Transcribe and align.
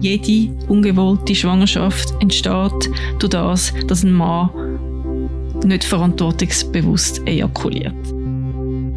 Jede 0.00 0.52
ungewollte 0.68 1.34
Schwangerschaft 1.34 2.14
entsteht 2.20 2.90
durch 3.20 3.30
das, 3.30 3.72
dass 3.86 4.02
ein 4.02 4.12
Mann 4.12 4.50
nicht 5.64 5.84
verantwortungsbewusst 5.84 7.22
ejakuliert. 7.26 7.94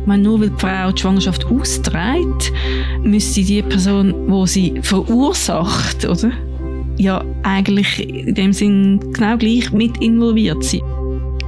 Wenn 0.07 0.21
nur 0.21 0.39
weil 0.39 0.49
die 0.49 0.59
Frau 0.59 0.91
die 0.91 1.01
Schwangerschaft 1.01 1.45
austrägt, 1.45 2.51
müsste 3.03 3.43
die 3.43 3.61
Person, 3.61 4.13
die 4.27 4.47
sie 4.47 4.73
verursacht, 4.81 6.05
oder? 6.05 6.31
Ja, 6.97 7.23
eigentlich 7.43 8.07
in 8.07 8.33
dem 8.35 8.53
Sinn 8.53 8.99
genau 9.13 9.37
gleich 9.37 9.71
mit 9.71 9.97
involviert 10.01 10.63
sein. 10.63 10.81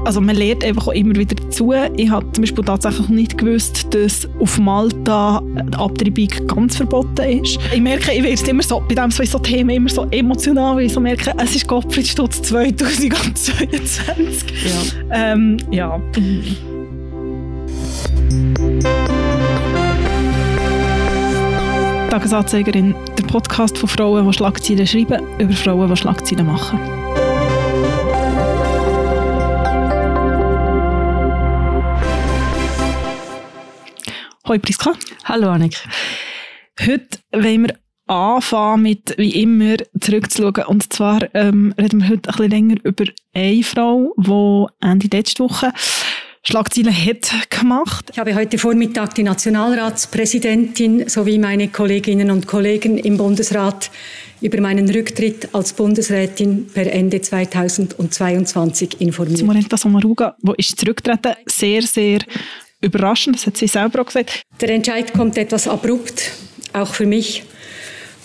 Also 0.07 0.21
man 0.21 0.37
lernt 0.37 0.63
einfach 0.63 0.87
auch 0.87 0.93
immer 0.93 1.15
wieder 1.15 1.35
dazu. 1.35 1.73
Ich 1.97 2.09
habe 2.09 2.31
zum 2.31 2.43
Beispiel 2.43 2.63
tatsächlich 2.63 3.09
nicht 3.09 3.37
gewusst, 3.37 3.93
dass 3.93 4.25
auf 4.39 4.57
Malta 4.57 5.43
die 5.43 5.77
Abtreibung 5.77 6.47
ganz 6.47 6.77
verboten 6.77 7.41
ist. 7.41 7.59
Ich 7.73 7.81
merke, 7.81 8.13
ich 8.13 8.23
werde 8.23 8.49
immer 8.49 8.63
so, 8.63 8.81
bei 8.87 8.95
diesem 8.95 9.11
so, 9.11 9.25
so 9.25 9.39
Themen 9.39 9.69
immer 9.69 9.89
so 9.89 10.07
emotional, 10.11 10.77
weil 10.77 10.85
ich 10.85 10.93
so 10.93 11.01
merke, 11.01 11.33
es 11.43 11.57
ist 11.57 11.67
Gottfried 11.67 12.07
Stutz 12.07 12.41
2022. 12.41 14.53
Ja. 14.63 14.71
Ähm, 15.11 15.57
ja. 15.71 15.99
Tagesanzeigerin, 22.09 22.95
der 23.17 23.23
Podcast 23.23 23.77
von 23.77 23.89
Frauen, 23.89 24.25
die 24.25 24.33
Schlagzeilen 24.33 24.87
schreiben, 24.87 25.21
über 25.37 25.51
Frauen, 25.51 25.89
die 25.89 25.97
Schlagzeilen 25.97 26.45
machen. 26.45 27.06
Hallo 34.47 34.59
Priska. 34.59 34.93
Hallo 35.25 35.49
Annik. 35.49 35.75
Heute 36.79 37.19
wollen 37.33 37.67
wir 37.67 37.75
anfangen 38.05 38.83
mit, 38.83 39.13
wie 39.17 39.41
immer, 39.41 39.75
zurückzuschauen. 39.99 40.63
Und 40.67 40.93
zwar 40.93 41.23
ähm, 41.35 41.73
reden 41.77 42.01
wir 42.01 42.07
heute 42.07 42.29
ein 42.29 42.35
bisschen 42.37 42.51
länger 42.51 42.75
über 42.83 43.03
eine 43.33 43.63
Frau, 43.63 44.13
die 44.15 44.87
Ende 44.87 45.09
letzte 45.11 45.43
Woche 45.43 45.73
Schlagzeilen 46.43 46.93
hat 46.93 47.49
gemacht. 47.49 48.09
Ich 48.13 48.19
habe 48.19 48.33
heute 48.35 48.57
Vormittag 48.57 49.15
die 49.15 49.23
Nationalratspräsidentin 49.23 51.09
sowie 51.09 51.39
meine 51.39 51.67
Kolleginnen 51.67 52.31
und 52.31 52.47
Kollegen 52.47 52.97
im 52.97 53.17
Bundesrat 53.17 53.91
über 54.39 54.61
meinen 54.61 54.89
Rücktritt 54.89 55.53
als 55.53 55.73
Bundesrätin 55.73 56.67
per 56.73 56.89
Ende 56.89 57.19
2022 57.19 59.01
informiert. 59.01 59.43
Morenta 59.43 59.75
Sommaruga, 59.75 60.37
wo 60.41 60.53
ist 60.53 60.79
zurückgetreten, 60.79 61.33
sehr, 61.47 61.81
sehr 61.81 62.19
überraschend, 62.81 63.35
das 63.35 63.47
hat 63.47 63.57
sie 63.57 63.67
selber 63.67 64.01
auch 64.01 64.05
gesagt. 64.05 64.41
Der 64.61 64.69
Entscheid 64.69 65.13
kommt 65.13 65.37
etwas 65.37 65.67
abrupt, 65.67 66.31
auch 66.73 66.93
für 66.93 67.05
mich, 67.05 67.43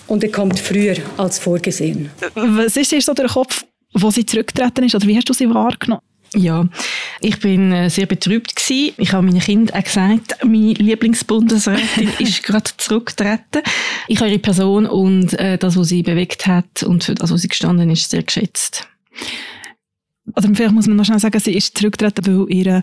und 0.07 0.23
er 0.23 0.31
kommt 0.31 0.59
früher 0.59 0.97
als 1.17 1.39
vorgesehen. 1.39 2.11
Was 2.35 2.77
ist 2.77 2.93
dir 2.93 3.01
so 3.01 3.15
der 3.15 3.29
Kopf, 3.29 3.65
wo 3.95 4.11
sie 4.11 4.27
zurückgetreten 4.27 4.85
ist, 4.85 4.95
oder 4.95 5.07
wie 5.07 5.17
hast 5.17 5.29
du 5.29 5.33
sie 5.33 5.49
wahrgenommen? 5.49 6.03
Ja, 6.35 6.67
ich 7.21 7.39
bin 7.41 7.73
äh, 7.73 7.91
sehr 7.91 8.07
betrübt 8.07 8.57
gewesen. 8.57 8.95
Ich 8.97 9.13
habe 9.13 9.27
meinen 9.27 9.41
Kindern 9.41 9.79
auch 9.79 9.85
gesagt, 9.85 10.39
meine 10.43 10.73
Lieblingsbundesrätin 10.73 12.09
ist 12.19 12.43
gerade 12.43 12.71
zurückgetreten. 12.79 13.63
Ich 14.09 14.19
habe 14.19 14.31
ihre 14.31 14.39
Person 14.39 14.87
und 14.87 15.39
äh, 15.39 15.59
das, 15.59 15.77
was 15.77 15.89
sie 15.89 16.03
bewegt 16.03 16.47
hat 16.47 16.83
und 16.85 17.05
für 17.05 17.15
das, 17.15 17.31
was 17.31 17.43
sie 17.43 17.49
gestanden 17.49 17.91
ist, 17.91 18.09
sehr 18.09 18.23
geschätzt. 18.23 18.89
Oder 20.35 20.49
vielleicht 20.55 20.73
muss 20.73 20.87
man 20.87 20.97
noch 20.97 21.05
schnell 21.05 21.19
sagen, 21.19 21.39
sie 21.39 21.55
ist 21.55 21.77
zurückgetreten, 21.77 22.25
weil 22.27 22.51
ihre 22.51 22.83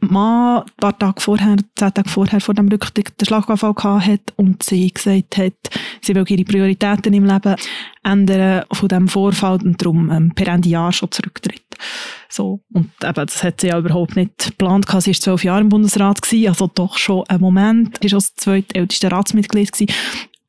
Mann 0.00 0.62
ein 0.62 0.70
paar 0.78 0.98
Tage 0.98 1.20
vorher, 1.20 1.56
zehn 1.76 1.94
Tage 1.94 2.08
vorher 2.08 2.40
vor 2.40 2.54
dem 2.54 2.68
Rücktritt 2.68 3.20
den 3.20 3.26
Schlaganfall 3.26 3.74
hat 3.76 4.32
und 4.36 4.62
sie 4.62 4.90
gesagt 4.90 5.36
hat, 5.36 5.54
sie 6.02 6.14
will 6.14 6.24
ihre 6.28 6.44
Prioritäten 6.44 7.12
im 7.12 7.24
Leben 7.24 7.56
ändern 8.02 8.64
von 8.72 8.88
diesem 8.88 9.08
Vorfall 9.08 9.58
und 9.62 9.80
darum 9.80 10.10
ähm, 10.10 10.32
per 10.34 10.48
Ende 10.48 10.68
Jahr 10.68 10.92
schon 10.92 11.10
zurücktritt. 11.10 11.62
So. 12.28 12.60
Und 12.72 12.90
eben, 13.02 13.26
das 13.26 13.42
hat 13.42 13.60
sie 13.60 13.68
ja 13.68 13.78
überhaupt 13.78 14.16
nicht 14.16 14.38
geplant. 14.38 14.86
Sie 14.88 15.10
war 15.10 15.20
zwölf 15.20 15.44
Jahre 15.44 15.60
im 15.60 15.68
Bundesrat, 15.68 16.22
gewesen, 16.22 16.48
also 16.48 16.70
doch 16.72 16.98
schon 16.98 17.24
ein 17.28 17.40
Moment. 17.40 17.98
Sie 18.02 18.10
war 18.10 18.18
das 18.18 18.34
zweitälteste 18.34 19.10
Ratsmitglied. 19.10 19.72
Gewesen 19.72 19.94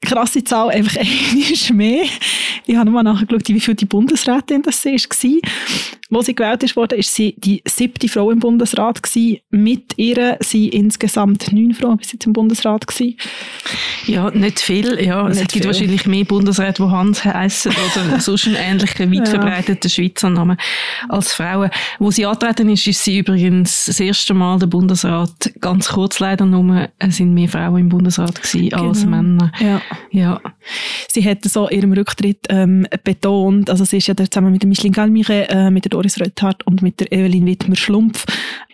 krasse 0.01 0.43
Zahl, 0.43 0.69
einfach 0.69 0.97
einiges 0.99 1.69
mehr. 1.71 2.05
Ich 2.65 2.75
habe 2.75 2.85
nochmal 2.89 3.03
nachgeschaut, 3.03 3.47
wie 3.47 3.59
viel 3.59 3.75
die 3.75 3.85
Bundesrätin 3.85 4.61
das 4.61 4.85
war. 4.85 5.41
Wo 6.09 6.21
sie 6.21 6.35
gewählt 6.35 6.75
wurde, 6.75 6.95
ist 6.95 7.13
sie 7.13 7.35
die 7.37 7.61
siebte 7.67 8.07
Frau 8.07 8.31
im 8.31 8.39
Bundesrat 8.39 9.03
gewesen. 9.03 9.39
Mit 9.49 9.97
ihr 9.97 10.37
sind 10.41 10.73
insgesamt 10.73 11.51
neun 11.51 11.73
Frauen 11.73 11.97
bis 11.97 12.13
jetzt 12.13 12.25
im 12.25 12.33
Bundesrat 12.33 12.87
gewesen. 12.87 13.17
Ja, 14.05 14.31
nicht 14.31 14.59
viel. 14.59 15.03
Ja, 15.03 15.27
nicht 15.27 15.35
es 15.35 15.41
gibt 15.41 15.51
viel. 15.51 15.65
wahrscheinlich 15.65 16.05
mehr 16.05 16.23
Bundesräte, 16.23 16.83
die 16.83 16.89
Hans 16.89 17.25
heißen 17.25 17.71
oder 17.71 18.19
sonst 18.21 18.47
einen 18.47 18.55
ähnlichen, 18.55 19.11
weit 19.11 19.27
verbreiteten 19.27 19.81
ja. 19.83 19.89
Schweizer 19.89 20.29
Namen 20.29 20.57
als 21.09 21.33
Frauen. 21.33 21.69
Wo 21.99 22.09
sie 22.11 22.25
antreten 22.25 22.69
ist, 22.69 22.87
ist 22.87 23.03
sie 23.03 23.19
übrigens 23.19 23.85
das 23.85 23.99
erste 23.99 24.33
Mal 24.33 24.59
der 24.59 24.67
Bundesrat. 24.67 25.51
Ganz 25.59 25.89
kurz 25.89 26.19
leider 26.19 26.45
nur, 26.45 26.89
es 26.99 27.17
sind 27.17 27.33
mehr 27.33 27.49
Frauen 27.49 27.79
im 27.79 27.89
Bundesrat 27.89 28.41
gewesen 28.41 28.69
genau. 28.69 28.87
als 28.87 29.05
Männer. 29.05 29.51
Ja. 29.59 29.81
ja. 30.11 30.41
Sie 31.11 31.23
hat 31.23 31.43
so 31.43 31.69
ihrem 31.69 31.93
Rücktritt 31.93 32.47
ähm, 32.49 32.85
betont, 33.03 33.69
also 33.69 33.85
sie 33.85 33.97
ist 33.97 34.07
ja 34.07 34.15
zusammen 34.15 34.51
mit 34.51 34.61
der 34.61 34.67
Micheline 34.69 34.93
Galmire, 34.93 35.47
äh, 35.49 35.71
mit 35.71 35.85
der 35.85 35.89
Doris 35.89 36.19
Rötthardt 36.19 36.65
und 36.67 36.81
mit 36.81 36.99
der 36.99 37.11
Evelyn 37.11 37.45
Wittmer-Schlumpf 37.45 38.25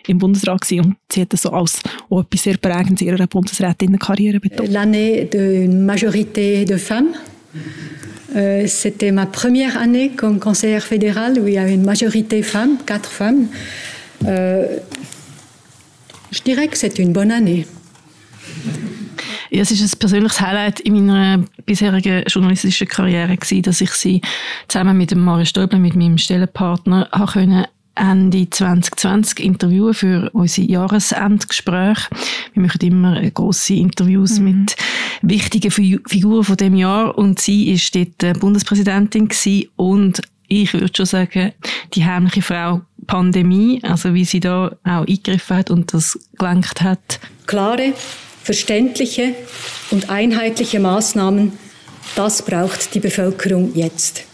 im 0.08 0.18
Bundesrat 0.18 0.62
gewesen. 0.62 0.86
und 0.86 0.96
sie 1.10 1.22
hat 1.22 1.32
das 1.32 1.42
so 1.42 1.50
als 1.50 1.80
auch 2.10 2.20
etwas 2.22 2.42
sehr 2.42 2.56
prägendes 2.56 3.02
in 3.02 3.08
ihrer 3.08 3.26
Bundesrätinnenkarriere 3.26 4.40
betont. 4.40 4.68
L'année 4.68 5.28
de 5.30 5.68
majorité 5.68 6.64
de 6.64 6.76
femmes 6.76 7.14
Euh, 8.36 8.66
C'était 8.66 9.12
ma 9.12 9.26
première 9.26 9.76
année 9.76 10.10
comme 10.10 10.40
conseillère 10.40 10.82
fédérale 10.82 11.38
où 11.38 11.46
il 11.46 11.54
y 11.54 11.58
avait 11.58 11.74
une 11.74 11.84
majorité 11.84 12.42
femmes, 12.42 12.78
quatre 12.84 13.10
femmes. 13.10 13.46
Euh, 14.26 14.78
je 16.32 16.40
dirais 16.42 16.68
que 16.68 16.76
c'est 16.76 16.98
une 16.98 17.12
bonne 17.12 17.30
année. 17.30 17.66
Ja, 19.54 19.62
es 19.62 19.70
ist 19.70 19.94
ein 19.94 19.98
persönliches 20.00 20.40
Highlight 20.40 20.80
in 20.80 20.94
meiner 21.06 21.44
bisherigen 21.64 22.24
journalistischen 22.26 22.88
Karriere 22.88 23.36
gewesen, 23.36 23.62
dass 23.62 23.80
ich 23.80 23.92
sie 23.92 24.20
zusammen 24.66 24.98
mit 24.98 25.12
dem 25.12 25.20
Mario 25.20 25.44
Stäubler, 25.44 25.78
mit 25.78 25.94
meinem 25.94 26.18
Stellenpartner, 26.18 27.08
habe 27.12 27.30
können 27.30 27.64
Ende 27.94 28.50
2020 28.50 29.38
interviewen 29.38 29.94
für 29.94 30.30
unsere 30.32 30.66
Jahresendgespräche. 30.66 32.08
Wir 32.52 32.62
machen 32.62 32.80
immer 32.80 33.30
große 33.30 33.74
Interviews 33.74 34.40
mhm. 34.40 34.44
mit 34.44 34.76
wichtigen 35.22 35.70
Figuren 35.70 36.42
von 36.42 36.56
dem 36.56 36.74
Jahr 36.74 37.16
und 37.16 37.40
sie 37.40 37.70
ist 37.70 37.94
dort 37.94 38.40
Bundespräsidentin 38.40 39.28
gewesen 39.28 39.68
und 39.76 40.20
ich 40.48 40.72
würde 40.72 40.90
schon 40.96 41.06
sagen, 41.06 41.52
die 41.92 42.04
heimliche 42.04 42.42
Frau 42.42 42.80
Pandemie, 43.06 43.80
also 43.84 44.14
wie 44.14 44.24
sie 44.24 44.40
da 44.40 44.74
auch 44.82 45.06
eingegriffen 45.06 45.56
hat 45.56 45.70
und 45.70 45.94
das 45.94 46.18
gelenkt 46.38 46.82
hat. 46.82 47.20
Klare, 47.46 47.94
verständliche 48.44 49.34
und 49.90 50.10
einheitliche 50.10 50.78
Maßnahmen, 50.78 51.52
das 52.14 52.42
braucht 52.42 52.94
die 52.94 53.00
Bevölkerung 53.00 53.74
jetzt. 53.74 54.24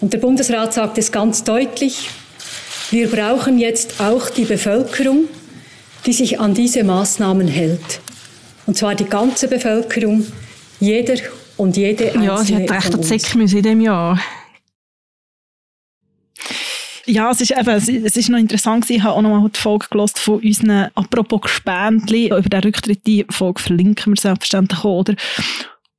Und 0.00 0.12
der 0.12 0.18
Bundesrat 0.18 0.74
sagt 0.74 0.98
es 0.98 1.10
ganz 1.10 1.42
deutlich, 1.42 2.10
wir 2.90 3.08
brauchen 3.08 3.58
jetzt 3.58 4.00
auch 4.00 4.28
die 4.28 4.44
Bevölkerung, 4.44 5.24
die 6.04 6.12
sich 6.12 6.38
an 6.38 6.52
diese 6.52 6.84
Maßnahmen 6.84 7.48
hält. 7.48 8.00
Und 8.66 8.76
zwar 8.76 8.94
die 8.94 9.06
ganze 9.06 9.48
Bevölkerung, 9.48 10.26
jeder 10.78 11.14
und 11.56 11.76
jede 11.76 12.06
einzelne 12.06 12.26
Ja, 12.26 12.44
sie 12.44 12.56
hat 12.56 12.70
recht 12.70 12.94
an 12.94 13.40
in 13.40 13.46
diesem 13.46 13.80
Jahr. 13.80 14.20
Ja, 17.06 17.30
es 17.30 17.40
ist 17.40 17.50
eben, 17.50 17.68
es 17.68 17.88
ist 17.88 18.30
noch 18.30 18.38
interessant 18.38 18.84
gewesen. 18.84 18.98
Ich 18.98 19.04
habe 19.04 19.16
auch 19.16 19.22
noch 19.22 19.40
mal 19.40 19.48
die 19.48 19.60
Folge 19.60 19.86
gelost 19.90 20.18
von 20.18 20.40
unseren 20.40 20.88
«Apropos 20.94 21.42
Gespendli». 21.42 22.28
Über 22.28 22.42
den 22.42 22.62
Rücktritt, 22.62 23.06
die 23.06 23.26
Folge 23.30 23.60
verlinken 23.60 24.14
wir 24.14 24.20
selbstverständlich 24.20 24.80
auch, 24.80 25.00
oder? 25.00 25.14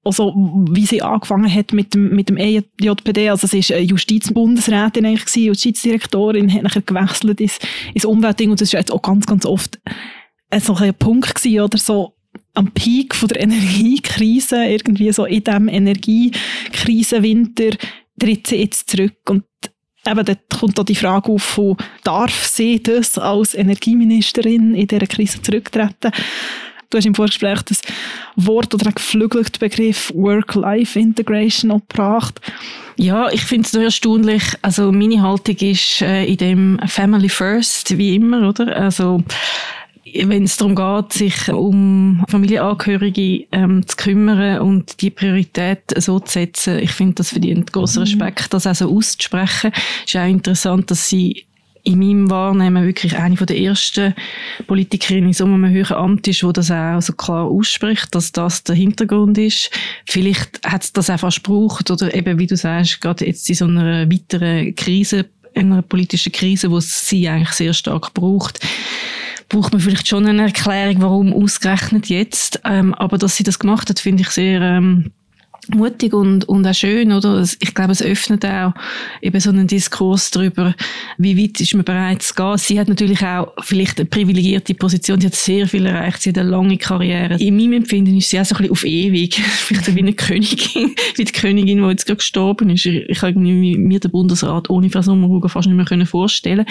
Also, 0.03 0.33
wie 0.71 0.85
sie 0.85 1.01
angefangen 1.01 1.51
hat 1.51 1.73
mit 1.73 1.95
dem, 1.95 2.09
mit 2.09 2.29
dem 2.29 2.37
EJPD. 2.37 3.29
Also, 3.29 3.47
sie 3.47 3.61
war 3.61 3.79
Justizbundesrätin 3.79 5.05
eigentlich 5.05 5.25
gewesen, 5.25 5.47
Justizdirektorin, 5.47 6.53
hat 6.53 6.63
nachher 6.63 6.81
gewechselt 6.81 7.41
ins, 7.41 7.59
ins 7.93 8.05
Umweltding. 8.05 8.51
Und 8.51 8.61
das 8.61 8.69
ist 8.69 8.73
jetzt 8.73 8.91
auch 8.91 9.01
ganz, 9.01 9.25
ganz 9.25 9.45
oft 9.45 9.79
so 10.59 10.75
ein 10.75 10.93
Punkt 10.93 11.35
gewesen, 11.35 11.61
oder 11.61 11.77
so, 11.77 12.13
am 12.53 12.71
Peak 12.71 13.15
von 13.15 13.29
der 13.29 13.39
Energiekrise, 13.41 14.65
irgendwie 14.65 15.11
so 15.11 15.25
in 15.25 15.43
diesem 15.43 15.67
Energiekrisenwinter, 15.67 17.71
tritt 18.19 18.47
sie 18.47 18.57
jetzt 18.57 18.89
zurück. 18.89 19.17
Und 19.29 19.43
eben 20.07 20.25
dort 20.25 20.39
kommt 20.59 20.79
auch 20.79 20.85
die 20.85 20.95
Frage 20.95 21.31
auf, 21.31 21.43
von, 21.43 21.77
darf 22.03 22.45
sie 22.45 22.81
das 22.81 23.17
als 23.17 23.53
Energieministerin 23.53 24.75
in 24.75 24.87
dieser 24.87 25.07
Krise 25.07 25.41
zurücktreten? 25.41 26.11
Du 26.89 26.97
hast 26.97 27.05
im 27.05 27.15
Vorgespräch 27.15 27.61
das 27.63 27.81
Wort 28.35 28.73
oder 28.73 28.85
einen 28.85 28.95
geflügelten 28.95 29.59
Begriff 29.59 30.13
Work-Life-Integration 30.15 31.81
gebracht. 31.89 32.39
Ja, 32.95 33.29
ich 33.29 33.41
finde 33.41 33.65
es 33.65 33.71
so 33.71 33.79
erstaunlich. 33.79 34.43
Also 34.61 34.91
meine 34.91 35.21
Haltung 35.21 35.57
ist 35.57 36.01
äh, 36.01 36.25
in 36.25 36.37
dem 36.37 36.79
Family 36.85 37.27
First, 37.27 37.97
wie 37.97 38.15
immer, 38.15 38.47
oder? 38.47 38.75
Also 38.75 39.23
wenn 40.13 40.43
es 40.43 40.57
darum 40.57 40.75
geht, 40.75 41.13
sich 41.13 41.49
um 41.49 42.23
Familienangehörige 42.29 43.47
ähm, 43.51 43.87
zu 43.87 43.95
kümmern 43.95 44.59
und 44.59 45.01
die 45.01 45.09
Priorität 45.09 45.81
so 45.97 46.19
zu 46.19 46.33
setzen, 46.33 46.79
ich 46.79 46.91
finde, 46.91 47.15
das 47.15 47.29
verdient 47.29 47.73
großen 47.73 48.01
mhm. 48.03 48.07
Respekt, 48.07 48.53
das 48.53 48.67
auch 48.67 48.75
so 48.75 48.95
auszusprechen. 48.95 49.71
Es 50.05 50.13
ist 50.13 50.19
auch 50.19 50.27
interessant, 50.27 50.91
dass 50.91 51.09
sie 51.09 51.45
in 51.83 51.99
meinem 51.99 52.29
Wahrnehmen 52.29 52.85
wirklich 52.85 53.15
eine 53.15 53.37
von 53.37 53.45
der 53.47 53.59
ersten 53.59 54.15
Politikerinnen 54.65 55.27
in 55.27 55.33
so 55.33 55.45
einem 55.45 55.69
höheren 55.69 55.97
Amt 55.97 56.27
ist, 56.27 56.43
wo 56.43 56.51
das 56.51 56.71
auch 56.71 57.01
so 57.01 57.13
klar 57.13 57.45
ausspricht, 57.45 58.13
dass 58.15 58.31
das 58.31 58.63
der 58.63 58.75
Hintergrund 58.75 59.37
ist. 59.37 59.69
Vielleicht 60.05 60.65
hat 60.65 60.83
es 60.83 60.93
das 60.93 61.11
einfach 61.11 61.33
gebraucht 61.33 61.91
oder 61.91 62.13
eben, 62.13 62.39
wie 62.39 62.47
du 62.47 62.57
sagst, 62.57 63.01
gerade 63.01 63.25
jetzt 63.25 63.47
in 63.49 63.55
so 63.55 63.65
einer 63.65 64.09
weiteren 64.11 64.73
Krise, 64.75 65.25
einer 65.53 65.83
politischen 65.83 66.31
Krise, 66.31 66.71
wo 66.71 66.77
es 66.77 67.07
sie 67.07 67.29
eigentlich 67.29 67.51
sehr 67.51 67.73
stark 67.73 68.13
braucht, 68.15 68.59
braucht 69.49 69.73
man 69.73 69.81
vielleicht 69.81 70.07
schon 70.07 70.25
eine 70.25 70.43
Erklärung, 70.43 71.01
warum 71.01 71.33
ausgerechnet 71.33 72.07
jetzt. 72.07 72.61
Ähm, 72.63 72.93
aber 72.93 73.17
dass 73.17 73.35
sie 73.35 73.43
das 73.43 73.59
gemacht 73.59 73.89
hat, 73.89 73.99
finde 73.99 74.23
ich 74.23 74.29
sehr 74.29 74.61
ähm, 74.61 75.11
mutig 75.73 76.13
und, 76.13 76.45
und 76.45 76.65
auch 76.67 76.73
schön, 76.73 77.11
oder? 77.11 77.41
Ich 77.59 77.73
glaube, 77.73 77.91
es 77.91 78.01
öffnet 78.01 78.45
auch 78.45 78.73
eben 79.21 79.39
so 79.39 79.49
einen 79.49 79.67
Diskurs 79.67 80.31
darüber, 80.31 80.75
wie 81.17 81.41
weit 81.41 81.59
ist 81.59 81.73
man 81.73 81.85
bereit 81.85 82.21
zu 82.21 82.33
gehen. 82.33 82.57
Sie 82.57 82.79
hat 82.79 82.87
natürlich 82.87 83.23
auch 83.23 83.53
vielleicht 83.61 83.99
eine 83.99 84.07
privilegierte 84.07 84.73
Position. 84.75 85.19
Sie 85.19 85.27
hat 85.27 85.35
sehr 85.35 85.67
viel 85.67 85.85
erreicht. 85.85 86.21
Sie 86.21 86.29
hat 86.29 86.37
eine 86.37 86.49
lange 86.49 86.77
Karriere. 86.77 87.35
In 87.37 87.55
meinem 87.55 87.73
Empfinden 87.73 88.17
ist 88.17 88.29
sie 88.29 88.39
auch 88.39 88.45
so 88.45 88.55
ein 88.55 88.59
bisschen 88.59 88.71
auf 88.71 88.85
ewig. 88.85 89.35
vielleicht 89.43 89.95
wie 89.95 89.99
eine 89.99 90.13
Königin, 90.13 90.95
wie 91.15 91.23
die 91.23 91.31
Königin, 91.31 91.81
die 91.81 91.89
jetzt 91.89 92.05
gerade 92.05 92.17
gestorben 92.17 92.69
ist. 92.69 92.85
Ich, 92.85 93.21
habe 93.21 93.39
mir 93.39 93.99
den 93.99 94.11
Bundesrat 94.11 94.69
ohne 94.69 94.89
Frau 94.89 95.01
Sommerhuger 95.01 95.49
fast 95.49 95.67
nicht 95.67 95.89
mehr 95.89 96.05
vorstellen 96.05 96.65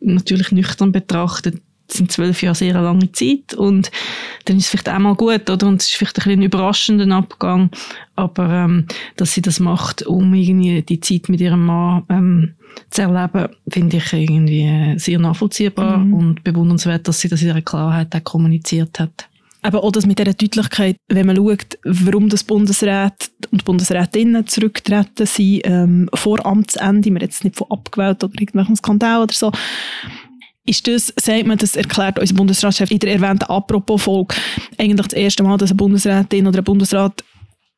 Natürlich 0.00 0.52
nüchtern 0.52 0.92
betrachtet 0.92 1.60
sind 1.92 2.12
zwölf 2.12 2.42
Jahre 2.42 2.54
sehr 2.54 2.74
eine 2.74 2.84
lange 2.84 3.12
Zeit 3.12 3.54
und 3.54 3.90
dann 4.44 4.56
ist 4.56 4.64
es 4.64 4.70
vielleicht 4.70 4.88
auch 4.88 4.98
mal 4.98 5.14
gut, 5.14 5.48
oder? 5.48 5.66
Und 5.66 5.82
es 5.82 5.88
ist 5.88 5.96
vielleicht 5.96 6.18
ein, 6.18 6.24
bisschen 6.24 6.40
ein 6.40 6.42
überraschender 6.42 7.16
Abgang, 7.16 7.70
aber 8.16 8.48
ähm, 8.50 8.86
dass 9.16 9.32
sie 9.34 9.42
das 9.42 9.60
macht, 9.60 10.02
um 10.06 10.34
irgendwie 10.34 10.82
die 10.82 11.00
Zeit 11.00 11.28
mit 11.28 11.40
ihrem 11.40 11.66
Mann 11.66 12.04
ähm, 12.08 12.54
zu 12.90 13.02
erleben, 13.02 13.48
finde 13.68 13.98
ich 13.98 14.12
irgendwie 14.12 14.62
äh, 14.62 14.98
sehr 14.98 15.18
nachvollziehbar 15.18 15.98
mhm. 15.98 16.14
und 16.14 16.44
bewundernswert, 16.44 17.06
dass 17.08 17.20
sie 17.20 17.28
das 17.28 17.42
in 17.42 17.48
ihrer 17.48 17.62
Klarheit 17.62 18.14
auch 18.14 18.24
kommuniziert 18.24 18.98
hat. 18.98 19.28
Aber 19.64 19.84
auch 19.84 19.92
das 19.92 20.06
mit 20.06 20.18
dieser 20.18 20.34
Deutlichkeit, 20.34 20.96
wenn 21.08 21.26
man 21.26 21.36
schaut, 21.36 21.78
warum 21.84 22.28
das 22.28 22.42
Bundesrat 22.42 23.30
und 23.52 23.64
Bundesrätinnen 23.64 24.46
zurücktreten 24.48 25.24
sind, 25.24 25.60
ähm, 25.64 26.10
vor 26.14 26.44
Amtsende, 26.44 27.10
wir 27.10 27.20
jetzt 27.20 27.44
nicht 27.44 27.56
von 27.56 27.70
abgewählt 27.70 28.24
oder 28.24 28.34
irgendwelchen 28.34 28.74
Skandal 28.74 29.22
oder 29.22 29.32
so, 29.32 29.52
ist 30.64 30.86
das, 30.86 31.12
sagt 31.20 31.46
man, 31.46 31.58
das 31.58 31.76
erklärt 31.76 32.18
unser 32.18 32.34
Bundesratschef 32.34 32.90
in 32.90 32.98
der 32.98 33.14
erwähnten 33.14 33.44
Apropos-Folge, 33.44 34.34
eigentlich 34.78 35.08
das 35.08 35.18
erste 35.18 35.42
Mal, 35.42 35.58
dass 35.58 35.70
eine 35.70 35.76
Bundesrätin 35.76 36.46
oder 36.46 36.58
ein 36.58 36.64
Bundesrat 36.64 37.24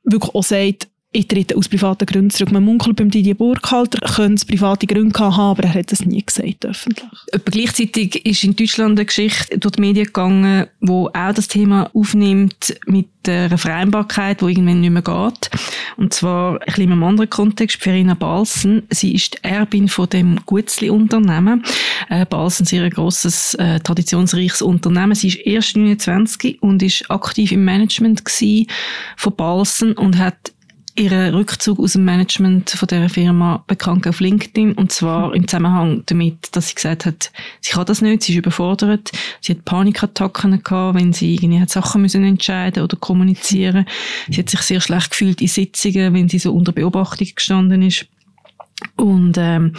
wirklich 0.05 0.35
auch 0.35 0.43
sagt, 0.43 0.89
ich 1.17 1.29
trete 1.29 1.57
aus 1.57 1.69
privaten 1.69 2.07
Gründen 2.07 2.31
zurück. 2.31 2.51
Man 2.51 2.65
munkelt 2.65 2.97
beim 2.97 3.09
Didier 3.09 3.37
Burkhalter, 3.37 4.01
könnte 4.01 4.35
es 4.35 4.45
private 4.45 4.87
Gründe 4.87 5.17
haben, 5.21 5.39
aber 5.39 5.63
er 5.63 5.75
hat 5.75 5.93
das 5.93 6.05
nie 6.05 6.25
gesagt 6.25 6.67
öffentlich. 6.67 7.09
Aber 7.33 7.51
gleichzeitig 7.51 8.27
ist 8.27 8.43
in 8.43 8.57
Deutschland 8.57 8.99
eine 8.99 9.07
Geschichte 9.07 9.57
durch 9.57 9.77
die 9.77 9.81
Medien 9.81 10.07
gegangen, 10.07 10.67
wo 10.81 11.07
auch 11.07 11.33
das 11.33 11.47
Thema 11.47 11.89
aufnimmt 11.95 12.77
mit 12.87 13.07
der 13.27 13.57
Vereinbarkeit, 13.57 14.43
wo 14.43 14.49
irgendwann 14.49 14.81
nicht 14.81 14.91
mehr 14.91 15.03
geht. 15.03 15.51
Und 15.97 16.13
zwar 16.13 16.55
ein 16.55 16.67
bisschen 16.67 16.85
in 16.85 16.93
einem 16.93 17.05
anderen 17.05 17.31
Kontext. 17.31 17.81
Verena 17.81 18.15
Balsen, 18.15 18.83
sie 18.91 19.15
ist 19.15 19.35
die 19.35 19.45
Erbin 19.45 19.89
von 19.89 20.09
dem 20.09 20.41
Gutzli-Unternehmen. 20.45 21.63
Äh, 22.09 22.27
Balsen 22.27 22.65
ist 22.65 22.73
ein 22.73 22.91
grosses, 22.91 23.55
äh, 23.55 23.81
traditionsreiches 23.81 24.63
Unternehmen. 24.63 25.15
Sie 25.15 25.29
ist 25.29 25.47
erst 25.47 25.77
29 25.77 26.63
und 26.63 26.83
ist 26.83 27.11
aktiv 27.11 27.53
im 27.53 27.65
Management 27.65 28.23
von 29.17 29.37
Balsen 29.37 29.93
und 29.95 30.19
hat 30.19 30.53
ihren 30.97 31.35
Rückzug 31.35 31.81
aus 31.81 31.95
dem 31.95 32.05
Management 32.05 32.71
von 32.71 32.87
der 32.87 33.09
Firma 33.09 33.65
bekannt 33.67 34.07
auf 34.07 34.21
LinkedIn 34.21 34.75
und 34.75 34.93
zwar 34.93 35.35
im 35.35 35.49
Zusammenhang 35.49 36.05
damit, 36.07 36.55
dass 36.55 36.69
sie 36.69 36.77
gesagt 36.77 37.05
hat, 37.05 37.33
sie 37.61 37.73
kann 37.73 37.87
das 37.87 38.01
nicht, 38.01 38.23
sie 38.23 38.33
ist 38.33 38.39
überfordert, 38.39 39.11
sie 39.41 39.55
hat 39.55 39.65
Panikattacken 39.65 40.63
gehabt, 40.63 40.97
wenn 40.97 41.13
sie 41.13 41.35
irgendwie 41.35 41.65
Sachen 41.67 42.03
müssen 42.03 42.25
entscheiden 42.25 42.85
oder 42.85 42.97
kommunizieren. 42.97 43.87
Sie 44.31 44.39
hat 44.39 44.51
sich 44.51 44.61
sehr 44.61 44.81
schlecht 44.81 45.11
gefühlt 45.11 45.41
in 45.41 45.49
Sitzungen, 45.49 46.15
wenn 46.15 46.29
sie 46.29 46.39
so 46.39 46.55
unter 46.55 46.71
Beobachtung 46.71 47.29
gestanden 47.35 47.83
ist 47.83 48.07
und 48.97 49.37
ähm, 49.39 49.73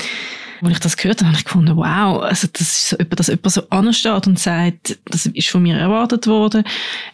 als 0.65 0.75
ich 0.75 0.79
das 0.79 0.97
gehört 0.97 1.19
habe, 1.19 1.29
habe 1.29 1.38
ich 1.38 1.45
gefunden, 1.45 1.75
wow, 1.75 2.21
also 2.21 2.47
das 2.51 2.62
ist 2.62 2.89
so, 2.89 2.97
dass 2.97 3.27
jemand 3.27 3.51
so 3.51 3.69
ansteht 3.69 4.27
und 4.27 4.39
sagt, 4.39 4.97
das 5.06 5.25
ist 5.25 5.47
von 5.47 5.63
mir 5.63 5.77
erwartet 5.77 6.27
worden, 6.27 6.63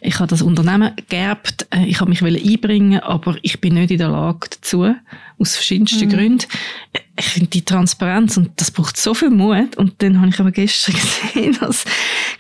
ich 0.01 0.19
habe 0.19 0.27
das 0.27 0.41
Unternehmen 0.41 0.91
geerbt, 1.09 1.67
äh, 1.71 1.85
ich 1.85 1.99
habe 1.99 2.09
mich 2.09 2.23
einbringen 2.23 2.99
aber 2.99 3.35
ich 3.41 3.61
bin 3.61 3.75
nicht 3.75 3.91
in 3.91 3.97
der 3.97 4.09
Lage 4.09 4.49
dazu, 4.49 4.93
aus 5.37 5.55
verschiedensten 5.55 6.05
mhm. 6.05 6.11
Gründen. 6.11 6.45
Ich 7.17 7.25
finde 7.25 7.49
die 7.49 7.65
Transparenz 7.65 8.37
und 8.37 8.51
das 8.57 8.71
braucht 8.71 8.97
so 8.97 9.13
viel 9.13 9.29
Mut 9.29 9.75
und 9.75 10.01
dann 10.01 10.19
habe 10.19 10.29
ich 10.29 10.39
aber 10.39 10.51
gestern 10.51 10.95
gesehen, 11.33 11.57
dass 11.59 11.85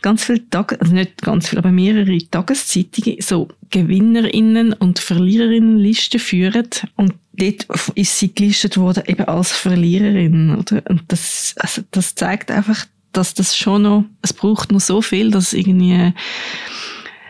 ganz 0.01 0.23
viele 0.23 0.47
Tage, 0.49 0.79
also 0.79 0.93
nicht 0.93 1.21
ganz 1.21 1.49
viele, 1.49 1.59
aber 1.59 1.71
mehrere 1.71 2.17
Tageszeitungen 2.29 3.17
so 3.19 3.49
Gewinnerinnen 3.69 4.73
und 4.73 4.99
Verliererinnen 4.99 5.77
Listen 5.77 6.19
führen 6.19 6.69
und 6.95 7.13
dort 7.33 7.67
ist 7.95 8.19
sie 8.19 8.33
gelistet 8.33 8.77
worden 8.77 9.03
eben 9.07 9.25
als 9.25 9.51
Verliererin, 9.51 10.55
oder? 10.55 10.83
Und 11.01 11.11
das, 11.11 11.55
also 11.57 11.81
das 11.91 12.15
zeigt 12.15 12.51
einfach, 12.51 12.85
dass 13.11 13.33
das 13.33 13.57
schon 13.57 13.81
noch, 13.81 14.05
es 14.21 14.33
braucht 14.33 14.71
noch 14.71 14.79
so 14.79 15.01
viel, 15.01 15.31
dass 15.31 15.53
irgendwie 15.53 16.13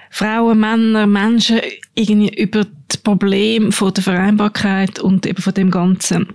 Frauen, 0.10 0.60
Männer, 0.60 1.08
Menschen 1.08 1.62
irgendwie 1.96 2.36
über 2.42 2.66
das 2.88 2.98
Problem 2.98 3.72
von 3.72 3.94
der 3.94 4.04
Vereinbarkeit 4.04 5.00
und 5.00 5.26
eben 5.26 5.42
von 5.42 5.54
dem 5.54 5.72
ganzen 5.72 6.28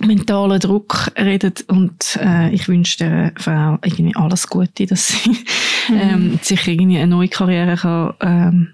mentalen 0.00 0.60
Druck 0.60 1.10
redet 1.18 1.64
und 1.68 2.18
äh, 2.22 2.50
ich 2.52 2.68
wünsche 2.68 2.98
der 2.98 3.32
Frau 3.36 3.78
irgendwie 3.82 4.14
alles 4.14 4.46
Gute, 4.46 4.86
dass 4.86 5.08
sie 5.08 5.30
mhm. 5.88 6.00
ähm, 6.00 6.38
sich 6.42 6.68
irgendwie 6.68 6.98
eine 6.98 7.08
neue 7.08 7.28
Karriere 7.28 7.76
kann 7.76 8.14
ähm, 8.20 8.68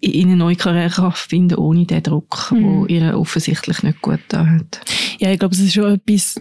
in 0.00 0.28
eine 0.28 0.36
neue 0.36 0.56
Karriere 0.56 1.12
finden 1.12 1.56
ohne 1.56 1.86
den 1.86 2.02
Druck, 2.02 2.50
mhm. 2.50 2.86
der 2.88 2.96
ihr 2.96 3.18
offensichtlich 3.18 3.82
nicht 3.82 4.02
gut 4.02 4.20
da 4.28 4.46
hat. 4.46 4.80
Ja, 5.18 5.30
ich 5.30 5.38
glaube, 5.38 5.54
es 5.54 5.60
ist 5.60 5.74
schon 5.74 5.94
etwas, 5.94 6.36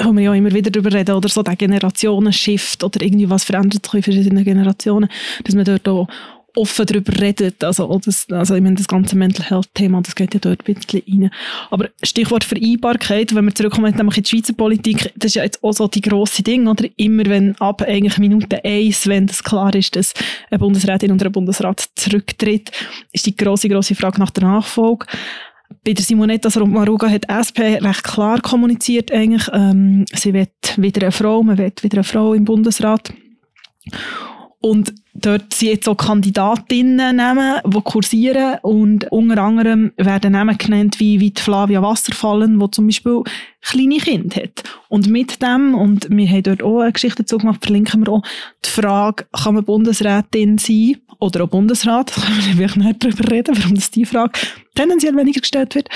wo 0.00 0.12
wir 0.12 0.22
ja 0.22 0.34
immer 0.34 0.52
wieder 0.52 0.70
darüber 0.70 0.92
reden, 0.92 1.14
oder 1.14 1.28
so 1.28 1.42
der 1.42 1.56
Generationenshift 1.56 2.82
oder 2.82 3.02
irgendwie 3.02 3.30
was 3.30 3.44
verändert 3.44 3.86
sich 3.86 3.94
in 3.94 4.02
verschiedenen 4.02 4.44
Generationen, 4.44 5.08
dass 5.44 5.54
man 5.54 5.64
dort 5.64 5.88
auch 5.88 6.08
offen 6.56 6.86
darüber 6.86 7.20
redet. 7.20 7.62
Also, 7.64 8.00
das, 8.04 8.30
also 8.30 8.54
ich 8.54 8.62
meine, 8.62 8.76
das 8.76 8.86
ganze 8.86 9.16
Mental 9.16 9.44
Health-Thema, 9.48 10.00
das 10.02 10.14
geht 10.14 10.34
ja 10.34 10.40
dort 10.40 10.66
ein 10.66 10.74
bisschen 10.74 11.02
rein. 11.08 11.30
Aber 11.70 11.88
Stichwort 12.02 12.44
Vereinbarkeit, 12.44 13.34
wenn 13.34 13.44
wir 13.44 13.54
zurückkommen 13.54 13.94
nämlich 13.94 14.16
in 14.16 14.22
die 14.22 14.30
Schweizer 14.30 14.52
Politik, 14.52 15.12
das 15.16 15.30
ist 15.30 15.34
ja 15.34 15.44
jetzt 15.44 15.62
auch 15.62 15.72
so 15.72 15.88
die 15.88 16.00
grosse 16.00 16.42
Ding, 16.42 16.66
oder? 16.66 16.86
Immer 16.96 17.26
wenn 17.26 17.56
ab 17.56 17.82
eigentlich 17.82 18.18
Minute 18.18 18.64
eins, 18.64 19.06
wenn 19.06 19.26
das 19.26 19.42
klar 19.42 19.74
ist, 19.74 19.96
dass 19.96 20.14
eine 20.50 20.58
Bundesrätin 20.58 21.10
und 21.10 21.22
ein 21.22 21.32
Bundesrat 21.32 21.84
zurücktritt, 21.96 22.70
ist 23.12 23.26
die 23.26 23.36
grosse, 23.36 23.68
grosse 23.68 23.94
Frage 23.94 24.20
nach 24.20 24.30
der 24.30 24.44
Nachfolge. 24.44 25.06
Bei 25.84 25.92
der 25.92 26.04
Simonetta 26.04 26.50
Maruga 26.64 27.08
hat 27.08 27.28
SP 27.28 27.76
recht 27.80 28.04
klar 28.04 28.40
kommuniziert 28.40 29.12
eigentlich, 29.12 29.48
ähm, 29.52 30.04
sie 30.12 30.32
wird 30.32 30.50
wieder 30.76 31.02
eine 31.02 31.12
Frau, 31.12 31.42
man 31.42 31.58
wird 31.58 31.82
wieder 31.82 31.98
eine 31.98 32.04
Frau 32.04 32.32
im 32.34 32.44
Bundesrat. 32.44 33.12
Und 34.60 34.94
dort 35.14 35.54
sind 35.54 35.68
jetzt 35.68 35.88
auch 35.88 35.96
Kandidatinnen 35.96 37.16
nehmen, 37.16 37.60
die 37.64 37.80
kursieren 37.82 38.58
und 38.62 39.10
unter 39.10 39.42
anderem 39.42 39.92
werden 39.96 40.32
Namen 40.32 40.58
genannt 40.58 40.98
wie, 40.98 41.20
wie 41.20 41.30
die 41.30 41.40
Flavia 41.40 41.80
Wasserfallen, 41.82 42.58
die 42.58 42.70
zum 42.70 42.86
Beispiel 42.86 43.22
kleine 43.62 43.98
Kinder 43.98 44.42
hat. 44.42 44.64
Und 44.88 45.08
mit 45.08 45.40
dem, 45.40 45.74
und 45.74 46.08
wir 46.10 46.28
haben 46.28 46.42
dort 46.42 46.62
auch 46.62 46.80
eine 46.80 46.92
Geschichte 46.92 47.22
dazu 47.22 47.38
gemacht, 47.38 47.64
verlinken 47.64 48.04
wir 48.04 48.12
auch 48.12 48.22
die 48.64 48.70
Frage, 48.70 49.26
kann 49.32 49.54
man 49.54 49.64
Bundesrätin 49.64 50.58
sein 50.58 50.96
oder 51.20 51.44
auch 51.44 51.48
Bundesrat, 51.48 52.12
da 52.16 52.20
können 52.20 52.44
wir 52.44 52.58
wirklich 52.58 52.84
nicht 52.84 53.04
darüber 53.04 53.30
reden, 53.30 53.56
warum 53.56 53.74
das 53.74 53.90
die 53.90 54.04
Frage 54.04 54.40
tendenziell 54.74 55.16
weniger 55.16 55.40
gestellt 55.40 55.74
wird 55.74 55.88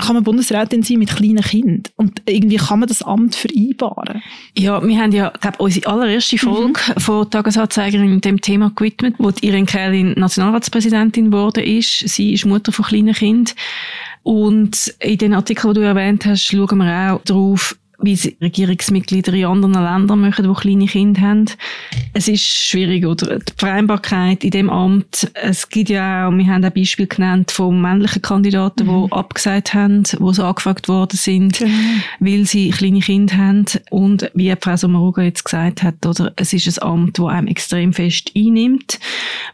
kann 0.00 0.14
man 0.14 0.24
Bundesrätin 0.24 0.82
sein 0.82 0.98
mit 0.98 1.14
kleinen 1.14 1.42
Kindern? 1.42 1.82
Und 1.96 2.22
irgendwie 2.26 2.56
kann 2.56 2.80
man 2.80 2.88
das 2.88 3.02
Amt 3.02 3.34
vereinbaren? 3.34 4.22
Ja, 4.56 4.86
wir 4.86 4.98
haben 4.98 5.12
ja, 5.12 5.32
glaube 5.40 5.58
unsere 5.58 5.86
allererste 5.86 6.38
Folge 6.38 6.80
mhm. 6.94 7.00
von 7.00 7.30
Tagesanzeigerin 7.30 8.20
dem 8.20 8.40
Thema 8.40 8.72
gewidmet, 8.74 9.14
wo 9.18 9.30
die 9.30 9.46
Irene 9.46 9.66
Kählin 9.66 10.12
Nationalratspräsidentin 10.12 11.30
geworden 11.30 11.64
ist. 11.64 12.08
Sie 12.08 12.32
ist 12.32 12.46
Mutter 12.46 12.72
von 12.72 12.84
kleinen 12.84 13.14
Kindern. 13.14 13.54
Und 14.22 14.94
in 15.00 15.18
den 15.18 15.34
Artikeln, 15.34 15.74
die 15.74 15.80
du 15.80 15.86
erwähnt 15.86 16.26
hast, 16.26 16.46
schauen 16.46 16.78
wir 16.78 17.14
auch 17.14 17.22
darauf, 17.24 17.76
wie 18.02 18.12
es 18.12 18.30
Regierungsmitglieder 18.40 19.32
in 19.34 19.44
anderen 19.44 19.72
Ländern 19.74 20.20
machen, 20.20 20.48
die 20.48 20.60
kleine 20.60 20.86
Kinder 20.86 21.20
haben. 21.20 21.46
Es 22.12 22.28
ist 22.28 22.44
schwierig, 22.44 23.06
oder? 23.06 23.38
Die 23.38 23.52
Vereinbarkeit 23.56 24.44
in 24.44 24.50
dem 24.50 24.70
Amt. 24.70 25.30
Es 25.34 25.68
gibt 25.68 25.90
ja 25.90 26.26
auch, 26.26 26.32
wir 26.32 26.46
haben 26.46 26.64
ein 26.64 26.72
Beispiel 26.72 27.06
genannt 27.06 27.50
von 27.50 27.80
männlichen 27.80 28.22
Kandidaten, 28.22 28.86
mhm. 28.86 29.06
die 29.06 29.12
abgesagt 29.12 29.74
haben, 29.74 30.04
die 30.04 30.34
so 30.34 30.44
angefragt 30.44 30.88
worden 30.88 31.16
sind, 31.16 31.58
genau. 31.58 31.72
weil 32.20 32.46
sie 32.46 32.70
kleine 32.70 33.00
Kinder 33.00 33.36
haben. 33.36 33.66
Und 33.90 34.30
wie 34.34 34.54
Frau 34.60 34.76
Sommaruga 34.76 35.22
jetzt 35.22 35.44
gesagt 35.44 35.82
hat, 35.82 36.04
oder? 36.06 36.32
Es 36.36 36.52
ist 36.52 36.66
ein 36.66 36.88
Amt, 36.88 37.18
das 37.18 37.26
einem 37.26 37.46
extrem 37.48 37.92
fest 37.92 38.32
einnimmt, 38.36 38.98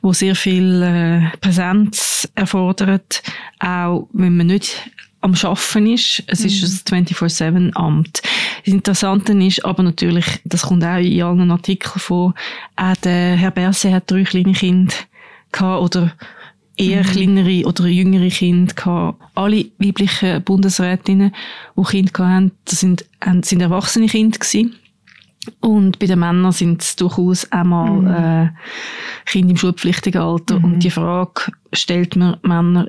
wo 0.02 0.12
sehr 0.12 0.34
viel 0.34 0.82
äh, 0.82 1.36
Präsenz 1.40 2.28
erfordert, 2.34 3.22
auch 3.58 4.08
wenn 4.12 4.36
man 4.36 4.46
nicht 4.46 4.90
am 5.26 5.35
Schaffen 5.35 5.87
ist. 5.87 6.23
Es 6.26 6.40
mhm. 6.40 6.47
ist 6.47 6.92
ein 6.92 7.04
24-7-Amt. 7.04 8.23
Das 8.64 8.75
Interessante 8.75 9.33
ist 9.33 9.64
aber 9.64 9.83
natürlich, 9.83 10.25
das 10.45 10.62
kommt 10.62 10.85
auch 10.85 10.99
in 10.99 11.23
allen 11.23 11.50
Artikeln 11.50 12.00
vor, 12.00 12.35
auch 12.76 12.97
der 12.97 13.37
Herr 13.37 13.50
Berse 13.50 13.92
hat 13.92 14.11
drei 14.11 14.25
kleine 14.25 14.52
Kinder 14.52 14.95
gehabt, 15.52 15.83
oder 15.83 16.12
eher 16.76 17.02
mhm. 17.02 17.06
kleinere 17.06 17.66
oder 17.66 17.87
jüngere 17.87 18.28
Kinder 18.28 18.73
gehabt. 18.73 19.23
Alle 19.35 19.66
weiblichen 19.78 20.42
Bundesrätinnen, 20.42 21.35
die 21.76 21.83
Kinder 21.83 22.28
hatten, 22.28 22.52
das 22.64 22.80
sind, 22.80 23.04
sind 23.42 23.61
erwachsene 23.61 24.06
Kinder 24.06 24.38
gewesen. 24.38 24.76
Und 25.61 25.99
bei 25.99 26.06
den 26.06 26.18
Männern 26.18 26.52
sind 26.52 26.83
es 26.83 26.97
durchaus 26.97 27.50
einmal 27.52 27.90
mhm. 27.90 28.06
äh, 28.09 28.49
Kinder 29.26 29.50
im 29.50 29.56
schulpflichtigen 29.56 30.21
Alter. 30.21 30.59
Mhm. 30.59 30.64
Und 30.64 30.78
die 30.80 30.90
Frage 30.90 31.52
stellt 31.73 32.16
man 32.16 32.37
Männer 32.42 32.87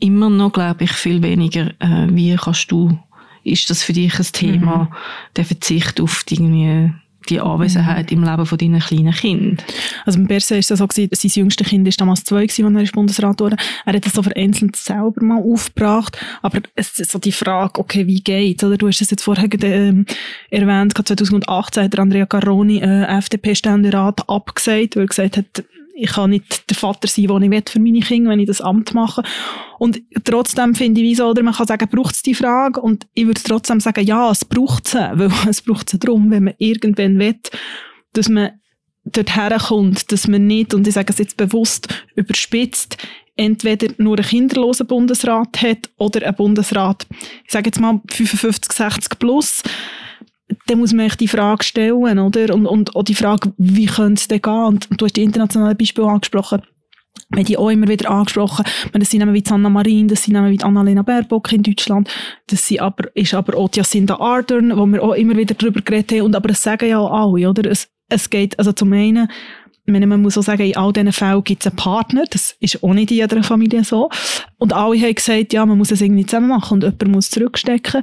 immer 0.00 0.30
noch, 0.30 0.52
glaube 0.52 0.84
ich, 0.84 0.92
viel 0.92 1.22
weniger, 1.22 1.68
äh, 1.80 2.06
wie 2.10 2.36
kannst 2.36 2.70
du, 2.70 2.98
ist 3.44 3.70
das 3.70 3.82
für 3.82 3.92
dich 3.92 4.18
ein 4.18 4.26
Thema, 4.32 4.84
mhm. 4.84 4.96
der 5.36 5.44
Verzicht 5.44 6.00
auf 6.00 6.24
die, 6.24 6.34
irgendwie 6.34 6.92
die 7.28 7.40
Anwesenheit 7.40 8.10
mhm. 8.10 8.18
im 8.18 8.30
Leben 8.30 8.46
von 8.46 8.58
deinen 8.58 8.80
kleinen 8.80 9.12
Kind. 9.12 9.64
Also 10.04 10.18
beim 10.18 10.28
Berse 10.28 10.56
ist 10.56 10.70
das 10.70 10.78
so 10.78 10.86
gewesen, 10.86 11.10
sein 11.12 11.30
jüngstes 11.34 11.66
Kind 11.66 11.86
war 11.86 11.92
damals 11.96 12.24
zwei 12.24 12.46
gewesen, 12.46 12.64
als 12.66 12.76
er 12.76 12.82
ist 12.82 12.92
Bundesrat 12.92 13.40
wurde. 13.40 13.56
Er 13.84 13.94
hat 13.94 14.06
das 14.06 14.12
so 14.14 14.22
vereinzelt 14.22 14.76
selber 14.76 15.22
mal 15.22 15.42
aufgebracht. 15.42 16.18
Aber 16.42 16.60
es 16.74 16.98
ist 16.98 17.10
so 17.10 17.18
die 17.18 17.32
Frage, 17.32 17.78
okay, 17.80 18.06
wie 18.06 18.20
geht's? 18.20 18.64
Oder 18.64 18.76
du 18.76 18.88
hast 18.88 19.00
es 19.00 19.10
jetzt 19.10 19.24
vorher 19.24 19.48
ähm, 19.62 20.06
erwähnt, 20.50 20.94
2018 20.96 21.84
hat 21.84 21.98
Andrea 21.98 22.26
Caroni, 22.26 22.78
äh, 22.78 23.04
FDP-Ständerat, 23.18 24.28
abgesagt, 24.28 24.96
weil 24.96 25.04
er 25.04 25.08
gesagt 25.08 25.36
hat, 25.36 25.64
ich 26.00 26.10
kann 26.12 26.30
nicht 26.30 26.70
der 26.70 26.76
Vater 26.76 27.08
sein, 27.08 27.26
den 27.26 27.42
ich 27.42 27.50
will 27.50 27.62
für 27.68 27.80
meine 27.80 28.00
Kinder, 28.00 28.30
wenn 28.30 28.40
ich 28.40 28.46
das 28.46 28.60
Amt 28.60 28.94
mache. 28.94 29.22
Und 29.78 30.00
trotzdem 30.24 30.74
finde 30.74 31.00
ich, 31.00 31.08
wieso, 31.08 31.28
oder 31.28 31.42
man 31.42 31.54
kann 31.54 31.66
sagen, 31.66 31.88
braucht 31.90 32.14
es 32.14 32.22
die 32.22 32.34
Frage? 32.34 32.80
Und 32.80 33.06
ich 33.14 33.26
würde 33.26 33.40
trotzdem 33.42 33.80
sagen, 33.80 34.04
ja, 34.04 34.30
es 34.30 34.44
braucht 34.44 34.88
sie, 34.88 34.98
weil 34.98 35.30
es 35.48 35.62
braucht 35.62 35.90
sie 35.90 35.98
darum, 35.98 36.30
wenn 36.30 36.44
man 36.44 36.54
irgendwann 36.58 37.18
will, 37.18 37.38
dass 38.12 38.28
man 38.28 38.50
dort 39.04 39.34
herkommt, 39.34 40.12
dass 40.12 40.28
man 40.28 40.46
nicht, 40.46 40.74
und 40.74 40.86
ich 40.86 40.94
sage 40.94 41.12
es 41.12 41.18
jetzt 41.18 41.36
bewusst 41.36 41.88
überspitzt, 42.14 42.96
entweder 43.36 43.88
nur 43.98 44.16
einen 44.16 44.26
kinderlosen 44.26 44.86
Bundesrat 44.86 45.62
hat 45.62 45.90
oder 45.96 46.26
einen 46.26 46.36
Bundesrat, 46.36 47.06
ich 47.44 47.52
sage 47.52 47.68
jetzt 47.68 47.80
mal 47.80 48.00
55, 48.10 48.72
60 48.72 49.18
plus, 49.18 49.62
dann 50.66 50.78
muss 50.78 50.92
man 50.92 51.08
sich 51.08 51.16
die 51.16 51.28
Frage 51.28 51.64
stellen, 51.64 52.18
oder? 52.18 52.54
Und, 52.54 52.66
und 52.66 52.96
auch 52.96 53.02
die 53.02 53.14
Frage, 53.14 53.52
wie 53.58 53.86
könnte 53.86 54.20
es 54.20 54.28
denn 54.28 54.42
gehen? 54.42 54.64
Und 54.64 54.88
du 54.96 55.04
hast 55.04 55.16
die 55.16 55.22
internationalen 55.22 55.76
Beispiele 55.76 56.08
angesprochen. 56.08 56.62
Wir 57.30 57.40
haben 57.40 57.46
die 57.46 57.58
auch 57.58 57.68
immer 57.68 57.88
wieder 57.88 58.10
angesprochen. 58.10 58.64
Das 58.92 59.10
sind 59.10 59.34
wie 59.34 59.44
Anna 59.50 59.68
Marin, 59.68 60.08
das 60.08 60.22
sind 60.22 60.34
wie 60.34 60.62
Annalena 60.62 61.02
Baerbock 61.02 61.52
in 61.52 61.62
Deutschland. 61.62 62.08
Das 62.46 62.66
sind 62.66 62.80
aber, 62.80 63.14
ist 63.14 63.34
aber 63.34 63.56
auch 63.56 63.68
Jacinda 63.72 64.18
Ardern, 64.18 64.76
wo 64.76 64.86
wir 64.86 65.02
auch 65.02 65.12
immer 65.12 65.36
wieder 65.36 65.54
darüber 65.54 65.82
geredet 65.82 66.12
haben. 66.12 66.22
Und 66.22 66.36
aber 66.36 66.50
es 66.50 66.62
sagen 66.62 66.88
ja 66.88 66.98
auch 66.98 67.34
alle, 67.34 67.50
oder? 67.50 67.70
Es, 67.70 67.88
es 68.08 68.30
geht, 68.30 68.58
also 68.58 68.72
zum 68.72 68.92
einen, 68.94 69.28
meine, 69.92 70.06
man 70.06 70.22
muss 70.22 70.38
auch 70.38 70.42
sagen, 70.42 70.62
in 70.62 70.76
all 70.76 70.92
diesen 70.92 71.12
Fällen 71.12 71.44
gibt 71.44 71.62
es 71.62 71.70
einen 71.70 71.76
Partner. 71.76 72.24
Das 72.30 72.56
ist 72.60 72.82
auch 72.82 72.94
nicht 72.94 73.10
in 73.10 73.18
jeder 73.18 73.42
Familie 73.42 73.84
so. 73.84 74.10
Und 74.58 74.72
alle 74.72 75.00
haben 75.00 75.14
gesagt, 75.14 75.52
ja, 75.52 75.64
man 75.66 75.78
muss 75.78 75.90
es 75.90 76.00
irgendwie 76.00 76.26
zusammen 76.26 76.48
machen 76.48 76.74
und 76.74 76.84
jemand 76.84 77.08
muss 77.08 77.30
zurückstecken. 77.30 78.02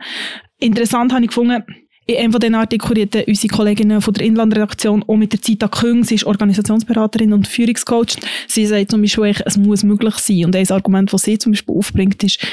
Interessant 0.59 1.13
habe 1.13 1.23
ich 1.23 1.29
gefunden, 1.29 1.63
in 2.07 2.17
einem 2.17 2.31
von 2.31 2.39
diesen 2.39 2.55
Artikeln 2.55 3.09
unsere 3.27 3.53
Kolleginnen 3.55 4.01
von 4.01 4.13
der 4.13 4.25
Inlandredaktion 4.25 5.03
auch 5.07 5.15
mit 5.15 5.33
der 5.33 5.41
Zita 5.41 5.67
Küng, 5.67 6.03
sie 6.03 6.15
ist 6.15 6.25
Organisationsberaterin 6.25 7.33
und 7.33 7.47
Führungscoach, 7.47 8.17
sie 8.47 8.65
sagt 8.65 8.91
zum 8.91 9.01
Beispiel, 9.01 9.35
es 9.45 9.57
muss 9.57 9.83
möglich 9.83 10.15
sein. 10.15 10.45
Und 10.45 10.55
ein 10.55 10.69
Argument, 10.69 11.12
das 11.12 11.24
sie 11.24 11.39
zum 11.39 11.53
Beispiel 11.53 11.75
aufbringt, 11.75 12.24
ist, 12.24 12.45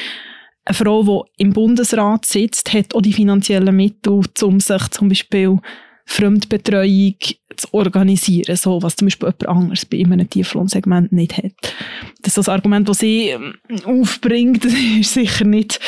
eine 0.64 0.74
Frau, 0.74 1.02
die 1.02 1.42
im 1.42 1.52
Bundesrat 1.52 2.24
sitzt, 2.24 2.72
hat 2.72 2.94
auch 2.94 3.02
die 3.02 3.12
finanziellen 3.12 3.74
Mittel, 3.74 4.22
um 4.42 4.60
sich 4.60 4.88
zum 4.90 5.08
Beispiel 5.08 5.58
Fremdbetreuung 6.04 7.16
zu 7.56 7.74
organisieren, 7.74 8.56
so 8.56 8.82
was 8.82 8.96
zum 8.96 9.06
Beispiel 9.06 9.28
jemand 9.28 9.48
anderes 9.48 9.86
bei 9.86 9.98
einem 9.98 10.28
Tieflohnsegment 10.28 11.12
nicht 11.12 11.36
hat. 11.36 11.74
Das 12.20 12.28
ist 12.28 12.38
das 12.38 12.48
Argument, 12.48 12.88
das 12.88 12.98
sie 12.98 13.28
ähm, 13.28 13.54
aufbringt, 13.84 14.64
ist 15.00 15.14
sicher 15.14 15.44
nicht 15.44 15.80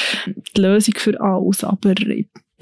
die 0.57 0.61
Lösung 0.61 0.95
für 0.97 1.21
alles, 1.21 1.65
aber 1.65 1.95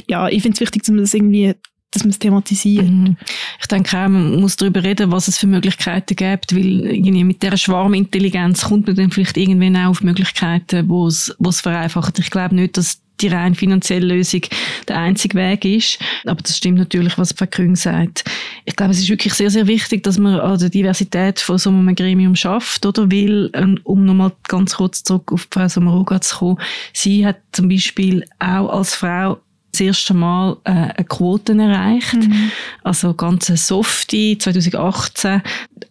ja, 0.08 0.28
ich 0.28 0.42
finde 0.42 0.56
es 0.56 0.60
wichtig, 0.60 0.82
dass 0.82 0.90
man 0.90 1.00
das 1.00 1.14
irgendwie 1.14 1.54
dass 1.92 2.04
man 2.04 2.10
es 2.10 2.18
thematisiert. 2.18 2.88
Mhm. 2.88 3.16
Ich 3.60 3.66
denke 3.66 3.96
auch, 3.96 4.08
man 4.08 4.40
muss 4.40 4.56
darüber 4.56 4.82
reden, 4.82 5.12
was 5.12 5.28
es 5.28 5.38
für 5.38 5.46
Möglichkeiten 5.46 6.16
gibt, 6.16 6.54
weil 6.54 6.86
irgendwie 6.86 7.22
mit 7.22 7.42
dieser 7.42 7.58
Schwarmintelligenz 7.58 8.64
kommt 8.64 8.86
man 8.86 8.96
dann 8.96 9.10
vielleicht 9.10 9.36
irgendwann 9.36 9.76
auch 9.76 9.90
auf 9.90 10.02
Möglichkeiten, 10.02 10.88
wo 10.88 11.06
es, 11.06 11.34
wo 11.38 11.50
es 11.50 11.60
vereinfacht. 11.60 12.18
Ich 12.18 12.30
glaube 12.30 12.54
nicht, 12.54 12.78
dass 12.78 13.02
die 13.20 13.28
rein 13.28 13.54
finanzielle 13.54 14.06
Lösung 14.06 14.40
der 14.88 14.98
einzige 14.98 15.36
Weg 15.36 15.64
ist. 15.64 15.98
Aber 16.24 16.40
das 16.42 16.56
stimmt 16.56 16.78
natürlich, 16.78 17.18
was 17.18 17.32
Frau 17.32 17.46
Krüng 17.46 17.76
sagt. 17.76 18.24
Ich 18.64 18.74
glaube, 18.74 18.92
es 18.92 18.98
ist 18.98 19.10
wirklich 19.10 19.34
sehr, 19.34 19.50
sehr 19.50 19.66
wichtig, 19.66 20.02
dass 20.02 20.18
man 20.18 20.40
an 20.40 20.58
der 20.58 20.70
Diversität 20.70 21.38
von 21.38 21.58
so 21.58 21.70
einem 21.70 21.94
Gremium 21.94 22.34
schafft, 22.34 22.84
oder? 22.84 23.12
Weil, 23.12 23.50
ähm, 23.52 23.78
um 23.84 24.04
nochmal 24.04 24.32
ganz 24.48 24.76
kurz 24.76 25.04
zurück 25.04 25.30
auf 25.30 25.46
Frau 25.50 25.68
Samaroga 25.68 26.20
zu 26.20 26.36
kommen, 26.36 26.58
sie 26.92 27.24
hat 27.24 27.36
zum 27.52 27.68
Beispiel 27.68 28.24
auch 28.40 28.70
als 28.70 28.94
Frau 28.94 29.38
das 29.72 29.80
erste 29.80 30.14
Mal 30.14 30.58
äh, 30.64 30.70
eine 30.70 31.04
Quote 31.08 31.54
erreicht. 31.54 32.14
Mhm. 32.14 32.52
Also 32.82 33.14
ganz 33.14 33.46
softe 33.46 34.36
2018. 34.38 35.42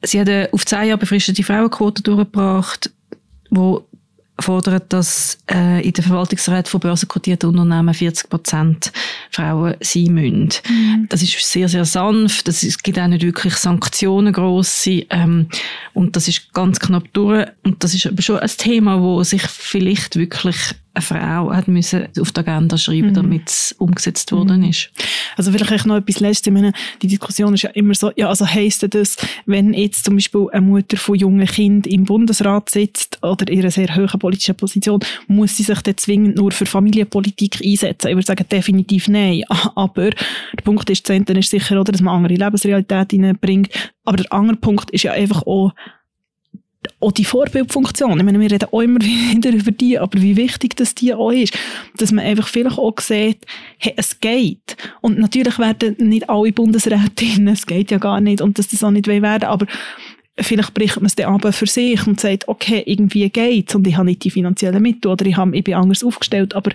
Sie 0.03 0.19
hat 0.19 0.29
eine 0.29 0.49
auf 0.51 0.65
zehn 0.65 0.87
Jahre 0.87 0.99
befristete 0.99 1.43
Frauenquote 1.43 2.03
durchgebracht, 2.03 2.91
wo 3.49 3.85
fordert, 4.41 4.91
dass 4.91 5.37
äh, 5.49 5.85
in 5.85 5.93
der 5.93 6.03
Verwaltungsrat 6.03 6.67
von 6.67 6.79
börsenkotierten 6.79 7.49
Unternehmen 7.49 7.93
40 7.93 8.29
Prozent 8.29 8.91
Frauen 9.29 9.75
sein 9.79 10.13
müssen. 10.13 10.49
Mhm. 10.67 11.07
Das 11.09 11.21
ist 11.21 11.39
sehr, 11.39 11.69
sehr 11.69 11.85
sanft. 11.85 12.47
Das 12.47 12.63
ist, 12.63 12.69
es 12.69 12.83
gibt 12.83 12.99
auch 12.99 13.07
nicht 13.07 13.23
wirklich 13.23 13.55
Sanktionen 13.55 14.33
grosse. 14.33 15.05
Ähm, 15.09 15.47
und 15.93 16.15
das 16.15 16.27
ist 16.27 16.53
ganz 16.53 16.79
knapp 16.79 17.11
durch. 17.13 17.47
Und 17.63 17.83
das 17.83 17.93
ist 17.93 18.07
aber 18.07 18.21
schon 18.21 18.39
ein 18.39 18.49
Thema, 18.57 19.01
wo 19.01 19.23
sich 19.23 19.43
vielleicht 19.43 20.15
wirklich 20.15 20.57
eine 20.93 21.01
Frau 21.01 21.53
hat 21.53 21.67
müssen 21.67 22.07
auf 22.19 22.31
die 22.31 22.39
Agenda 22.39 22.77
schreiben, 22.77 23.09
mhm. 23.09 23.13
damit 23.13 23.49
es 23.49 23.75
umgesetzt 23.77 24.31
worden 24.31 24.61
mhm. 24.61 24.69
ist. 24.69 24.89
Also 25.37 25.51
vielleicht 25.51 25.85
noch 25.85 25.97
etwas 25.97 26.19
Letztes. 26.19 26.47
Ich 26.47 26.53
meine, 26.53 26.73
die 27.01 27.07
Diskussion 27.07 27.53
ist 27.53 27.61
ja 27.61 27.69
immer 27.69 27.93
so, 27.93 28.11
ja, 28.15 28.27
also 28.27 28.45
heisst 28.45 28.85
das, 28.93 29.15
wenn 29.45 29.73
jetzt 29.73 30.03
zum 30.03 30.15
Beispiel 30.15 30.47
eine 30.51 30.65
Mutter 30.65 30.97
von 30.97 31.15
jungen 31.15 31.47
Kind 31.47 31.87
im 31.87 32.03
Bundesrat 32.03 32.69
sitzt 32.69 33.19
oder 33.23 33.47
in 33.47 33.59
einer 33.59 33.71
sehr 33.71 33.95
hohen 33.95 34.19
politischen 34.19 34.55
Position, 34.55 34.99
muss 35.27 35.55
sie 35.55 35.63
sich 35.63 35.81
dann 35.81 35.97
zwingend 35.97 36.35
nur 36.35 36.51
für 36.51 36.65
Familienpolitik 36.65 37.61
einsetzen? 37.63 38.09
Ich 38.09 38.15
würde 38.15 38.27
sagen, 38.27 38.45
definitiv 38.51 39.07
nein. 39.07 39.43
Aber 39.75 40.09
der 40.09 40.63
Punkt 40.63 40.89
ist, 40.89 41.07
das 41.09 41.17
ist 41.17 41.49
sicher, 41.49 41.79
oder, 41.79 41.91
dass 41.91 42.01
man 42.01 42.15
andere 42.15 42.35
Lebensrealität 42.35 43.11
hineinbringt. 43.11 43.69
Aber 44.03 44.17
der 44.17 44.33
andere 44.33 44.57
Punkt 44.57 44.91
ist 44.91 45.03
ja 45.03 45.13
einfach 45.13 45.43
auch, 45.43 45.71
auch 46.99 47.11
die 47.11 47.25
Vorbildfunktion. 47.25 48.17
Ich 48.17 48.23
meine, 48.23 48.39
wir 48.39 48.51
reden 48.51 48.69
auch 48.71 48.81
immer 48.81 48.99
wieder 49.01 49.51
über 49.51 49.71
die, 49.71 49.99
aber 49.99 50.21
wie 50.21 50.35
wichtig 50.35 50.75
das 50.75 50.95
die 50.95 51.13
auch 51.13 51.31
ist, 51.31 51.57
dass 51.97 52.11
man 52.11 52.25
einfach 52.25 52.47
vielleicht 52.47 52.77
auch 52.77 52.99
sieht, 52.99 53.45
hey, 53.77 53.93
es 53.97 54.19
geht. 54.19 54.77
Und 55.01 55.19
natürlich 55.19 55.59
werden 55.59 55.95
nicht 55.99 56.29
alle 56.29 56.51
Bundesrätinnen, 56.51 57.53
es 57.53 57.65
geht 57.65 57.91
ja 57.91 57.97
gar 57.97 58.21
nicht, 58.21 58.41
und 58.41 58.57
dass 58.57 58.69
das 58.69 58.83
auch 58.83 58.91
nicht 58.91 59.07
werden 59.07 59.45
aber 59.45 59.67
vielleicht 60.39 60.73
bricht 60.73 60.95
man 60.95 61.05
es 61.05 61.15
dann 61.15 61.33
aber 61.33 61.51
für 61.51 61.67
sich 61.67 62.05
und 62.07 62.19
sagt, 62.19 62.47
okay, 62.47 62.83
irgendwie 62.85 63.29
geht's 63.29 63.75
und 63.75 63.85
ich 63.85 63.97
habe 63.97 64.05
nicht 64.05 64.23
die 64.23 64.31
finanziellen 64.31 64.81
Mittel 64.81 65.11
oder 65.11 65.25
ich, 65.25 65.35
habe, 65.35 65.55
ich 65.55 65.63
bin 65.63 65.75
anders 65.75 66.03
aufgestellt, 66.03 66.55
aber 66.55 66.71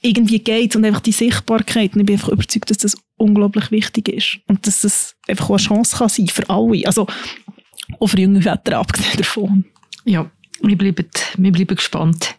irgendwie 0.00 0.38
geht's 0.38 0.74
und 0.74 0.84
einfach 0.84 1.00
die 1.00 1.12
Sichtbarkeit 1.12 1.94
und 1.94 2.00
ich 2.00 2.06
bin 2.06 2.16
einfach 2.16 2.30
überzeugt, 2.30 2.70
dass 2.70 2.78
das 2.78 2.96
unglaublich 3.16 3.70
wichtig 3.70 4.08
ist 4.08 4.38
und 4.46 4.66
dass 4.66 4.80
das 4.82 5.16
einfach 5.28 5.50
auch 5.50 5.58
eine 5.58 5.62
Chance 5.62 5.96
kann 5.96 6.08
sein 6.08 6.28
für 6.28 6.48
alle. 6.48 6.86
Also 6.86 7.06
auch 7.98 8.06
für 8.06 8.20
junge 8.20 8.42
Väter 8.42 8.78
abgesehen 8.78 9.16
davon. 9.16 9.64
Ja, 10.04 10.30
wir 10.62 10.78
bleiben, 10.78 11.06
wir 11.36 11.52
bleiben 11.52 11.76
gespannt. 11.76 12.36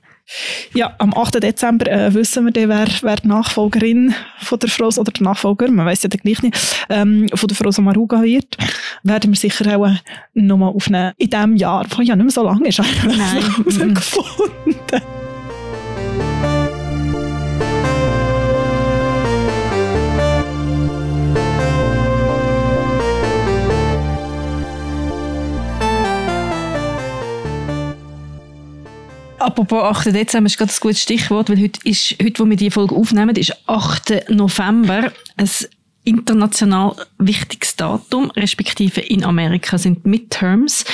Ja, 0.73 0.93
am 0.97 1.13
8. 1.13 1.41
Dezember 1.41 1.89
äh, 1.89 2.13
wissen 2.13 2.45
wir 2.45 2.51
dann, 2.51 2.67
wer, 2.67 2.87
wer 3.01 3.15
die 3.15 3.27
Nachfolgerin 3.27 4.13
von 4.39 4.59
der 4.59 4.69
Frau 4.69 4.87
oder 4.87 5.11
der 5.11 5.23
Nachfolger, 5.23 5.71
man 5.71 5.85
weiß 5.85 6.03
ja 6.03 6.09
dann 6.09 6.19
gleich 6.19 6.41
nicht, 6.41 6.57
ähm, 6.89 7.27
von 7.33 7.47
der 7.47 7.55
Frau 7.55 7.71
Samaruga 7.71 8.21
wird. 8.21 8.57
Werden 9.03 9.31
wir 9.31 9.37
sicher 9.37 9.77
auch 9.77 9.87
äh, 9.87 9.95
nochmal 10.33 10.73
aufnehmen 10.73 11.13
in 11.17 11.29
diesem 11.29 11.55
Jahr, 11.55 11.85
wo 11.95 12.01
ja 12.01 12.15
nicht 12.15 12.25
mehr 12.25 12.31
so 12.31 12.43
lange 12.43 12.67
ist, 12.67 12.79
eigentlich 12.81 13.17
Nein. 13.17 13.97
apropos 29.47 29.81
8. 29.81 30.13
Dezember 30.13 30.47
ist 30.47 30.57
gerade 30.57 30.71
ein 30.71 30.79
gutes 30.79 31.01
Stichwort, 31.01 31.49
weil 31.49 31.61
heute, 31.61 31.79
ist, 31.85 32.15
heute 32.21 32.43
wo 32.43 32.49
wir 32.49 32.57
die 32.57 32.69
Folge 32.69 32.95
aufnehmen, 32.95 33.35
ist 33.35 33.53
8. 33.65 34.29
November. 34.29 35.11
Ein 35.37 35.49
international 36.03 36.95
wichtiges 37.17 37.75
Datum, 37.75 38.31
respektive 38.31 39.01
in 39.01 39.23
Amerika 39.23 39.77
sind 39.77 40.05
Midterms, 40.05 40.85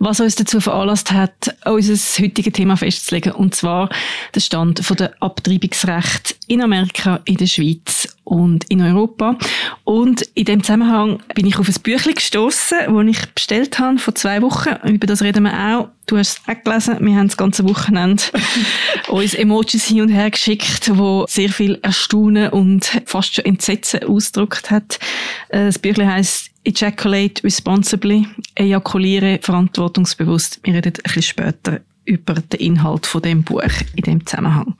was 0.00 0.20
uns 0.20 0.34
dazu 0.34 0.60
veranlasst 0.60 1.12
hat, 1.12 1.54
unser 1.64 1.94
heutiges 2.22 2.52
Thema 2.52 2.76
festzulegen, 2.76 3.32
und 3.32 3.54
zwar 3.54 3.88
der 4.34 4.40
Stand 4.40 4.82
der 4.98 5.14
Abtreibungsrecht 5.20 6.36
in 6.48 6.62
Amerika, 6.62 7.20
in 7.24 7.36
der 7.36 7.46
Schweiz 7.46 8.09
und 8.24 8.64
in 8.70 8.80
Europa. 8.80 9.36
Und 9.84 10.22
in 10.34 10.44
dem 10.44 10.62
Zusammenhang 10.62 11.20
bin 11.34 11.46
ich 11.46 11.58
auf 11.58 11.68
ein 11.68 11.82
Büchlein 11.82 12.14
gestoßen, 12.14 12.78
das 12.86 13.06
ich 13.06 13.26
bestellt 13.34 13.78
habe 13.78 13.98
vor 13.98 14.14
zwei 14.14 14.42
Wochen. 14.42 14.70
Über 14.88 15.06
das 15.06 15.22
reden 15.22 15.44
wir 15.44 15.52
auch. 15.52 15.88
Du 16.06 16.16
hast 16.16 16.38
es 16.38 16.48
auch 16.48 16.62
gelesen. 16.62 16.96
Wir 17.00 17.16
haben 17.16 17.28
das 17.28 17.36
ganze 17.36 17.68
Wochenende 17.68 18.22
uns 19.08 19.34
Emojis 19.34 19.86
hin 19.86 20.02
und 20.02 20.08
her 20.08 20.30
geschickt, 20.30 20.90
wo 20.94 21.24
sehr 21.28 21.50
viel 21.50 21.78
Erstaunen 21.82 22.50
und 22.50 22.84
fast 23.06 23.34
schon 23.34 23.44
Entsetzen 23.44 24.04
ausgedrückt 24.04 24.70
hat. 24.70 24.98
Äh, 25.48 25.66
das 25.66 25.78
Büchlein 25.78 26.12
heisst 26.12 26.50
Ejaculate 26.62 27.42
Responsibly, 27.42 28.26
ejakuliere 28.54 29.38
verantwortungsbewusst. 29.40 30.60
Wir 30.62 30.74
reden 30.74 30.92
ein 30.94 31.02
bisschen 31.02 31.22
später 31.22 31.80
über 32.04 32.34
den 32.34 32.60
Inhalt 32.60 33.06
von 33.06 33.22
dem 33.22 33.44
Buch 33.44 33.62
in 33.94 34.02
dem 34.02 34.26
Zusammenhang. 34.26 34.74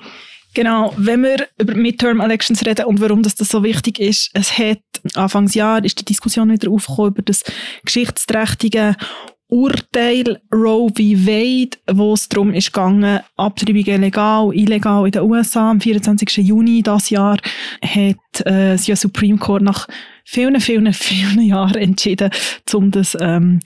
Genau, 0.54 0.92
wenn 0.96 1.22
wir 1.22 1.46
über 1.58 1.74
Midterm 1.74 2.20
Elections 2.20 2.64
reden 2.66 2.86
und 2.86 3.00
warum 3.00 3.22
das, 3.22 3.36
das 3.36 3.48
so 3.48 3.62
wichtig 3.62 4.00
ist, 4.00 4.30
es 4.34 4.58
hat 4.58 4.80
Anfangsjahr 5.14 5.84
ist 5.84 6.00
die 6.00 6.04
Diskussion 6.04 6.50
wieder 6.50 6.70
aufgekommen 6.70 7.12
über 7.12 7.22
das 7.22 7.44
geschichtsträchtige 7.84 8.96
Urteil 9.48 10.40
Roe 10.54 10.88
v. 10.90 10.98
Wade, 11.26 11.78
wo 11.90 12.14
es 12.14 12.28
darum 12.28 12.52
ist 12.52 12.72
gegangen, 12.72 13.20
Abtreibungen 13.36 14.00
legal, 14.00 14.54
illegal 14.54 15.06
in 15.06 15.12
den 15.12 15.22
USA. 15.22 15.70
Am 15.70 15.80
24. 15.80 16.36
Juni 16.38 16.82
dieses 16.82 17.10
Jahr 17.10 17.36
hat 17.82 18.46
äh, 18.46 18.76
das 18.76 19.00
Supreme 19.00 19.38
Court 19.38 19.62
nach 19.62 19.88
vielen, 20.24 20.60
vielen, 20.60 20.92
vielen 20.92 21.42
Jahren 21.42 21.76
entschieden, 21.76 22.30
um 22.72 22.92
das 22.92 23.16
ähm, 23.20 23.60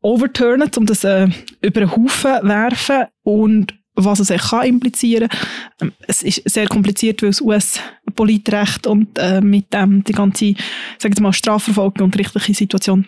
overturnen, 0.00 0.70
um 0.76 0.86
das 0.86 1.04
äh, 1.04 1.28
über 1.60 1.80
den 1.80 1.90
Haufen 1.94 2.48
werfen 2.48 3.06
und 3.22 3.74
was 3.96 4.20
es 4.20 4.28
kann 4.28 4.66
implizieren 4.66 5.28
kann. 5.28 5.88
Ähm, 5.88 5.92
es 6.06 6.22
ist 6.22 6.42
sehr 6.48 6.68
kompliziert, 6.68 7.22
weil 7.22 7.30
das 7.30 7.40
US-Politrecht 7.40 8.86
und 8.86 9.18
äh, 9.18 9.40
mit 9.40 9.72
dem 9.72 10.04
die 10.04 10.12
ganze, 10.12 10.54
sagen 10.98 11.16
wir 11.16 11.22
mal, 11.22 11.32
Strafverfolgung 11.32 12.04
und 12.04 12.18
rechtliche 12.18 12.54
Situation 12.54 13.06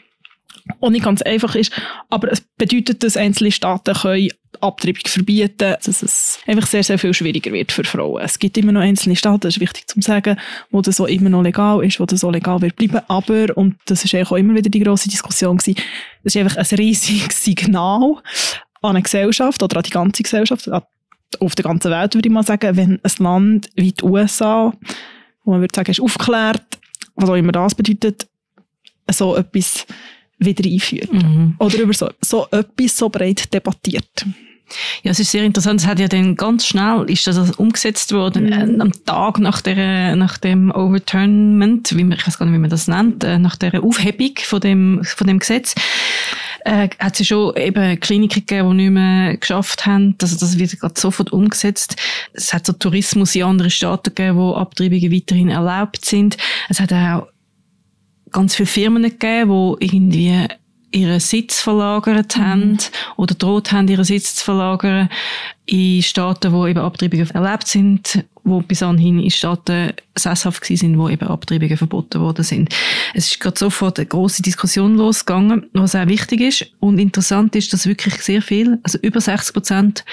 auch 0.81 0.91
nicht 0.91 1.05
ganz 1.05 1.23
einfach 1.23 1.55
ist. 1.55 1.73
Aber 2.11 2.31
es 2.31 2.41
bedeutet, 2.41 3.03
dass 3.03 3.17
einzelne 3.17 3.53
Staaten 3.53 3.95
können 3.95 4.29
Abtreibung 4.61 5.03
verbieten, 5.07 5.77
dass 5.85 6.03
es 6.03 6.41
einfach 6.47 6.67
sehr, 6.67 6.83
sehr 6.83 6.99
viel 6.99 7.15
schwieriger 7.15 7.53
wird 7.53 7.71
für 7.71 7.85
Frauen. 7.85 8.23
Es 8.23 8.39
gibt 8.39 8.57
immer 8.59 8.73
noch 8.73 8.81
einzelne 8.81 9.15
Staaten, 9.15 9.41
das 9.41 9.57
ist 9.57 9.61
wichtig 9.61 9.87
zu 9.87 10.01
sagen, 10.01 10.37
wo 10.71 10.81
das 10.81 10.97
so 10.97 11.07
immer 11.07 11.31
noch 11.31 11.43
legal 11.43 11.85
ist, 11.85 12.01
wo 12.01 12.07
das 12.07 12.21
so 12.21 12.31
legal 12.31 12.61
wird 12.61 12.77
bleiben. 12.77 13.01
Aber, 13.09 13.57
und 13.57 13.77
das 13.85 14.05
ist 14.05 14.15
eigentlich 14.15 14.31
auch 14.31 14.37
immer 14.37 14.55
wieder 14.55 14.71
die 14.71 14.81
grosse 14.81 15.09
Diskussion 15.09 15.59
gewesen, 15.59 15.81
das 16.25 16.35
ist 16.35 16.41
einfach 16.41 16.57
ein 16.57 16.79
riesiges 16.79 17.45
Signal 17.45 18.17
an 18.83 18.91
eine 18.91 19.03
Gesellschaft 19.03 19.63
oder 19.63 19.79
an 19.79 19.83
die 19.83 19.91
ganze 19.91 20.23
Gesellschaft, 20.23 20.71
auf 21.41 21.55
der 21.55 21.65
ganzen 21.65 21.91
Welt 21.91 22.15
würde 22.15 22.29
ich 22.29 22.33
mal 22.33 22.43
sagen, 22.43 22.77
wenn 22.77 23.01
ein 23.03 23.13
Land 23.19 23.71
wie 23.75 23.93
die 23.93 24.05
USA, 24.05 24.73
wo 25.45 25.53
man 25.53 25.61
würde 25.61 25.75
sagen, 25.75 25.91
ist 25.91 26.01
aufgeklärt, 26.01 26.79
was 27.15 27.29
auch 27.29 27.35
immer 27.35 27.53
das 27.53 27.75
bedeutet, 27.75 28.27
so 29.11 29.37
etwas 29.37 29.87
wieder 30.39 30.65
einführt. 30.69 31.13
Mhm. 31.13 31.57
Oder 31.59 31.79
über 31.79 31.93
so, 31.93 32.11
so 32.21 32.47
etwas 32.51 32.97
so 32.97 33.09
breit 33.09 33.53
debattiert. 33.53 34.27
Ja, 35.03 35.11
es 35.11 35.19
ist 35.19 35.31
sehr 35.31 35.45
interessant. 35.45 35.81
Es 35.81 35.87
hat 35.87 35.99
ja 35.99 36.09
dann 36.09 36.37
ganz 36.37 36.67
schnell 36.67 37.05
ist 37.09 37.27
das 37.27 37.51
umgesetzt 37.53 38.13
worden, 38.13 38.47
mhm. 38.47 38.53
äh, 38.53 38.83
am 38.83 38.93
Tag 39.05 39.39
nach 39.39 39.61
der, 39.61 40.17
nach 40.17 40.39
dem 40.39 40.71
Overturnment, 40.71 41.97
wie 41.97 42.05
man, 42.05 42.19
ich 42.19 42.27
weiß 42.27 42.39
gar 42.39 42.47
nicht, 42.47 42.55
wie 42.55 42.61
man 42.61 42.71
das 42.71 42.89
nennt, 42.89 43.25
äh, 43.25 43.39
nach 43.39 43.57
der 43.57 43.83
Aufhebung 43.83 44.33
von 44.43 44.61
dem, 44.61 45.01
von 45.05 45.27
dem 45.27 45.39
Gesetz. 45.39 45.75
Äh, 46.65 46.89
hat 46.99 47.15
es 47.15 47.21
ja 47.21 47.25
schon 47.25 47.57
eben 47.57 48.01
Kliniken 48.01 48.45
gegeben, 48.45 48.71
die 48.71 48.77
nicht 48.85 48.91
mehr 48.91 49.37
geschafft 49.37 49.87
haben. 49.87 50.17
Also 50.21 50.37
das 50.39 50.59
wird 50.59 50.79
gerade 50.79 51.01
sofort 51.01 51.33
umgesetzt. 51.33 51.97
Es 52.33 52.53
hat 52.53 52.67
so 52.67 52.73
Tourismus 52.73 53.35
in 53.35 53.45
anderen 53.45 53.71
Staaten 53.71 54.15
gegeben, 54.15 54.37
wo 54.39 54.55
Abtreibungen 54.55 55.13
weiterhin 55.13 55.49
erlaubt 55.49 56.05
sind. 56.05 56.37
Es 56.69 56.81
hat 56.81 56.93
auch 56.93 57.29
ganz 58.31 58.57
viele 58.57 58.67
Firmen 58.67 59.03
gegeben, 59.03 59.77
die 59.81 59.87
irgendwie 59.87 60.49
ihren 60.91 61.21
Sitz 61.21 61.61
verlagert 61.61 62.37
mhm. 62.37 62.45
haben 62.45 62.79
oder 63.17 63.35
droht 63.35 63.73
haben, 63.73 63.89
ihren 63.89 64.05
Sitz 64.05 64.37
zu 64.37 64.45
verlagern 64.45 65.09
in 65.67 66.03
Staaten, 66.03 66.53
wo 66.53 66.67
eben 66.67 66.81
Abtreibungen 66.81 67.31
erlaubt 67.31 67.69
sind, 67.69 68.25
wo 68.43 68.61
bis 68.61 68.83
anhin 68.83 69.21
in 69.21 69.31
Staaten 69.31 69.93
sesshaft 70.17 70.65
sind, 70.65 70.99
wo 70.99 71.09
eben 71.09 71.29
Abtreibungen 71.29 71.77
verboten 71.77 72.21
worden 72.21 72.45
sind. 72.45 72.75
Es 73.13 73.29
ist 73.29 73.41
gerade 73.41 73.59
sofort 73.59 73.99
eine 73.99 74.07
große 74.07 74.43
Diskussion 74.43 74.97
losgegangen, 74.97 75.69
was 75.75 75.95
auch 75.95 76.07
wichtig 76.07 76.41
ist 76.41 76.73
und 76.81 76.99
interessant 76.99 77.55
ist, 77.55 77.73
dass 77.73 77.87
wirklich 77.87 78.15
sehr 78.23 78.41
viel, 78.41 78.79
also 78.83 78.99
über 79.03 79.21
60 79.21 79.53
Prozent 79.53 80.05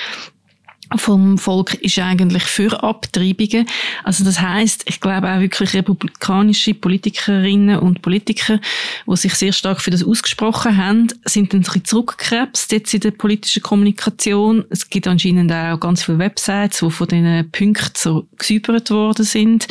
vom 0.96 1.38
Volk 1.38 1.76
ist 1.76 2.00
eigentlich 2.00 2.44
für 2.44 2.84
Abtreibungen. 2.84 3.68
Also 4.04 4.24
das 4.24 4.40
heißt, 4.40 4.84
ich 4.88 5.02
glaube 5.02 5.30
auch 5.30 5.40
wirklich 5.40 5.74
republikanische 5.74 6.74
Politikerinnen 6.74 7.80
und 7.80 8.02
Politiker, 8.02 8.60
die 9.08 9.16
sich 9.16 9.34
sehr 9.34 9.54
stark 9.54 9.82
für 9.82 9.92
das 9.92 10.04
ausgesprochen 10.04 10.78
haben, 10.78 11.08
sind 11.26 11.54
ein 11.54 11.62
bisschen 11.62 11.86
zurückgekrebst 11.86 12.72
jetzt 12.72 12.94
in 12.94 13.02
der 13.02 13.12
politischen 13.12 13.64
Kommunikation. 13.64 14.66
Es 14.70 14.90
gibt 14.90 15.08
anscheinend 15.08 15.52
auch 15.52 15.80
ganz 15.80 16.04
viele 16.04 16.20
Websites, 16.20 16.80
die 16.80 16.92
von 16.92 17.08
diesen 17.08 17.52
Punkten 17.52 17.92
so 17.96 18.28
gesäubert 18.38 18.92
worden 18.92 19.26
sind. 19.26 19.68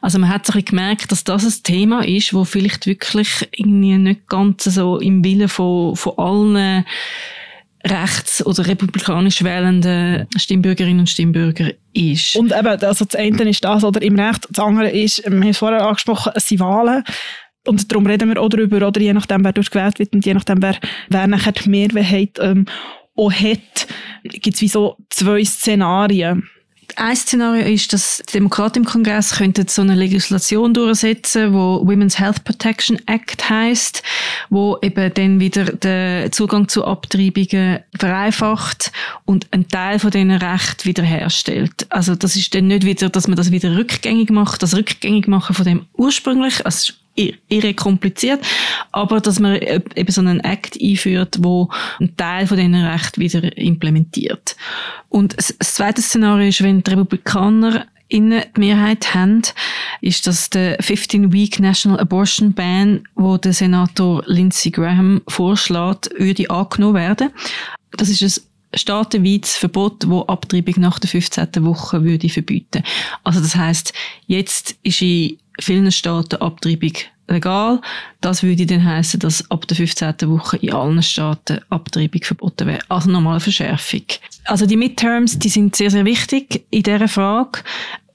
Also 0.00 0.18
man 0.18 0.30
hat 0.30 0.46
sich 0.46 0.64
gemerkt, 0.64 1.12
dass 1.12 1.24
das 1.24 1.44
ein 1.44 1.62
Thema 1.62 2.06
ist, 2.06 2.34
wo 2.34 2.44
vielleicht 2.44 2.86
wirklich 2.86 3.48
irgendwie 3.52 3.96
nicht 3.96 4.28
ganz 4.28 4.64
so 4.64 4.98
im 4.98 5.24
Willen 5.24 5.48
von, 5.48 5.96
von 5.96 6.18
allen 6.18 6.84
rechts- 7.84 8.44
oder 8.44 8.66
republikanisch 8.66 9.42
wählenden 9.42 10.26
Stimmbürgerinnen 10.36 11.00
und 11.00 11.08
Stimmbürger 11.08 11.72
ist. 11.92 12.36
Und 12.36 12.52
eben, 12.52 12.66
also 12.66 13.04
das 13.04 13.14
eine 13.14 13.48
ist 13.48 13.64
das, 13.64 13.84
oder 13.84 14.00
im 14.02 14.18
Recht, 14.18 14.46
das 14.50 14.64
andere 14.64 14.90
ist, 14.90 15.24
wir 15.24 15.32
haben 15.32 15.42
es 15.42 15.58
vorher 15.58 15.86
angesprochen, 15.86 16.32
es 16.34 16.46
sind 16.46 16.60
Wahlen. 16.60 17.04
Und 17.66 17.90
darum 17.90 18.06
reden 18.06 18.28
wir 18.28 18.40
auch 18.40 18.48
darüber, 18.48 18.86
oder 18.86 19.00
je 19.00 19.12
nachdem, 19.12 19.44
wer 19.44 19.52
durchgewählt 19.52 19.98
wird 19.98 20.12
und 20.14 20.26
je 20.26 20.34
nachdem, 20.34 20.62
wer, 20.62 20.76
wer 21.08 21.26
nachher 21.26 21.52
die 21.52 21.68
Mehrheit 21.68 22.38
ähm, 22.40 22.66
auch 23.16 23.32
hat, 23.32 23.86
gibt 24.24 24.54
es 24.54 24.62
wie 24.62 24.68
so 24.68 24.96
zwei 25.10 25.44
Szenarien. 25.44 26.48
Ein 26.96 27.16
Szenario 27.16 27.64
ist, 27.64 27.92
dass 27.92 28.22
die 28.28 28.32
Demokraten 28.34 28.80
im 28.80 28.84
Kongress 28.84 29.36
könnten 29.36 29.66
so 29.68 29.82
eine 29.82 29.94
Legislation 29.94 30.74
durchsetzen, 30.74 31.54
wo 31.54 31.80
Women's 31.86 32.18
Health 32.18 32.44
Protection 32.44 32.98
Act 33.06 33.48
heißt, 33.48 34.02
wo 34.50 34.78
eben 34.82 35.12
dann 35.14 35.40
wieder 35.40 35.64
den 35.64 36.30
Zugang 36.32 36.68
zu 36.68 36.84
Abtreibungen 36.84 37.80
vereinfacht 37.98 38.92
und 39.24 39.46
einen 39.52 39.68
Teil 39.68 39.98
von 39.98 40.10
diesen 40.10 40.32
Rechten 40.32 40.84
wiederherstellt. 40.84 41.86
Also 41.88 42.14
das 42.14 42.36
ist 42.36 42.54
dann 42.54 42.66
nicht 42.66 42.84
wieder, 42.84 43.08
dass 43.08 43.26
man 43.26 43.36
das 43.36 43.50
wieder 43.50 43.76
rückgängig 43.76 44.30
macht, 44.30 44.62
das 44.62 44.74
rückgängig 44.76 45.28
machen 45.28 45.54
von 45.54 45.64
dem 45.64 45.86
ursprünglich, 45.94 46.64
also 46.66 46.92
irre 47.14 47.74
kompliziert, 47.74 48.40
aber 48.90 49.20
dass 49.20 49.38
man 49.38 49.56
eben 49.56 50.12
so 50.12 50.20
einen 50.20 50.40
Act 50.40 50.78
einführt, 50.80 51.38
wo 51.40 51.68
einen 52.00 52.16
Teil 52.16 52.46
von 52.46 52.56
diesen 52.56 52.74
Rechten 52.74 53.20
wieder 53.20 53.56
implementiert. 53.56 54.56
Und 55.08 55.36
das 55.36 55.74
zweite 55.74 56.00
Szenario 56.00 56.48
ist, 56.48 56.62
wenn 56.62 56.82
die 56.82 56.90
Republikaner 56.90 57.86
in 58.08 58.30
die 58.30 58.60
Mehrheit 58.60 59.14
haben, 59.14 59.42
ist 60.02 60.26
das 60.26 60.50
der 60.50 60.78
15-Week 60.80 61.60
National 61.60 62.00
Abortion 62.00 62.52
Ban, 62.52 63.04
wo 63.14 63.38
der 63.38 63.54
Senator 63.54 64.22
Lindsey 64.26 64.70
Graham 64.70 65.22
vorschlägt, 65.28 66.10
würde 66.18 66.50
angenommen 66.50 66.94
werden. 66.94 67.30
Das 67.92 68.10
ist 68.10 68.22
ein 68.22 68.78
staatenweites 68.78 69.56
Verbot, 69.56 70.08
wo 70.08 70.22
Abtreibung 70.22 70.74
nach 70.78 70.98
der 70.98 71.08
15. 71.08 71.48
Woche 71.64 72.04
würde 72.04 72.28
verbieten. 72.28 72.82
Also 73.24 73.40
das 73.40 73.56
heißt, 73.56 73.94
jetzt 74.26 74.76
ist 74.82 75.00
in 75.00 75.38
vielen 75.62 75.90
Staaten 75.92 76.36
Abtreibung 76.36 76.92
legal. 77.28 77.80
Das 78.20 78.42
würde 78.42 78.66
dann 78.66 78.84
heißen, 78.84 79.20
dass 79.20 79.50
ab 79.50 79.66
der 79.66 79.76
15. 79.76 80.14
Woche 80.26 80.56
in 80.58 80.72
allen 80.72 81.02
Staaten 81.02 81.60
Abtreibung 81.70 82.22
verboten 82.22 82.66
wäre. 82.68 82.80
Also 82.88 83.10
nochmal 83.10 83.34
eine 83.34 83.40
Verschärfung. 83.40 84.02
Also 84.44 84.66
die 84.66 84.76
Midterms, 84.76 85.38
die 85.38 85.48
sind 85.48 85.76
sehr, 85.76 85.90
sehr 85.90 86.04
wichtig 86.04 86.64
in 86.70 86.82
dieser 86.82 87.08
Frage. 87.08 87.60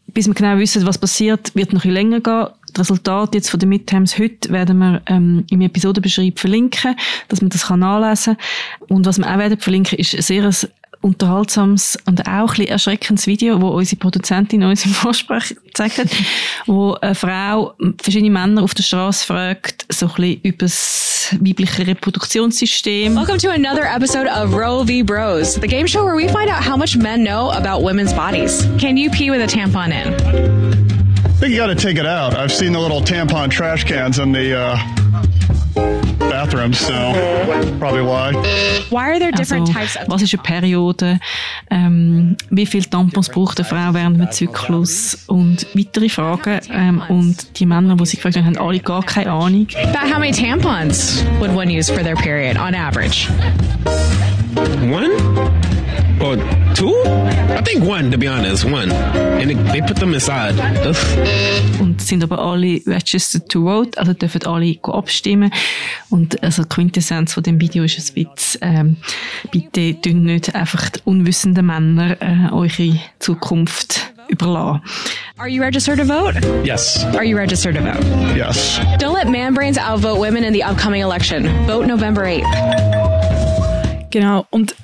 Bis 0.07 0.27
wir 0.27 0.33
genau 0.33 0.57
wissen, 0.57 0.85
was 0.85 0.97
passiert, 0.97 1.53
wird 1.53 1.73
noch 1.73 1.83
ein 1.83 1.91
länger 1.91 2.21
gehen. 2.21 2.47
Das 2.73 2.81
Resultat 2.81 3.35
jetzt 3.35 3.49
von 3.49 3.59
den 3.59 3.69
Midterms 3.69 4.17
heute 4.17 4.49
werden 4.51 4.77
wir 4.77 5.01
ähm, 5.07 5.45
im 5.49 5.61
Episodenbeschreib 5.61 6.39
verlinken, 6.39 6.95
dass 7.27 7.41
man 7.41 7.49
das 7.49 7.67
kann 7.67 7.81
nachlesen 7.81 8.37
kann. 8.37 8.87
Und 8.87 9.05
was 9.05 9.17
wir 9.17 9.31
auch 9.31 9.37
werden 9.37 9.59
verlinken, 9.59 9.99
ist 9.99 10.15
ein 10.15 10.21
sehr 10.21 10.51
unterhaltsames 11.01 11.97
und 12.05 12.27
auch 12.27 12.29
ein 12.29 12.47
bisschen 12.47 12.67
erschreckendes 12.67 13.27
Video, 13.27 13.61
wo 13.61 13.69
unsere 13.69 13.97
Produzentin 13.97 14.63
uns 14.63 14.85
im 14.85 14.91
Vorsprech 14.91 15.55
gezeigt 15.65 15.97
hat, 15.97 16.07
wo 16.65 16.93
eine 16.93 17.15
Frau 17.15 17.73
verschiedene 18.01 18.31
Männer 18.31 18.63
auf 18.63 18.73
der 18.73 18.83
Straße 18.83 19.25
fragt, 19.25 19.85
so 19.89 20.07
ein 20.07 20.13
bisschen 20.15 20.41
übers 20.41 21.35
weibliche 21.39 21.87
Reproduktionssystem. 21.87 23.15
Welcome 23.15 23.39
to 23.39 23.49
another 23.49 23.83
episode 23.83 24.27
of 24.27 24.53
Roe 24.53 24.85
v. 24.85 25.03
Bros, 25.03 25.55
the 25.55 25.67
game 25.67 25.87
show 25.87 26.03
where 26.03 26.15
we 26.15 26.27
find 26.27 26.49
out 26.49 26.63
how 26.63 26.77
much 26.77 26.97
men 26.97 27.23
know 27.23 27.51
about 27.51 27.83
women's 27.83 28.13
bodies. 28.13 28.67
Can 28.79 28.97
you 28.97 29.09
pee 29.09 29.29
with 29.29 29.41
a 29.41 29.47
tampon 29.47 29.91
in? 29.91 30.13
I 30.13 31.39
think 31.39 31.51
you 31.51 31.57
got 31.57 31.67
to 31.67 31.75
take 31.75 31.97
it 31.97 32.05
out. 32.05 32.35
I've 32.35 32.51
seen 32.51 32.73
the 32.73 32.79
little 32.79 33.01
tampon 33.01 33.51
trash 33.51 33.83
cans 33.83 34.17
in 34.17 34.31
the 34.31 34.57
uh, 34.57 34.77
bathrooms, 36.37 36.77
so 36.79 36.93
probably 37.79 38.03
why. 38.03 38.31
Why 38.91 39.09
are 39.09 39.19
there 39.19 39.31
different 39.31 39.69
Also, 39.69 39.79
types 39.79 39.95
of 39.97 40.07
was 40.07 40.21
ist 40.21 40.33
eine 40.35 40.43
Periode? 40.43 41.19
Ähm, 41.71 42.37
wie 42.51 42.67
viele 42.67 42.87
Tampons 42.87 43.29
braucht 43.29 43.59
eine 43.59 43.67
Frau 43.67 43.93
während 43.93 44.19
dem 44.19 44.31
Zyklus? 44.31 45.23
Und 45.27 45.65
weitere 45.73 46.09
Fragen. 46.09 46.59
Ähm, 46.71 47.01
und 47.09 47.59
die 47.59 47.65
Männer, 47.65 47.95
die 47.95 48.05
sie 48.05 48.17
gefragt 48.17 48.37
haben, 48.37 48.45
haben 48.45 48.57
alle 48.57 48.79
gar 48.79 49.03
keine 49.03 49.31
Ahnung. 49.31 49.67
About 49.83 50.13
how 50.13 50.19
many 50.19 50.31
tampons 50.31 51.23
would 51.39 51.49
one 51.55 51.71
use 51.75 51.91
for 51.91 52.03
their 52.03 52.15
period 52.15 52.55
on 52.57 52.75
average? 52.75 53.27
One 54.91 55.09
or 56.21 56.37
two? 56.73 56.93
I 57.49 57.61
think 57.63 57.83
one, 57.83 58.11
to 58.11 58.17
be 58.17 58.27
honest. 58.27 58.65
One, 58.65 58.91
and 58.91 59.49
they, 59.49 59.55
they 59.71 59.81
put 59.81 59.97
them 59.97 60.13
inside. 60.13 60.55
Ugh. 60.85 60.95
Und 61.79 62.01
sind 62.01 62.23
aber 62.23 62.39
alle 62.39 62.81
registered 62.85 63.49
to 63.49 63.63
vote, 63.63 63.97
also 63.97 64.13
dürfen 64.13 64.45
alle 64.45 64.75
go 64.75 64.93
abstimmen. 64.93 65.51
Und 66.09 66.41
also 66.43 66.63
die 66.63 66.69
Quintessenz 66.69 67.33
von 67.33 67.43
dem 67.43 67.59
Video 67.59 67.83
ist 67.83 67.97
ein 67.97 68.25
bisschen, 68.25 68.61
ähm, 68.61 68.97
bitte 69.51 69.99
tun 70.01 70.23
nicht 70.23 70.53
einfach 70.55 70.89
die 70.89 70.99
unwissenden 71.05 71.65
Männer 71.65 72.17
äh, 72.21 72.51
eure 72.51 72.99
Zukunft 73.19 74.13
überlassen. 74.27 74.81
Are 75.37 75.47
you 75.47 75.61
registered 75.61 75.99
to 75.99 76.05
vote? 76.05 76.35
Yes. 76.63 77.03
Are 77.15 77.23
you 77.23 77.37
registered 77.37 77.75
to 77.75 77.81
vote? 77.81 78.03
Yes. 78.35 78.79
Don't 78.99 79.13
let 79.13 79.29
man 79.29 79.53
brains 79.53 79.77
outvote 79.77 80.19
women 80.19 80.43
in 80.43 80.53
the 80.53 80.63
upcoming 80.63 81.01
election. 81.01 81.47
Vote 81.67 81.87
November 81.87 82.23
8th. 82.23 84.09
Genau. 84.09 84.45
Und 84.49 84.75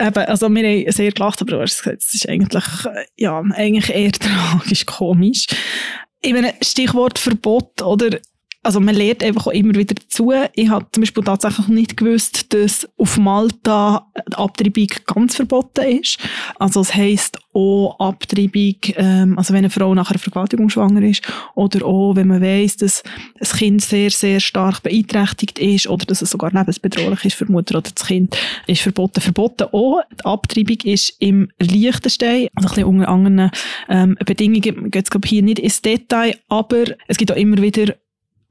eben, 0.00 0.24
also 0.24 0.48
wir 0.48 0.62
haben 0.62 0.92
sehr 0.92 1.12
gelacht, 1.12 1.40
aber 1.40 1.52
du 1.52 1.60
hast 1.60 1.82
gesagt, 1.82 2.02
es 2.02 2.14
ist 2.14 2.28
eigentlich, 2.28 2.64
äh, 2.86 3.04
ja, 3.16 3.40
eigentlich 3.54 3.90
eher 3.94 4.12
tragisch 4.12 4.86
komisch. 4.86 5.46
Ich 6.22 6.32
meine, 6.32 6.54
Stichwort 6.62 7.18
Verbot, 7.18 7.82
oder? 7.82 8.18
Also 8.62 8.78
man 8.78 8.94
lernt 8.94 9.24
einfach 9.24 9.46
auch 9.46 9.52
immer 9.52 9.74
wieder 9.74 9.94
dazu. 9.94 10.32
Ich 10.54 10.68
habe 10.68 10.86
zum 10.92 11.00
Beispiel 11.00 11.24
tatsächlich 11.24 11.68
nicht 11.68 11.96
gewusst, 11.96 12.52
dass 12.52 12.86
auf 12.98 13.16
Malta 13.16 14.06
die 14.28 14.34
Abtreibung 14.34 14.88
ganz 15.06 15.36
verboten 15.36 15.98
ist. 15.98 16.18
Also 16.58 16.82
es 16.82 16.94
heisst 16.94 17.38
auch 17.54 17.98
Abtreibung, 17.98 18.76
ähm, 18.96 19.38
also 19.38 19.54
wenn 19.54 19.60
eine 19.60 19.70
Frau 19.70 19.94
nach 19.94 20.10
einer 20.10 20.18
Vergewaltigung 20.18 20.68
schwanger 20.68 21.02
ist 21.02 21.22
oder 21.54 21.86
auch 21.86 22.14
wenn 22.16 22.28
man 22.28 22.42
weiss, 22.42 22.76
dass 22.76 23.02
das 23.38 23.54
Kind 23.54 23.80
sehr, 23.80 24.10
sehr 24.10 24.40
stark 24.40 24.82
beeinträchtigt 24.82 25.58
ist 25.58 25.88
oder 25.88 26.04
dass 26.04 26.20
es 26.20 26.30
sogar 26.30 26.52
lebensbedrohlich 26.52 27.24
ist 27.24 27.36
für 27.36 27.46
die 27.46 27.52
Mutter 27.52 27.78
oder 27.78 27.90
das 27.90 28.06
Kind, 28.06 28.36
ist 28.66 28.82
verboten. 28.82 29.22
Verboten 29.22 29.68
auch. 29.72 30.00
Die 30.20 30.24
Abtreibung 30.24 30.78
ist 30.84 31.16
im 31.18 31.50
Liechtenstein, 31.58 32.48
also 32.54 32.68
ein 32.68 32.74
bisschen 32.74 32.84
unter 32.84 33.08
anderen 33.08 33.50
ähm, 33.88 34.18
Bedingungen, 34.24 34.90
geht 34.90 35.04
es 35.04 35.10
glaube 35.10 35.26
hier 35.26 35.42
nicht 35.42 35.58
ins 35.60 35.80
Detail, 35.80 36.36
aber 36.48 36.84
es 37.08 37.16
gibt 37.16 37.32
auch 37.32 37.36
immer 37.36 37.60
wieder 37.62 37.94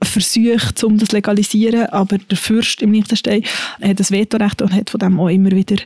Versuche, 0.01 0.85
um 0.85 0.97
das 0.97 1.09
zu 1.09 1.15
legalisieren, 1.15 1.88
aber 1.88 2.17
der 2.17 2.38
Fürst 2.38 2.81
im 2.81 2.91
Liechtenstein 2.91 3.43
hat 3.81 3.99
das 3.99 4.12
Vetorecht 4.12 4.62
und 4.62 4.73
hat 4.73 4.89
von 4.89 4.99
dem 4.99 5.19
auch 5.19 5.29
immer 5.29 5.51
wieder 5.51 5.77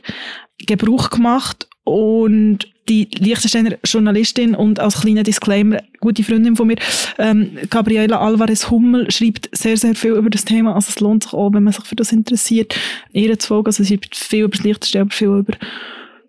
Gebrauch 0.58 1.10
gemacht. 1.10 1.68
Und 1.84 2.66
die 2.88 3.08
Liechtensteiner 3.18 3.76
Journalistin 3.84 4.54
und 4.54 4.78
als 4.78 5.00
kleiner 5.00 5.22
Disclaimer, 5.22 5.82
gute 6.00 6.22
Freundin 6.22 6.56
von 6.56 6.66
mir, 6.66 6.76
ähm, 7.18 7.58
Gabriela 7.70 8.20
Alvarez 8.20 8.70
Hummel, 8.70 9.10
schreibt 9.10 9.48
sehr, 9.52 9.76
sehr 9.76 9.94
viel 9.94 10.12
über 10.12 10.30
das 10.30 10.44
Thema. 10.44 10.74
Also 10.74 10.88
es 10.90 11.00
lohnt 11.00 11.24
sich 11.24 11.32
auch, 11.32 11.52
wenn 11.52 11.64
man 11.64 11.72
sich 11.72 11.84
für 11.84 11.96
das 11.96 12.12
interessiert, 12.12 12.74
ihr 13.12 13.38
zu 13.38 13.48
folgen. 13.48 13.66
Also 13.66 13.82
sie 13.82 13.94
schreibt 13.94 14.16
viel 14.16 14.44
über 14.44 14.56
das 14.56 14.64
Liechtenstein, 14.64 15.02
aber 15.02 15.10
viel 15.10 15.28
über 15.28 15.54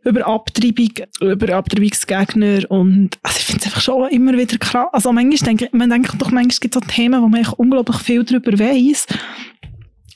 über 0.06 0.26
Abtreibung, 0.28 0.92
über 1.20 1.56
Abtreibungsgegner 1.56 2.70
und 2.70 3.18
also 3.24 3.38
ich 3.40 3.46
finde 3.46 3.62
es 3.62 3.66
einfach 3.66 3.82
schon 3.82 4.10
immer 4.10 4.34
wieder 4.34 4.58
krass. 4.58 4.88
Also 4.94 5.12
manchmal 5.12 5.38
denke 5.38 5.66
ich, 5.66 5.74
man 5.74 5.90
denkt 5.90 6.14
doch, 6.20 6.32
manchmal 6.32 6.60
gibt 6.60 6.76
es 6.76 6.82
so 6.82 6.88
Themen, 6.88 7.22
wo 7.22 7.28
man 7.28 7.42
echt 7.42 7.54
unglaublich 7.54 7.98
viel 7.98 8.24
darüber 8.24 8.58
weiss. 8.60 9.08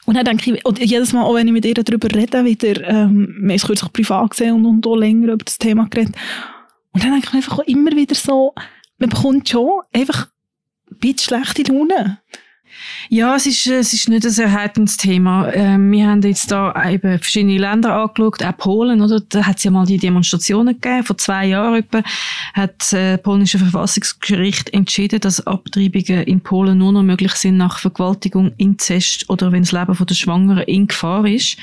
Und 0.05 0.15
dann 0.15 0.25
denke 0.25 0.55
ich, 0.55 0.65
und 0.65 0.79
jedes 0.79 1.11
Mal, 1.11 1.23
auch 1.23 1.35
wenn 1.35 1.47
ich 1.47 1.53
mit 1.53 1.65
ihr 1.65 1.73
darüber 1.73 2.07
rede, 2.13 2.45
wieder, 2.45 2.87
ähm, 2.87 3.35
wir 3.41 3.55
haben 3.55 3.59
kürzlich 3.59 3.93
privat 3.93 4.31
gesehen 4.31 4.55
und, 4.55 4.65
und 4.65 4.87
auch 4.87 4.95
länger 4.95 5.33
über 5.33 5.43
das 5.43 5.57
Thema 5.57 5.87
geredet. 5.87 6.15
Und 6.91 7.03
dann 7.03 7.11
denke 7.11 7.27
ich 7.29 7.33
einfach 7.35 7.59
auch 7.59 7.67
immer 7.67 7.91
wieder 7.91 8.15
so, 8.15 8.53
man 8.99 9.09
bekommt 9.09 9.49
schon 9.49 9.81
einfach 9.93 10.29
ein 10.91 10.97
bisschen 10.99 11.19
schlechte 11.19 11.71
Laune. 11.71 12.19
Ja, 13.09 13.35
es 13.35 13.45
ist, 13.45 13.65
es 13.67 13.93
ist 13.93 14.09
nicht 14.09 14.25
ein 14.25 14.37
erheiterndes 14.37 14.97
Thema. 14.97 15.51
Ähm, 15.53 15.91
wir 15.91 16.07
haben 16.07 16.21
jetzt 16.21 16.51
da 16.51 16.73
eben 16.89 17.19
verschiedene 17.19 17.57
Länder 17.57 17.95
angeschaut, 17.95 18.43
auch 18.43 18.57
Polen, 18.57 19.01
oder? 19.01 19.19
Da 19.19 19.45
hat 19.45 19.57
es 19.57 19.63
ja 19.63 19.71
mal 19.71 19.85
die 19.85 19.97
Demonstrationen 19.97 20.79
gegeben. 20.79 21.03
Vor 21.03 21.17
zwei 21.17 21.47
Jahren 21.47 21.75
etwa 21.75 22.03
hat 22.53 22.75
das 22.77 22.93
äh, 22.93 23.17
polnische 23.17 23.59
Verfassungsgericht 23.59 24.73
entschieden, 24.73 25.19
dass 25.19 25.45
Abtreibungen 25.45 26.23
in 26.23 26.41
Polen 26.41 26.77
nur 26.77 26.91
noch 26.91 27.03
möglich 27.03 27.33
sind 27.33 27.57
nach 27.57 27.79
Vergewaltigung, 27.79 28.51
Inzest 28.57 29.29
oder 29.29 29.51
wenn 29.51 29.63
das 29.63 29.71
Leben 29.71 29.95
von 29.95 30.07
der 30.07 30.15
Schwangeren 30.15 30.63
in 30.63 30.87
Gefahr 30.87 31.25
ist. 31.25 31.57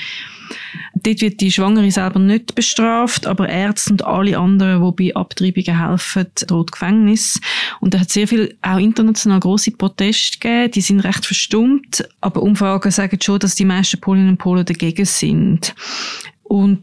Dort 0.95 1.21
wird 1.21 1.41
die 1.41 1.53
Schwangere 1.53 1.91
selber 1.91 2.19
nicht 2.19 2.55
bestraft, 2.55 3.27
aber 3.27 3.49
Ärzte 3.49 3.93
und 3.93 4.05
alle 4.05 4.39
anderen, 4.39 4.83
die 4.97 5.11
bei 5.11 5.17
Abtreibungen 5.17 5.89
helfen, 5.89 6.27
droht 6.47 6.73
Gefängnis. 6.73 7.41
Und 7.81 7.95
da 7.95 8.01
hat 8.01 8.11
sehr 8.11 8.27
viel 8.27 8.57
auch 8.63 8.79
international 8.79 9.41
große 9.41 9.73
Proteste 9.73 10.39
gegeben. 10.39 10.71
Die 10.73 10.81
sind 10.81 11.01
recht 11.01 11.25
verstummt, 11.25 12.09
aber 12.21 12.43
Umfragen 12.43 12.91
sagen 12.91 13.19
schon, 13.23 13.39
dass 13.39 13.55
die 13.55 13.65
meisten 13.65 14.01
Polinnen 14.01 14.31
und 14.31 14.39
Polen 14.39 14.65
dagegen 14.65 15.05
sind. 15.05 15.75
Und 16.43 16.83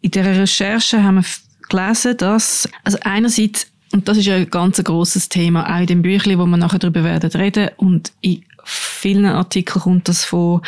in 0.00 0.10
der 0.10 0.38
Recherche 0.38 1.02
haben 1.02 1.16
wir 1.16 1.24
gelesen, 1.68 2.16
dass, 2.16 2.68
also 2.82 2.98
einerseits, 3.02 3.66
und 3.92 4.06
das 4.08 4.18
ist 4.18 4.26
ja 4.26 4.36
ein 4.36 4.50
ganz 4.50 4.82
grosses 4.84 5.28
Thema, 5.28 5.74
auch 5.74 5.80
in 5.80 5.86
dem 5.86 6.02
Büchlein, 6.02 6.38
wo 6.38 6.46
wir 6.46 6.56
nachher 6.56 6.78
darüber 6.78 7.04
werden 7.04 7.30
reden, 7.30 7.70
und 7.76 8.12
in 8.20 8.44
vielen 8.64 9.26
Artikeln 9.26 9.82
kommt 9.82 10.08
das 10.08 10.24
von, 10.24 10.60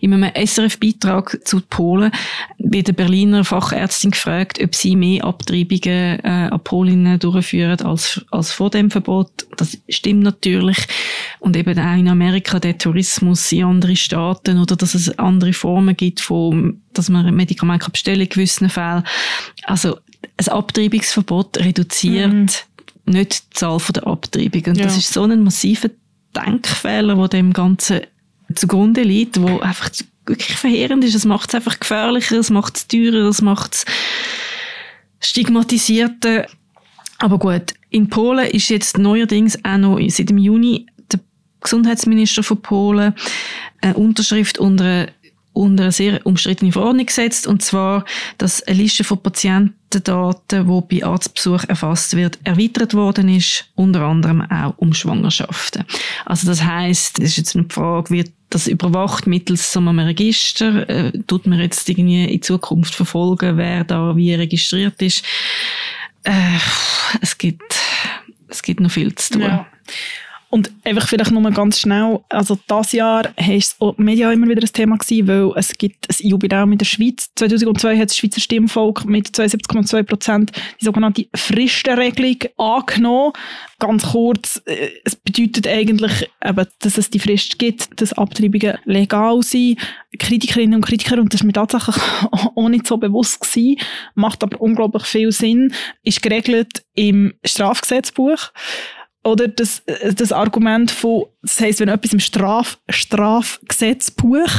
in 0.00 0.12
einem 0.12 0.30
SRF-Beitrag 0.34 1.40
zu 1.44 1.60
Polen, 1.60 2.10
wird 2.58 2.88
eine 2.88 2.94
Berliner 2.94 3.44
Fachärztin 3.44 4.10
gefragt, 4.12 4.60
ob 4.62 4.74
sie 4.74 4.96
mehr 4.96 5.24
Abtreibungen 5.24 6.18
äh, 6.24 6.48
an 6.50 6.60
Polinnen 6.64 7.18
durchführen 7.18 7.80
als, 7.82 8.20
als 8.30 8.52
vor 8.52 8.70
dem 8.70 8.90
Verbot. 8.90 9.30
Das 9.56 9.76
stimmt 9.88 10.22
natürlich. 10.22 10.78
Und 11.40 11.56
eben 11.56 11.78
auch 11.78 11.96
in 11.96 12.08
Amerika 12.08 12.58
der 12.60 12.78
Tourismus 12.78 13.50
in 13.52 13.64
andere 13.64 13.96
Staaten 13.96 14.60
oder 14.60 14.76
dass 14.76 14.94
es 14.94 15.18
andere 15.18 15.52
Formen 15.52 15.96
gibt, 15.96 16.20
von, 16.20 16.80
dass 16.92 17.08
man 17.08 17.34
Medikamente 17.34 17.90
bestellen 17.90 18.22
in 18.22 18.28
gewissen 18.28 18.68
Fällen. 18.68 19.04
Also 19.64 19.98
ein 20.36 20.48
Abtreibungsverbot 20.48 21.58
reduziert 21.58 22.32
Mhm. 22.32 22.46
nicht 23.06 23.44
die 23.46 23.50
Zahl 23.54 23.78
der 23.94 24.06
Abtreibungen. 24.06 24.70
Und 24.70 24.78
Ja. 24.78 24.84
das 24.84 24.96
ist 24.96 25.12
so 25.12 25.24
ein 25.24 25.42
massiver 25.42 25.90
Denkfehler, 26.36 27.14
der 27.16 27.28
dem 27.28 27.52
Ganzen 27.52 28.02
zugrunde 28.54 29.02
liegt, 29.02 29.40
wo 29.40 29.60
einfach 29.60 29.90
wirklich 30.26 30.56
verheerend 30.56 31.04
ist. 31.04 31.14
Es 31.14 31.24
macht 31.24 31.48
es 31.50 31.54
einfach 31.54 31.80
gefährlicher, 31.80 32.38
es 32.38 32.50
macht 32.50 32.76
es 32.76 32.88
teurer, 32.88 33.28
es 33.28 33.42
macht 33.42 33.74
es 33.74 33.84
stigmatisierter. 35.20 36.46
Aber 37.18 37.38
gut, 37.38 37.74
in 37.90 38.08
Polen 38.08 38.50
ist 38.50 38.68
jetzt 38.68 38.98
neuerdings 38.98 39.58
auch 39.64 39.78
noch 39.78 40.00
seit 40.08 40.30
dem 40.30 40.38
Juni 40.38 40.86
der 41.12 41.20
Gesundheitsminister 41.60 42.42
von 42.42 42.60
Polen 42.60 43.14
eine 43.80 43.94
Unterschrift 43.94 44.58
unter 44.58 44.84
eine, 44.84 45.12
unter 45.52 45.84
eine 45.84 45.92
sehr 45.92 46.24
umstrittene 46.26 46.72
Verordnung 46.72 47.06
gesetzt, 47.06 47.46
und 47.46 47.62
zwar, 47.62 48.04
dass 48.38 48.62
eine 48.62 48.78
Liste 48.78 49.04
von 49.04 49.22
Patientendaten, 49.22 50.66
die 50.66 51.00
bei 51.00 51.06
Arztbesuch 51.06 51.64
erfasst 51.68 52.16
wird, 52.16 52.38
erweitert 52.44 52.94
worden 52.94 53.28
ist, 53.28 53.66
unter 53.74 54.02
anderem 54.02 54.40
auch 54.42 54.74
um 54.78 54.94
Schwangerschaften. 54.94 55.84
Also 56.24 56.46
das 56.46 56.62
heißt, 56.64 57.18
es 57.18 57.30
ist 57.30 57.36
jetzt 57.36 57.56
eine 57.56 57.66
Frage, 57.68 58.10
wird 58.10 58.32
das 58.50 58.66
überwacht 58.66 59.26
mittels 59.26 59.72
so 59.72 59.80
einem 59.80 59.98
Register? 59.98 60.88
Äh, 60.88 61.12
tut 61.26 61.46
man 61.46 61.58
jetzt 61.58 61.88
irgendwie 61.88 62.24
in 62.24 62.42
Zukunft 62.42 62.94
verfolgen, 62.94 63.56
wer 63.56 63.84
da 63.84 64.14
wie 64.16 64.34
registriert 64.34 65.00
ist? 65.00 65.24
Äh, 66.24 66.58
es 67.20 67.36
gibt, 67.38 67.74
es 68.48 68.62
gibt 68.62 68.80
noch 68.80 68.90
viel 68.90 69.14
zu 69.14 69.34
tun. 69.34 69.42
Ja. 69.42 69.66
Und 70.52 70.70
einfach 70.84 71.08
vielleicht 71.08 71.30
nur 71.30 71.50
ganz 71.50 71.80
schnell, 71.80 72.20
also 72.28 72.58
das 72.66 72.92
Jahr 72.92 73.26
ist 73.48 73.80
auch 73.80 73.96
Media 73.96 74.30
immer 74.30 74.46
wieder 74.46 74.60
ein 74.60 74.70
Thema 74.70 74.98
gewesen, 74.98 75.26
weil 75.26 75.50
es 75.56 75.78
gibt 75.78 76.10
ein 76.10 76.28
Jubiläum 76.28 76.72
in 76.72 76.76
der 76.76 76.84
Schweiz. 76.84 77.30
2002 77.36 77.96
hat 77.96 78.10
das 78.10 78.18
Schweizer 78.18 78.42
Stimmvolk 78.42 79.06
mit 79.06 79.28
72,2 79.28 80.02
Prozent 80.02 80.52
die 80.78 80.84
sogenannte 80.84 81.26
Fristenregelung 81.34 82.36
angenommen. 82.58 83.32
Ganz 83.78 84.10
kurz, 84.10 84.60
äh, 84.66 84.90
es 85.06 85.16
bedeutet 85.16 85.66
eigentlich, 85.66 86.28
eben, 86.44 86.66
dass 86.80 86.98
es 86.98 87.08
die 87.08 87.18
Frist 87.18 87.58
gibt, 87.58 87.98
dass 87.98 88.12
Abtreibungen 88.12 88.76
legal 88.84 89.42
sind. 89.42 89.78
Kritikerinnen 90.18 90.74
und 90.74 90.84
Kritiker, 90.84 91.18
und 91.18 91.32
das 91.32 91.40
ist 91.40 91.46
mir 91.46 91.54
tatsächlich 91.54 91.96
auch 92.30 92.68
nicht 92.68 92.86
so 92.86 92.98
bewusst 92.98 93.40
gewesen, 93.40 93.80
macht 94.14 94.42
aber 94.42 94.60
unglaublich 94.60 95.04
viel 95.04 95.32
Sinn, 95.32 95.72
ist 96.02 96.20
geregelt 96.20 96.84
im 96.94 97.32
Strafgesetzbuch. 97.42 98.50
Oder 99.24 99.48
das, 99.48 99.82
das 100.16 100.32
Argument 100.32 100.90
von, 100.90 101.26
das 101.42 101.60
heisst, 101.60 101.80
wenn 101.80 101.88
etwas 101.88 102.12
im 102.12 102.20
Straf, 102.20 102.78
Strafgesetzbuch 102.88 104.50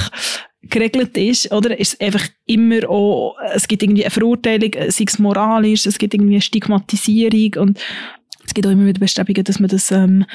geregelt 0.62 1.18
ist, 1.18 1.52
oder, 1.52 1.78
ist 1.78 1.94
es 1.94 2.00
einfach 2.00 2.26
immer 2.46 2.90
auch, 2.90 3.36
es 3.54 3.68
gibt 3.68 3.84
irgendwie 3.84 4.06
eine 4.06 4.12
Verurteilung, 4.12 4.72
sei 4.90 5.04
es 5.06 5.20
moralisch, 5.20 5.86
es 5.86 5.98
gibt 5.98 6.14
irgendwie 6.14 6.36
eine 6.36 6.42
Stigmatisierung 6.42 7.56
und 7.58 7.80
es 8.46 8.54
gibt 8.54 8.66
auch 8.68 8.72
immer 8.72 8.86
wieder 8.86 9.00
Bestrebungen, 9.00 9.44
dass 9.44 9.60
man 9.60 9.70
das, 9.70 9.92
ähm, 9.92 10.26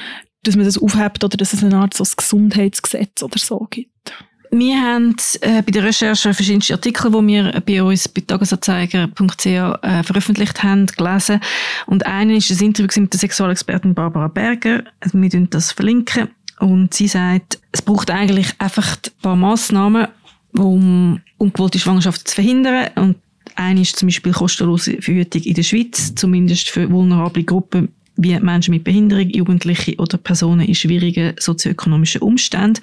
dass 0.43 0.55
man 0.55 0.65
das 0.65 0.77
aufhebt 0.77 1.23
oder 1.23 1.37
dass 1.37 1.53
es 1.53 1.63
eine 1.63 1.77
Art 1.77 1.93
so 1.93 2.03
ein 2.03 2.09
Gesundheitsgesetz 2.15 3.23
oder 3.23 3.39
so 3.39 3.67
gibt. 3.69 4.13
Wir 4.51 4.81
haben 4.81 5.15
äh, 5.41 5.61
bei 5.61 5.71
der 5.71 5.83
Recherche 5.83 6.33
verschiedene 6.33 6.63
Artikel, 6.71 7.11
die 7.11 7.27
wir 7.27 7.61
bei 7.65 7.83
uns 7.83 8.07
bei 8.07 8.21
tagesanzeiger.ch 8.21 9.45
äh, 9.45 10.03
veröffentlicht 10.03 10.63
haben, 10.63 10.87
gelesen. 10.87 11.39
Und 11.85 12.05
einer 12.05 12.33
ist 12.33 12.49
ein 12.49 12.65
Interview 12.65 13.01
mit 13.01 13.13
der 13.13 13.19
Sexualexpertin 13.19 13.93
Barbara 13.93 14.27
Berger. 14.27 14.83
Also 14.99 15.21
wir 15.21 15.29
verlinken 15.29 15.49
das 15.53 15.71
verlinken. 15.71 16.29
Und 16.59 16.93
sie 16.93 17.07
sagt, 17.07 17.59
es 17.71 17.81
braucht 17.81 18.09
eigentlich 18.09 18.53
einfach 18.57 18.95
ein 18.95 19.11
paar 19.21 19.35
Massnahmen, 19.35 20.07
um 20.57 21.21
ungewollte 21.37 21.79
Schwangerschaften 21.79 22.25
zu 22.25 22.35
verhindern. 22.35 22.89
Und 22.95 23.17
eine 23.55 23.81
ist 23.81 23.97
zum 23.97 24.07
Beispiel 24.07 24.33
kostenlose 24.33 25.01
Verhütung 25.01 25.43
in 25.43 25.53
der 25.53 25.63
Schweiz, 25.63 26.15
zumindest 26.15 26.69
für 26.69 26.89
vulnerable 26.89 27.43
Gruppen 27.43 27.89
wie 28.15 28.37
Menschen 28.39 28.73
mit 28.73 28.83
Behinderung, 28.83 29.29
Jugendliche 29.29 29.95
oder 29.97 30.17
Personen 30.17 30.67
in 30.67 30.75
schwierigen 30.75 31.35
sozioökonomischen 31.39 32.21
Umständen. 32.21 32.81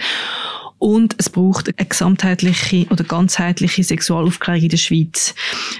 Und 0.78 1.14
es 1.18 1.30
braucht 1.30 1.68
eine 1.68 1.88
gesamtheitliche 1.88 2.86
oder 2.90 3.02
ganzheitliche 3.04 3.82
Sexualaufklärung 3.82 4.62
in 4.62 4.68
der 4.68 4.76
Schweiz. 4.76 5.34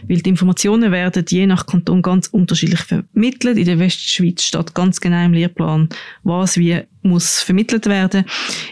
Weil 0.09 0.23
die 0.23 0.31
Informationen 0.31 0.91
werden 0.91 1.25
je 1.29 1.47
nach 1.47 1.67
Kanton 1.67 2.03
ganz 2.03 2.29
unterschiedlich 2.29 2.81
vermittelt. 2.81 3.59
In 3.59 3.67
der 3.67 3.79
Westschweiz 3.79 4.43
steht 4.43 4.75
ganz 4.75 5.01
genau 5.01 5.25
im 5.25 5.35
Lehrplan, 5.35 5.89
was 6.23 6.57
wie 6.57 6.81
muss 7.03 7.43
vermittelt 7.43 7.87
werden. 7.87 8.25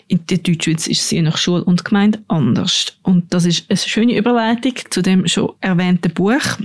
In 0.08 0.26
der 0.26 0.38
Deutschschweiz 0.38 0.86
ist 0.86 1.02
es 1.02 1.10
je 1.10 1.22
nach 1.22 1.36
Schule 1.36 1.64
und 1.64 1.84
Gemeinde 1.84 2.20
anders. 2.28 2.96
Und 3.02 3.32
das 3.32 3.44
ist 3.44 3.70
eine 3.70 3.76
schöne 3.76 4.16
Überleitung 4.16 4.74
zu 4.90 5.02
dem 5.02 5.26
schon 5.28 5.52
erwähnten 5.60 6.12
Buch 6.12 6.58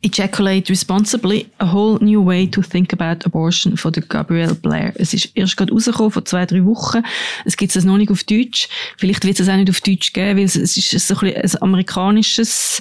Ejaculate 0.00 0.70
Responsibly, 0.70 1.46
A 1.58 1.72
Whole 1.72 1.98
New 2.00 2.24
Way 2.24 2.46
to 2.46 2.62
Think 2.62 2.92
About 2.92 3.26
Abortion 3.26 3.76
von 3.76 3.92
der 3.92 4.04
Gabrielle 4.04 4.54
Blair. 4.54 4.92
Es 4.94 5.12
ist 5.12 5.32
erst 5.34 5.56
gerade 5.56 5.72
rausgekommen, 5.72 6.12
vor 6.12 6.24
zwei, 6.24 6.46
drei 6.46 6.64
Wochen. 6.64 7.02
Es 7.44 7.56
gibt 7.56 7.74
es 7.74 7.84
noch 7.84 7.96
nicht 7.96 8.12
auf 8.12 8.22
Deutsch. 8.22 8.68
Vielleicht 8.96 9.24
wird 9.24 9.40
es 9.40 9.48
auch 9.48 9.56
nicht 9.56 9.70
auf 9.70 9.80
Deutsch 9.80 10.12
geben, 10.12 10.38
weil 10.38 10.44
es, 10.44 10.54
ist 10.54 10.90
so 10.90 11.18
ein, 11.18 11.34
ein 11.34 11.62
amerikanisches 11.62 12.80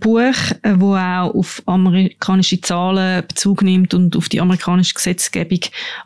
Buch, 0.00 0.34
äh, 0.62 0.74
wo 0.74 0.96
auch 0.96 1.32
auf 1.32 1.62
amerikanische 1.66 2.60
Zahlen 2.60 3.24
Bezug 3.28 3.62
nimmt 3.62 3.94
und 3.94 4.16
auf 4.16 4.28
die 4.28 4.40
amerikanische 4.40 4.94
Gesetzgebung. 4.94 5.60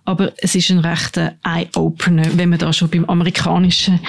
Aber 0.05 0.35
es 0.37 0.55
ist 0.55 0.71
ein 0.71 0.81
rechter 0.81 1.33
Eye-Opener, 1.45 2.27
wenn 2.37 2.51
man 2.51 2.59
da 2.59 2.75
schon 2.75 2.91
beim 2.91 3.07
amerikanischen 3.07 4.01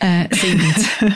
äh, 0.00 0.34
sind. 0.34 0.62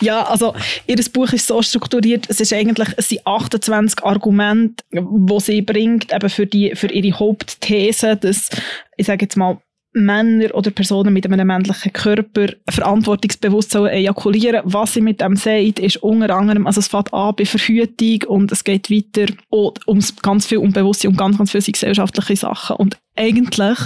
ja, 0.00 0.22
also 0.24 0.54
ihr 0.86 0.96
Buch 1.12 1.32
ist 1.32 1.46
so 1.46 1.62
strukturiert, 1.62 2.26
es 2.28 2.40
ist 2.40 2.52
eigentlich 2.52 2.88
es 2.96 3.08
sind 3.08 3.26
28 3.26 4.02
Argumente, 4.04 4.84
die 4.90 5.40
sie 5.40 5.62
bringt, 5.62 6.12
eben 6.12 6.28
für, 6.28 6.46
die, 6.46 6.74
für 6.74 6.88
ihre 6.88 7.18
Hauptthese, 7.18 8.16
dass, 8.16 8.50
ich 8.96 9.06
sage 9.06 9.24
jetzt 9.24 9.36
mal, 9.36 9.58
Männer 9.96 10.54
oder 10.54 10.70
Personen 10.70 11.12
mit 11.12 11.24
einem 11.24 11.46
männlichen 11.46 11.92
Körper 11.92 12.48
verantwortungsbewusst 12.68 13.70
sollen 13.70 13.92
ejakulieren. 13.92 14.60
Was 14.64 14.92
sie 14.92 15.00
mit 15.00 15.22
dem 15.22 15.36
sagt, 15.36 15.78
ist 15.78 15.96
unter 15.98 16.36
anderem, 16.36 16.66
also 16.66 16.80
es 16.80 16.88
fängt 16.88 17.14
an 17.14 17.34
bei 17.34 17.46
Verhütung 17.46 18.28
und 18.28 18.52
es 18.52 18.62
geht 18.62 18.90
weiter 18.90 19.32
auch 19.50 19.72
um 19.86 20.00
ganz 20.22 20.46
viel 20.46 20.58
Unbewusste 20.58 21.08
und 21.08 21.16
ganz, 21.16 21.38
ganz 21.38 21.50
viele 21.50 21.64
gesellschaftliche 21.64 22.36
Sachen. 22.36 22.76
Und 22.76 22.98
eigentlich 23.16 23.78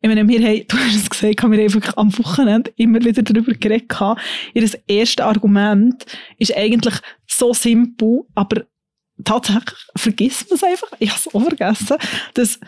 ich 0.00 0.08
meine, 0.08 0.28
wir 0.28 0.40
haben, 0.40 0.64
du 0.68 0.76
hast 0.76 0.96
es 0.96 1.10
gesagt, 1.10 1.42
haben 1.42 1.52
wir 1.52 1.62
einfach 1.62 1.96
am 1.96 2.16
Wochenende 2.18 2.72
immer 2.76 3.00
wieder 3.00 3.22
darüber 3.22 3.52
geredet. 3.52 3.92
Ihr 4.54 4.70
erstes 4.86 5.24
Argument 5.24 6.04
ist 6.38 6.56
eigentlich 6.56 6.94
so 7.26 7.52
simpel, 7.52 8.22
aber 8.34 8.62
tatsächlich 9.24 9.78
vergisst 9.96 10.48
man 10.50 10.56
es 10.56 10.64
einfach. 10.64 10.88
Ich 10.98 11.10
habe 11.10 11.20
es 11.20 11.34
auch 11.34 11.42
vergessen, 11.42 11.96
dass 12.34 12.60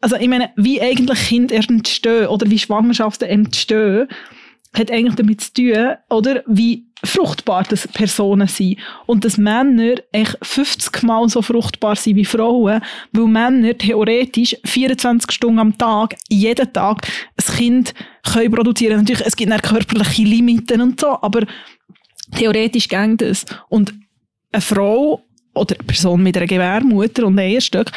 also 0.00 0.16
ich 0.16 0.28
meine, 0.28 0.50
wie 0.56 0.80
eigentlich 0.80 1.28
Kinder 1.28 1.54
entstehen 1.56 2.26
oder 2.28 2.48
wie 2.50 2.58
Schwangerschaften 2.58 3.28
entstehen, 3.28 4.08
hat 4.78 4.90
eigentlich 4.90 5.14
damit 5.14 5.40
zu 5.40 5.54
tun, 5.54 5.94
oder, 6.10 6.42
wie 6.46 6.86
fruchtbar 7.04 7.64
das 7.68 7.86
Personen 7.88 8.48
sind. 8.48 8.78
Und 9.06 9.24
dass 9.24 9.38
Männer 9.38 9.96
echt 10.12 10.36
50 10.42 11.02
Mal 11.02 11.28
so 11.28 11.42
fruchtbar 11.42 11.96
sind 11.96 12.16
wie 12.16 12.24
Frauen, 12.24 12.80
weil 13.12 13.26
Männer 13.26 13.76
theoretisch 13.76 14.56
24 14.64 15.30
Stunden 15.30 15.58
am 15.58 15.76
Tag, 15.76 16.16
jeden 16.28 16.72
Tag, 16.72 17.06
ein 17.36 17.56
Kind 17.56 17.94
können 18.24 18.50
produzieren. 18.50 18.98
Natürlich, 18.98 19.26
es 19.26 19.36
gibt 19.36 19.52
dann 19.52 19.60
körperliche 19.60 20.22
Limiten 20.22 20.80
und 20.80 21.00
so, 21.00 21.18
aber 21.20 21.46
theoretisch 22.34 22.88
geht 22.88 23.20
das. 23.20 23.44
Und 23.68 23.94
eine 24.52 24.62
Frau 24.62 25.22
oder 25.54 25.76
eine 25.76 25.84
Person 25.84 26.22
mit 26.22 26.36
einer 26.36 26.46
Gebärmutter 26.46 27.26
und 27.26 27.38
einem 27.38 27.54
Erstöck 27.54 27.90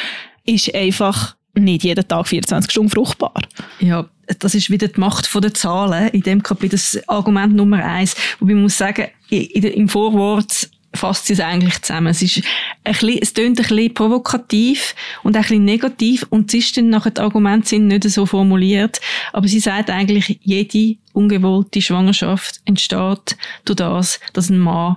ist 0.44 0.74
einfach 0.74 1.36
nicht 1.54 1.84
jeden 1.84 2.06
Tag 2.06 2.28
24 2.28 2.70
Stunden 2.70 2.90
fruchtbar. 2.90 3.42
Ja, 3.80 4.08
das 4.38 4.54
ist 4.54 4.70
wieder 4.70 4.88
die 4.88 5.00
Macht 5.00 5.28
der 5.34 5.54
Zahlen 5.54 6.08
in 6.08 6.22
dem 6.22 6.42
Kapitel, 6.42 6.76
das 6.76 7.00
Argument 7.08 7.54
Nummer 7.54 7.84
eins. 7.84 8.14
Wobei 8.38 8.54
man 8.54 8.62
muss 8.62 8.78
sagen, 8.78 9.08
im 9.30 9.88
Vorwort 9.88 10.70
fasst 10.92 11.26
sie 11.26 11.34
es 11.34 11.40
eigentlich 11.40 11.80
zusammen. 11.82 12.08
Es 12.08 12.22
ist 12.22 12.42
ein 12.84 12.92
bisschen, 12.92 13.18
es 13.20 13.34
klingt 13.34 13.58
ein 13.60 13.66
bisschen 13.66 13.94
provokativ 13.94 14.94
und 15.22 15.36
ein 15.36 15.42
bisschen 15.42 15.64
negativ 15.64 16.26
und 16.30 16.52
es 16.52 16.54
ist 16.54 16.76
dann 16.76 16.88
nachher, 16.88 17.12
die 17.12 17.20
Argumente 17.20 17.68
sind 17.68 17.86
nicht 17.86 18.04
so 18.04 18.26
formuliert, 18.26 19.00
aber 19.32 19.46
sie 19.46 19.60
sagt 19.60 19.90
eigentlich, 19.90 20.40
jede 20.42 20.98
ungewollte 21.12 21.80
Schwangerschaft 21.80 22.60
entsteht 22.64 23.36
durch 23.64 23.76
das, 23.76 24.20
dass 24.32 24.50
ein 24.50 24.58
Mann 24.58 24.96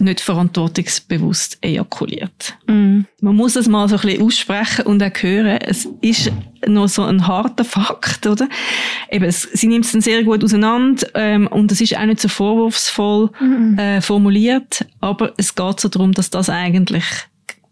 nicht 0.00 0.20
verantwortungsbewusst 0.20 1.58
ejakuliert. 1.60 2.54
Mm. 2.66 3.00
Man 3.20 3.36
muss 3.36 3.56
es 3.56 3.68
mal 3.68 3.88
so 3.88 3.96
ein 3.96 4.00
bisschen 4.02 4.22
aussprechen 4.22 4.86
und 4.86 5.02
auch 5.02 5.22
hören. 5.22 5.58
Es 5.62 5.88
ist 6.00 6.32
noch 6.66 6.88
so 6.88 7.02
ein 7.04 7.26
harter 7.26 7.64
Fakt, 7.64 8.26
oder? 8.26 8.48
Eben, 9.10 9.24
es, 9.24 9.42
sie 9.42 9.66
nimmt 9.66 9.84
es 9.84 9.92
dann 9.92 10.00
sehr 10.00 10.22
gut 10.24 10.42
auseinander 10.42 11.06
ähm, 11.14 11.46
und 11.46 11.70
es 11.72 11.80
ist 11.80 11.96
auch 11.96 12.06
nicht 12.06 12.20
so 12.20 12.28
vorwurfsvoll 12.28 13.30
mm. 13.40 13.78
äh, 13.78 14.00
formuliert, 14.00 14.86
aber 15.00 15.32
es 15.36 15.54
geht 15.54 15.80
so 15.80 15.88
darum, 15.88 16.12
dass 16.12 16.30
das 16.30 16.50
eigentlich 16.50 17.04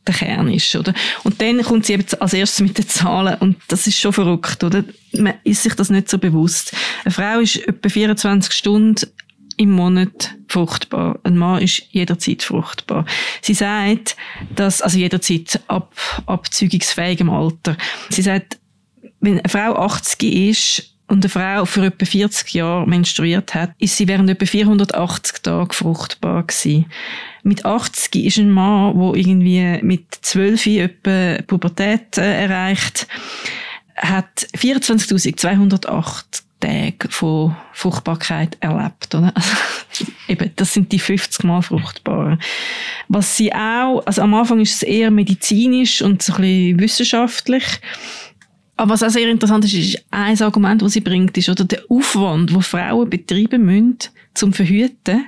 der 0.09 0.14
Kern 0.14 0.49
ist, 0.49 0.75
oder? 0.75 0.95
Und 1.23 1.41
dann 1.41 1.62
kommt 1.62 1.87
sie 1.87 1.93
eben 1.93 2.05
als 2.19 2.33
erstes 2.33 2.61
mit 2.61 2.79
den 2.79 2.88
Zahlen 2.88 3.37
und 3.41 3.57
das 3.69 3.87
ist 3.87 3.99
schon 3.99 4.12
verrückt, 4.12 4.64
oder? 4.64 4.85
Man 5.12 5.35
ist 5.45 5.62
sich 5.62 5.75
das 5.75 5.91
nicht 5.91 6.09
so 6.09 6.19
bewusst. 6.19 6.75
Eine 7.05 7.12
Frau 7.12 7.41
ist 7.41 7.57
etwa 7.57 7.88
24 7.88 8.53
Stunden 8.53 9.07
im 9.59 9.73
Monat 9.73 10.35
fruchtbar. 10.49 11.18
Ein 11.25 11.37
Mann 11.37 11.61
ist 11.61 11.83
jederzeit 11.90 12.42
fruchtbar. 12.42 13.05
Sie 13.42 13.55
sagt, 13.55 14.16
dass, 14.55 14.81
also 14.81 14.99
jederzeit 14.99 15.61
ab 15.66 15.94
abzügungsfähigem 16.27 17.29
Alter. 17.29 17.77
Sie 18.09 18.23
sagt, 18.23 18.59
wenn 19.21 19.40
eine 19.40 19.49
Frau 19.49 19.75
80 19.75 20.23
ist 20.23 20.94
und 21.09 21.25
eine 21.25 21.29
Frau 21.29 21.64
für 21.64 21.87
etwa 21.87 22.07
40 22.07 22.55
Jahre 22.55 22.87
menstruiert 22.87 23.55
hat, 23.55 23.73
ist 23.79 23.97
sie 23.97 24.07
während 24.07 24.31
etwa 24.31 24.47
480 24.47 25.42
Tagen 25.42 25.73
fruchtbar 25.73 26.44
gewesen. 26.44 26.87
Mit 27.42 27.64
80 27.64 28.14
ist 28.25 28.38
ein 28.38 28.51
Mann, 28.51 28.99
der 28.99 29.14
irgendwie 29.14 29.81
mit 29.83 30.07
12 30.23 30.66
etwa 30.66 31.42
Pubertät 31.47 32.16
äh, 32.16 32.42
erreicht, 32.44 33.09
hat 33.97 34.47
24.208 34.57 36.42
Tage 36.61 37.09
von 37.11 37.57
Fruchtbarkeit 37.73 38.57
erlebt. 38.61 39.14
Oder? 39.14 39.33
Also, 39.35 39.57
eben, 40.29 40.51
das 40.57 40.75
sind 40.75 40.92
die 40.92 40.99
50 40.99 41.44
Mal 41.44 41.62
fruchtbaren. 41.62 42.40
Was 43.09 43.37
sie 43.37 43.53
auch, 43.53 44.03
also 44.07 44.23
am 44.23 44.35
Anfang 44.35 44.61
ist 44.61 44.75
es 44.75 44.83
eher 44.83 45.11
medizinisch 45.11 46.03
und 46.03 46.23
so 46.23 46.35
ein 46.35 46.40
bisschen 46.42 46.81
wissenschaftlich. 46.81 47.64
Aber 48.77 48.92
was 48.92 49.03
auch 49.03 49.11
sehr 49.11 49.29
interessant 49.29 49.64
ist, 49.64 49.75
ist 49.75 50.05
ein 50.11 50.40
Argument, 50.40 50.81
das 50.83 50.92
sie 50.92 51.01
bringt, 51.01 51.37
ist, 51.37 51.49
oder 51.49 51.64
der 51.64 51.83
Aufwand, 51.88 52.51
den 52.51 52.62
Frauen 52.62 53.11
betreiben 53.11 53.64
müssen, 53.64 53.99
zum 54.35 54.53
Verhüten, 54.53 55.27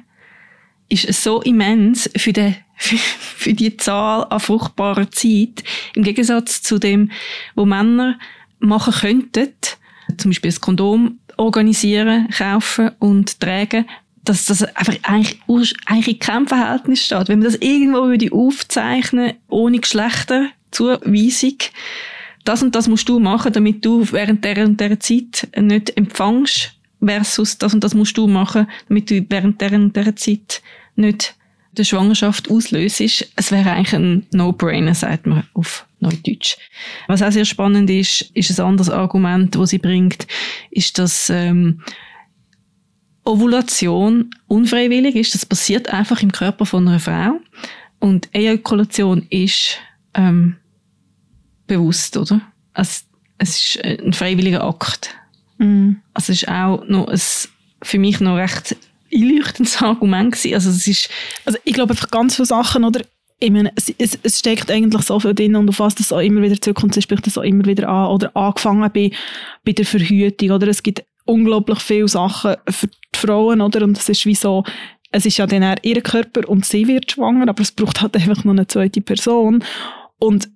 ist 0.89 1.13
so 1.23 1.41
immens 1.43 2.09
für, 2.17 2.33
den, 2.33 2.55
für, 2.77 3.53
die 3.53 3.77
Zahl 3.77 4.27
an 4.31 4.41
fruchtbarer 4.41 5.11
Zeit, 5.11 5.65
im 5.95 6.05
Gegensatz 6.05 6.63
zu 6.63 6.79
dem, 6.79 7.11
wo 7.57 7.65
Männer 7.65 8.19
machen 8.61 8.93
könnten, 8.93 9.49
zum 10.19 10.31
Beispiel 10.31 10.51
das 10.51 10.61
Kondom 10.61 11.19
organisieren, 11.37 12.29
kaufen 12.29 12.91
und 12.99 13.41
tragen, 13.41 13.87
dass 14.25 14.47
das 14.47 14.63
einfach 14.63 14.97
eigentlich, 15.03 15.75
eigentlich 15.87 16.15
in 16.15 16.19
keinem 16.19 16.47
Verhältnis 16.47 17.05
steht. 17.05 17.29
Wenn 17.29 17.39
man 17.39 17.51
das 17.51 17.61
irgendwo 17.61 18.07
würde 18.09 18.33
aufzeichnen, 18.33 19.35
ohne 19.49 19.79
Geschlechterzuweisung, 19.79 21.59
das 22.45 22.63
und 22.63 22.75
das 22.75 22.89
musst 22.89 23.09
du 23.09 23.19
machen, 23.19 23.53
damit 23.53 23.85
du 23.85 24.07
während 24.13 24.45
der 24.45 24.65
und 24.65 24.81
der 24.81 25.01
Zeit 25.01 25.49
nicht 25.57 25.97
empfängst, 25.97 26.73
versus 27.05 27.59
das 27.59 27.75
und 27.75 27.83
das 27.83 27.95
musst 27.95 28.17
du 28.17 28.27
machen, 28.27 28.67
damit 28.89 29.11
du 29.11 29.25
während 29.29 29.61
der 29.61 29.73
und 29.73 29.97
der 29.97 30.15
Zeit 30.17 30.63
nicht 30.97 31.35
der 31.73 31.85
Schwangerschaft 31.85 32.51
auslöst, 32.51 33.01
es 33.01 33.53
wäre 33.53 33.73
eigentlich 33.73 33.95
ein 33.95 34.27
No-Brainer, 34.33 34.95
sagt 34.95 35.27
man 35.27 35.45
auf 35.55 35.87
Neudeutsch. 36.01 36.57
Was 37.07 37.23
auch 37.23 37.31
sehr 37.31 37.45
spannend 37.45 37.89
ist, 37.91 38.23
ist 38.35 38.59
ein 38.59 38.67
anderes 38.67 38.91
Argument, 38.91 39.55
das 39.55 39.71
sie 39.71 39.79
bringt, 39.79 40.27
ist, 40.71 40.99
dass 40.99 41.31
ähm, 41.31 41.81
Ovulation 43.25 44.31
unfreiwillig 44.49 45.15
ist. 45.15 45.35
Das 45.35 45.47
passiert 45.47 45.89
einfach 45.89 46.23
im 46.23 46.33
Körper 46.33 46.67
von 46.67 46.89
einer 46.89 47.01
Frau. 47.01 47.41
Und 47.99 48.29
Ejakulation 48.33 49.27
ist 49.31 49.77
ähm, 50.15 50.57
bewusst, 51.67 52.17
oder? 52.17 52.41
Also, 52.73 53.03
es 53.39 53.77
ist 53.77 53.85
ein 53.85 54.13
freiwilliger 54.13 54.65
Akt. 54.65 55.15
Mhm. 55.59 56.01
Also 56.15 56.33
es 56.33 56.43
ist 56.43 56.49
auch 56.49 56.85
noch 56.89 57.09
ein, 57.09 57.21
für 57.83 57.99
mich 57.99 58.21
noch 58.21 58.37
recht 58.37 58.77
einleuchtendes 59.15 59.81
Argument 59.83 60.33
gewesen. 60.33 60.55
Also 60.55 60.71
es 60.71 60.87
ist... 60.87 61.09
Also 61.45 61.59
ich 61.65 61.75
glaube 61.75 61.93
einfach 61.93 62.11
ganz 62.11 62.37
viele 62.37 62.47
Sachen, 62.47 62.85
oder? 62.85 63.03
Ich 63.39 63.51
meine, 63.51 63.73
es, 63.75 63.93
es, 63.97 64.19
es 64.23 64.39
steckt 64.39 64.71
eigentlich 64.71 65.03
so 65.03 65.19
viel 65.19 65.35
drin 65.35 65.57
und 65.57 65.69
auf 65.69 65.81
was 65.81 65.95
das 65.95 66.13
auch 66.13 66.21
immer 66.21 66.43
wieder 66.43 66.61
zurückkommt, 66.61 66.97
das 66.97 67.05
spricht 67.05 67.27
das 67.27 67.39
auch 67.39 67.43
immer 67.43 67.65
wieder 67.65 67.89
an. 67.89 68.09
Oder 68.09 68.37
angefangen 68.37 68.91
bei, 68.93 69.11
bei 69.65 69.73
der 69.73 69.87
Verhütung, 69.87 70.51
oder? 70.51 70.69
Es 70.69 70.83
gibt 70.83 71.05
unglaublich 71.25 71.79
viele 71.79 72.09
Sachen 72.09 72.57
für 72.69 72.89
die 72.89 73.19
Frauen, 73.19 73.61
oder? 73.61 73.83
Und 73.83 73.97
es 73.97 74.09
ist 74.09 74.27
wie 74.27 74.35
so, 74.35 74.65
es 75.11 75.27
ist 75.27 75.39
ja 75.39 75.47
dann 75.47 75.63
eher 75.63 75.77
ihr 75.83 76.01
Körper 76.03 76.49
und 76.49 76.65
sie 76.65 76.87
wird 76.87 77.13
schwanger, 77.13 77.49
aber 77.49 77.63
es 77.63 77.73
braucht 77.73 78.01
halt 78.01 78.15
einfach 78.15 78.45
noch 78.45 78.53
eine 78.53 78.67
zweite 78.67 79.01
Person. 79.01 79.65
Und 80.19 80.49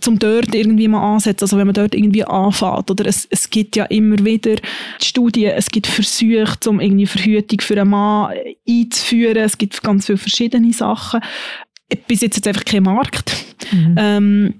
zum 0.00 0.18
dort 0.18 0.54
irgendwie 0.54 0.88
mal 0.88 1.14
ansetzen, 1.14 1.44
also 1.44 1.58
wenn 1.58 1.66
man 1.66 1.74
dort 1.74 1.94
irgendwie 1.94 2.24
anfängt, 2.24 2.90
oder 2.90 3.06
es, 3.06 3.26
es 3.30 3.50
gibt 3.50 3.76
ja 3.76 3.84
immer 3.86 4.24
wieder 4.24 4.56
Studien, 5.02 5.52
es 5.52 5.70
gibt 5.70 5.86
Versuche, 5.86 6.68
um 6.68 6.80
irgendwie 6.80 7.06
Verhütung 7.06 7.60
für 7.60 7.80
einen 7.80 7.90
Mann 7.90 8.32
einzuführen, 8.68 9.36
es 9.36 9.58
gibt 9.58 9.82
ganz 9.82 10.06
viele 10.06 10.18
verschiedene 10.18 10.72
Sachen. 10.72 11.20
Bis 12.06 12.22
jetzt 12.22 12.38
es 12.38 12.46
einfach 12.46 12.64
keinen 12.64 12.84
Markt. 12.84 13.32
Ähm, 13.96 14.54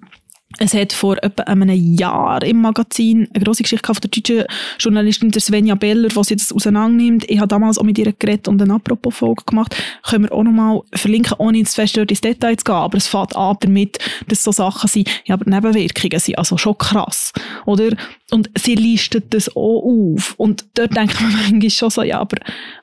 es 0.58 0.74
hat 0.74 0.92
vor 0.92 1.16
etwa 1.22 1.42
einem 1.44 1.96
Jahr 1.96 2.42
im 2.42 2.60
Magazin 2.60 3.28
eine 3.34 3.44
grosse 3.44 3.62
Geschichte 3.62 3.86
von 3.86 4.00
der 4.00 4.10
deutschen 4.10 4.44
Journalistin 4.78 5.32
Svenja 5.32 5.74
Beller, 5.74 6.08
die 6.08 6.24
sie 6.24 6.36
das 6.36 6.52
auseinandernimmt. 6.52 7.28
Ich 7.28 7.38
habe 7.38 7.48
damals 7.48 7.78
auch 7.78 7.82
mit 7.82 7.98
ihr 7.98 8.12
geredet 8.12 8.48
und 8.48 8.62
eine 8.62 8.74
Apropos-Folge 8.74 9.44
gemacht. 9.46 9.74
Können 10.02 10.24
wir 10.24 10.32
auch 10.32 10.44
nochmal 10.44 10.80
verlinken, 10.92 11.34
ohne 11.38 11.58
ins 11.58 11.74
fest 11.74 11.96
ins 11.96 12.20
Detail 12.20 12.56
zu 12.56 12.64
gehen. 12.64 12.74
Aber 12.74 12.96
es 12.96 13.06
fängt 13.06 13.34
an 13.36 13.56
damit, 13.60 13.98
dass 14.28 14.42
so 14.42 14.52
Sachen 14.52 14.88
sind, 14.88 15.08
ja, 15.24 15.34
aber 15.34 15.50
Nebenwirkungen 15.50 16.20
sind 16.20 16.38
also 16.38 16.56
schon 16.56 16.78
krass. 16.78 17.32
Oder? 17.66 17.96
Und 18.30 18.50
sie 18.58 18.74
listet 18.74 19.34
das 19.34 19.48
auch 19.54 19.82
auf. 19.82 20.34
Und 20.36 20.64
dort 20.74 20.96
denkt 20.96 21.20
man 21.20 21.32
manchmal 21.50 21.70
schon 21.70 21.90
so, 21.90 22.02
ja, 22.02 22.20
aber 22.20 22.36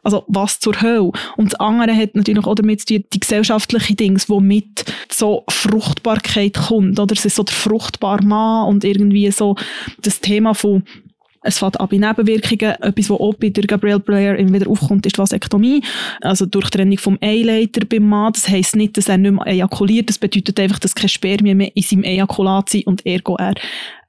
also 0.04 0.24
was 0.28 0.60
zur 0.60 0.82
Hölle? 0.82 1.12
Und 1.38 1.54
das 1.54 1.60
andere 1.60 1.96
hat 1.96 2.16
natürlich 2.16 2.46
auch 2.46 2.56
damit 2.56 2.82
zu 2.82 2.96
tun, 2.96 3.04
die 3.14 3.20
gesellschaftlichen 3.20 3.96
Dinge, 3.96 4.20
die 4.20 4.40
mit 4.40 4.86
so 5.12 5.44
Fruchtbarkeit 5.50 6.54
kommt. 6.54 7.00
Oder 7.00 7.14
es 7.14 7.26
ist 7.26 7.36
so 7.36 7.44
der 7.44 7.54
fruchtbare 7.62 8.24
Mann 8.24 8.68
und 8.68 8.84
irgendwie 8.84 9.30
so 9.32 9.56
das 10.02 10.20
Thema 10.20 10.54
von 10.54 10.84
es 11.44 11.58
fängt 11.58 11.80
an 11.80 11.88
bei 11.90 11.98
Nebenwirkungen. 11.98 12.76
Etwas, 12.82 13.10
was 13.10 13.20
auch 13.20 13.34
bei 13.34 13.50
der 13.50 13.64
Gabrielle 13.64 14.38
immer 14.38 14.54
wieder 14.54 14.70
aufkommt, 14.70 15.06
ist 15.08 15.16
die 15.16 15.20
Vasektomie. 15.20 15.84
Also 16.22 16.46
Durchtrennung 16.46 17.00
vom 17.00 17.18
Eileiter 17.20 17.86
beim 17.86 18.08
Mann. 18.08 18.34
Das 18.34 18.48
heisst 18.48 18.76
nicht, 18.76 18.96
dass 18.98 19.10
er 19.10 19.18
nicht 19.18 19.32
mehr 19.32 19.48
ejakuliert. 19.48 20.10
Das 20.10 20.20
bedeutet 20.20 20.60
einfach, 20.60 20.78
dass 20.78 20.94
kein 20.94 21.10
Spermien 21.10 21.58
mehr 21.58 21.76
in 21.76 21.82
seinem 21.82 22.04
Ejakulat 22.04 22.70
sind 22.70 22.86
und 22.86 23.06
ergo 23.06 23.38
er 23.38 23.56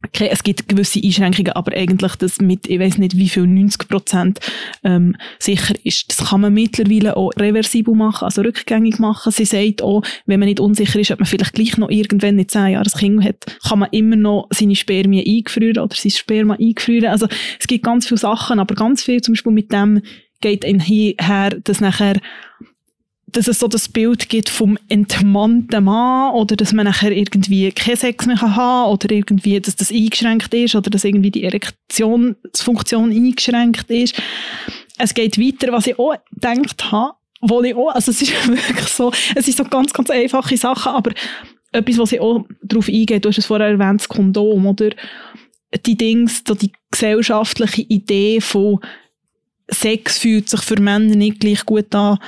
Okay, 0.05 0.29
es 0.31 0.43
gibt 0.43 0.69
gewisse 0.69 1.01
Einschränkungen, 1.03 1.53
aber 1.53 1.73
eigentlich 1.77 2.17
das 2.17 2.41
mit, 2.41 2.69
ich 2.69 2.81
weiß 2.81 2.99
nicht 2.99 3.17
wie 3.17 3.29
viel, 3.29 3.47
90 3.47 3.89
Prozent 3.89 4.41
ähm, 4.83 5.17
sicher 5.39 5.75
ist. 5.85 6.11
Das 6.11 6.29
kann 6.29 6.41
man 6.41 6.53
mittlerweile 6.53 7.17
auch 7.17 7.31
reversibel 7.37 7.95
machen, 7.95 8.25
also 8.25 8.43
rückgängig 8.43 8.99
machen. 8.99 9.31
Sie 9.31 9.45
sagt 9.45 9.81
auch, 9.81 10.03
wenn 10.27 10.41
man 10.41 10.49
nicht 10.49 10.61
unsicher 10.61 10.99
ist, 10.99 11.13
ob 11.13 11.21
man 11.21 11.27
vielleicht 11.27 11.55
gleich 11.55 11.77
noch 11.79 11.89
irgendwann 11.89 12.39
in 12.39 12.49
zehn 12.49 12.73
Jahren 12.73 12.91
ein 12.93 12.99
Kind 12.99 13.25
hat, 13.25 13.47
kann 13.69 13.79
man 13.79 13.91
immer 13.93 14.17
noch 14.17 14.49
seine 14.51 14.75
Spermien 14.75 15.25
eingefrieren 15.27 15.83
oder 15.83 15.95
sein 15.95 16.11
Sperma 16.11 16.55
eingefrieren. 16.55 17.11
Also 17.11 17.29
es 17.61 17.67
gibt 17.67 17.85
ganz 17.85 18.07
viele 18.07 18.19
Sachen, 18.19 18.59
aber 18.59 18.75
ganz 18.75 19.05
viel 19.05 19.23
zum 19.23 19.35
Beispiel 19.35 19.53
mit 19.53 19.73
dem 19.73 20.03
geht 20.41 20.65
einher, 20.65 21.51
dass 21.63 21.81
nachher 21.81 22.17
dass 23.33 23.49
es 23.49 23.59
so 23.59 23.69
das 23.69 23.89
Bild 23.89 24.29
gibt 24.29 24.51
vom 24.51 24.79
entmannten 24.89 25.85
Mann 25.85 26.35
oder 26.35 26.55
dass 26.55 26.73
man 26.73 26.85
nachher 26.85 27.13
irgendwie 27.13 27.73
keinen 27.73 27.97
Sex 27.97 28.27
mehr 28.27 28.41
haben 28.41 28.55
kann 28.55 28.91
oder 28.91 29.11
irgendwie, 29.11 29.59
dass 29.59 29.75
das 29.75 29.91
eingeschränkt 29.91 30.53
ist 30.53 30.75
oder 30.75 30.91
dass 30.91 31.05
irgendwie 31.05 31.31
die 31.31 31.45
Erektionsfunktion 31.45 33.11
eingeschränkt 33.11 33.91
ist. 33.91 34.21
Es 34.99 35.15
geht 35.15 35.39
weiter, 35.39 35.73
was 35.73 35.87
ich 35.87 35.99
auch 35.99 36.15
gedacht 36.31 36.93
habe, 36.93 37.15
wo 37.41 37.63
ich 37.63 37.75
auch, 37.75 37.89
also 37.89 38.11
es 38.11 38.21
ist 38.21 38.33
wirklich 38.49 38.89
so, 38.89 39.13
es 39.35 39.49
ist 39.49 39.57
so 39.57 39.65
ganz, 39.65 39.93
ganz 39.93 40.11
einfache 40.11 40.57
Sachen, 40.57 40.93
aber 40.93 41.13
etwas, 41.73 41.99
was 41.99 42.13
ich 42.13 42.21
auch 42.21 42.47
darauf 42.63 42.89
eingehe, 42.89 43.19
du 43.19 43.31
hast 43.31 43.39
es 43.39 43.47
vorher 43.47 43.69
erwähnt, 43.69 44.01
das 44.01 44.09
Kondom, 44.09 44.67
oder? 44.67 44.91
Die 45.87 45.97
Dings, 45.97 46.43
so 46.47 46.55
die 46.55 46.71
gesellschaftliche 46.91 47.83
Idee 47.83 48.43
von 48.43 48.79
Sex 49.71 50.19
fühlt 50.19 50.51
sich 50.51 50.61
für 50.61 50.79
Männer 50.79 51.17
nicht 51.17 51.41
gleich 51.41 51.65
gut 51.65 51.95
an, 51.95 52.19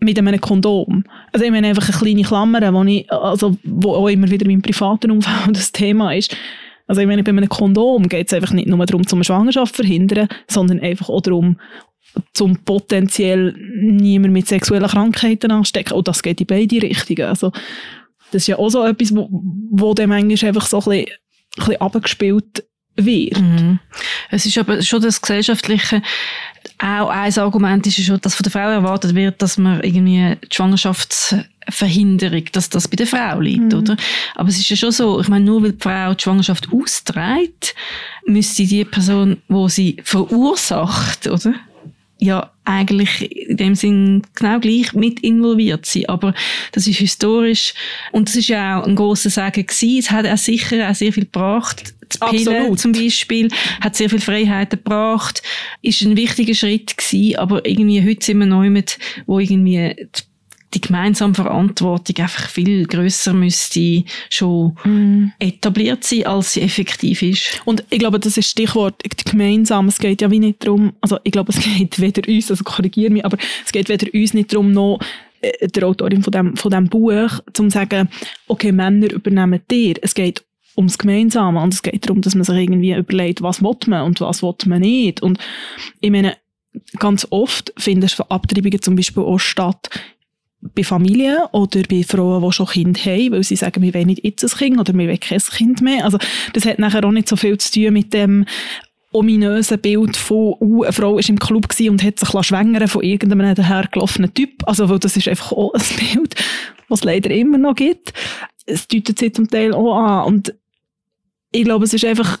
mit 0.00 0.18
einem 0.18 0.40
Kondom. 0.40 1.04
Also 1.32 1.44
ich 1.44 1.50
meine 1.50 1.68
einfach 1.68 1.88
eine 1.88 1.98
kleine 1.98 2.22
Klammer, 2.22 2.72
wo, 2.72 2.82
ich, 2.84 3.10
also, 3.12 3.56
wo 3.64 3.94
auch 3.94 4.08
immer 4.08 4.30
wieder 4.30 4.44
in 4.46 4.52
meinem 4.52 4.62
privaten 4.62 5.10
Umfeld 5.10 5.34
das 5.56 5.72
Thema 5.72 6.12
ist. 6.14 6.36
Also 6.86 7.02
ich 7.02 7.06
meine, 7.06 7.22
bei 7.22 7.30
einem 7.30 7.48
Kondom 7.48 8.08
geht 8.08 8.26
es 8.26 8.32
einfach 8.32 8.52
nicht 8.52 8.68
nur 8.68 8.84
darum, 8.84 9.06
zum 9.06 9.22
Schwangerschaft 9.22 9.76
zu 9.76 9.82
verhindern, 9.82 10.28
sondern 10.48 10.80
einfach 10.80 11.08
auch 11.08 11.20
darum, 11.20 11.56
zum 12.32 12.56
potenziell 12.64 13.54
niemand 13.80 14.32
mit 14.32 14.48
sexuellen 14.48 14.88
Krankheiten 14.88 15.52
anstecken. 15.52 15.94
Und 15.94 16.08
das 16.08 16.22
geht 16.22 16.40
in 16.40 16.46
beide 16.46 16.82
Richtungen. 16.82 17.28
Also 17.28 17.52
das 18.32 18.42
ist 18.42 18.48
ja 18.48 18.58
auch 18.58 18.70
so 18.70 18.84
etwas, 18.84 19.14
wo, 19.14 19.28
wo 19.70 19.94
dann 19.94 20.08
manchmal 20.08 20.48
einfach 20.48 20.66
so 20.66 20.78
ein 20.78 20.84
bisschen, 20.84 21.06
ein 21.06 21.16
bisschen 21.56 21.80
abgespielt 21.80 22.64
wird. 22.96 23.40
Mhm. 23.40 23.78
Es 24.30 24.46
ist 24.46 24.58
aber 24.58 24.82
schon 24.82 25.02
das 25.02 25.20
gesellschaftliche, 25.20 26.02
auch 26.78 27.10
ein 27.10 27.38
Argument 27.38 27.86
ist 27.86 28.02
schon, 28.02 28.20
dass 28.20 28.34
von 28.34 28.42
der 28.44 28.52
Frau 28.52 28.70
erwartet 28.70 29.14
wird, 29.14 29.42
dass 29.42 29.58
man 29.58 29.82
irgendwie 29.82 30.36
die 30.42 30.54
Schwangerschaftsverhinderung, 30.54 32.44
dass 32.52 32.70
das 32.70 32.88
bei 32.88 32.96
der 32.96 33.06
Frau 33.06 33.40
liegt, 33.40 33.74
oder? 33.74 33.96
Aber 34.34 34.48
es 34.48 34.58
ist 34.58 34.68
ja 34.70 34.76
schon 34.76 34.92
so, 34.92 35.20
ich 35.20 35.28
meine, 35.28 35.44
nur 35.44 35.62
weil 35.62 35.72
die 35.72 35.82
Frau 35.82 36.14
die 36.14 36.22
Schwangerschaft 36.22 36.68
austrägt, 36.72 37.74
müsste 38.26 38.64
die 38.64 38.84
Person, 38.84 39.38
wo 39.48 39.68
sie 39.68 39.98
verursacht, 40.04 41.26
oder? 41.26 41.54
Ja 42.20 42.50
eigentlich 42.64 43.48
in 43.48 43.56
dem 43.56 43.74
Sinn 43.74 44.22
genau 44.34 44.60
gleich 44.60 44.92
mit 44.92 45.20
involviert 45.20 45.86
sein. 45.86 46.06
Aber 46.06 46.34
das 46.72 46.86
ist 46.86 46.98
historisch 46.98 47.74
und 48.12 48.28
das 48.28 48.36
ist 48.36 48.48
ja 48.48 48.80
auch 48.80 48.86
ein 48.86 48.94
grosser 48.94 49.30
Sagen 49.30 49.66
gewesen. 49.66 49.98
Es 49.98 50.10
hat 50.10 50.26
auch 50.26 50.38
sicher 50.38 50.88
auch 50.88 50.94
sehr 50.94 51.12
viel 51.12 51.24
gebracht. 51.24 51.94
Das 52.08 52.30
Pillen 52.30 52.48
Absolut. 52.48 52.80
zum 52.80 52.92
Beispiel 52.92 53.48
hat 53.80 53.96
sehr 53.96 54.10
viel 54.10 54.20
Freiheiten 54.20 54.82
gebracht. 54.82 55.42
Ist 55.80 56.02
ein 56.02 56.16
wichtiger 56.16 56.54
Schritt 56.54 56.96
gewesen. 56.96 57.36
Aber 57.36 57.64
irgendwie 57.66 58.04
heute 58.06 58.24
sind 58.24 58.38
wir 58.38 58.46
neu 58.46 58.68
mit, 58.68 58.98
wo 59.26 59.38
irgendwie 59.38 59.94
die 59.96 60.22
die 60.74 60.80
gemeinsame 60.80 61.34
Verantwortung 61.34 62.16
einfach 62.18 62.48
viel 62.48 62.86
grösser 62.86 63.32
müsste 63.32 64.04
schon 64.28 64.76
etabliert 65.38 66.04
sein, 66.04 66.26
als 66.26 66.52
sie 66.52 66.62
effektiv 66.62 67.22
ist. 67.22 67.60
Und 67.64 67.84
ich 67.90 67.98
glaube, 67.98 68.20
das 68.20 68.36
ist 68.36 68.38
das 68.38 68.50
Stichwort 68.50 69.02
gemeinsam. 69.24 69.88
Es 69.88 69.98
geht 69.98 70.22
ja 70.22 70.30
wie 70.30 70.38
nicht 70.38 70.64
darum, 70.64 70.92
also 71.00 71.18
ich 71.24 71.32
glaube, 71.32 71.52
es 71.52 71.60
geht 71.60 72.00
weder 72.00 72.28
uns, 72.28 72.50
also 72.50 72.64
korrigiere 72.64 73.10
mich, 73.12 73.24
aber 73.24 73.36
es 73.64 73.72
geht 73.72 73.88
weder 73.88 74.06
uns 74.12 74.34
nicht 74.34 74.52
darum, 74.52 74.72
noch 74.72 75.00
äh, 75.40 75.68
der 75.68 75.86
Autorin 75.86 76.22
von 76.22 76.32
dem, 76.32 76.56
von 76.56 76.70
dem 76.70 76.88
Buch, 76.88 77.40
zum 77.52 77.70
zu 77.70 77.74
sagen, 77.74 78.08
okay, 78.46 78.72
Männer 78.72 79.12
übernehmen 79.12 79.60
dir. 79.70 79.94
Es 80.02 80.14
geht 80.14 80.44
ums 80.76 80.98
Gemeinsame 80.98 81.60
und 81.60 81.74
es 81.74 81.82
geht 81.82 82.06
darum, 82.06 82.22
dass 82.22 82.34
man 82.34 82.44
sich 82.44 82.56
irgendwie 82.56 82.94
überlegt, 82.94 83.42
was 83.42 83.60
will 83.60 83.76
man 83.86 84.02
und 84.02 84.20
was 84.20 84.42
will 84.42 84.54
man 84.66 84.80
nicht. 84.80 85.20
Und 85.20 85.38
ich 86.00 86.10
meine, 86.10 86.36
ganz 86.98 87.26
oft 87.30 87.72
finden 87.76 88.08
Abtreibungen 88.28 88.80
zum 88.80 88.94
Beispiel 88.94 89.24
auch 89.24 89.38
statt 89.38 89.90
bei 90.62 90.84
Familien 90.84 91.38
oder 91.52 91.82
bei 91.88 92.02
Frauen, 92.02 92.42
die 92.42 92.52
schon 92.52 92.66
Kinder 92.66 93.00
haben, 93.00 93.32
weil 93.32 93.42
sie 93.42 93.56
sagen, 93.56 93.82
wir 93.82 93.94
wollen 93.94 94.06
nicht 94.06 94.24
jetzt 94.24 94.44
ein 94.44 94.50
Kind 94.50 94.78
oder 94.78 94.92
wir 94.92 95.06
wollen 95.06 95.20
kein 95.20 95.38
Kind 95.38 95.80
mehr. 95.80 96.04
Also 96.04 96.18
das 96.52 96.66
hat 96.66 96.78
nachher 96.78 97.04
auch 97.04 97.12
nicht 97.12 97.28
so 97.28 97.36
viel 97.36 97.56
zu 97.58 97.72
tun 97.72 97.94
mit 97.94 98.12
dem 98.12 98.44
ominösen 99.12 99.78
Bild 99.80 100.16
von, 100.16 100.54
uh, 100.60 100.84
eine 100.84 100.92
Frau 100.92 101.18
ist 101.18 101.28
im 101.28 101.38
Club 101.38 101.66
und 101.80 102.02
hat 102.02 102.18
sich 102.18 102.28
schwängern 102.46 102.88
von 102.88 103.02
irgendeinem 103.02 103.54
dahergelaufenen 103.54 104.32
Typ. 104.32 104.66
Also, 104.66 104.88
weil 104.88 104.98
das 104.98 105.16
ist 105.16 105.28
einfach 105.28 105.52
auch 105.52 105.72
ein 105.74 105.82
Bild, 105.98 106.34
was 106.88 107.00
es 107.00 107.04
leider 107.04 107.30
immer 107.30 107.58
noch 107.58 107.74
gibt. 107.74 108.12
Es 108.66 108.86
deutet 108.86 109.18
sich 109.18 109.34
zum 109.34 109.50
Teil 109.50 109.72
auch 109.74 109.96
an. 109.96 110.26
Und 110.26 110.54
ich 111.50 111.64
glaube, 111.64 111.86
es 111.86 111.94
ist 111.94 112.04
einfach, 112.04 112.38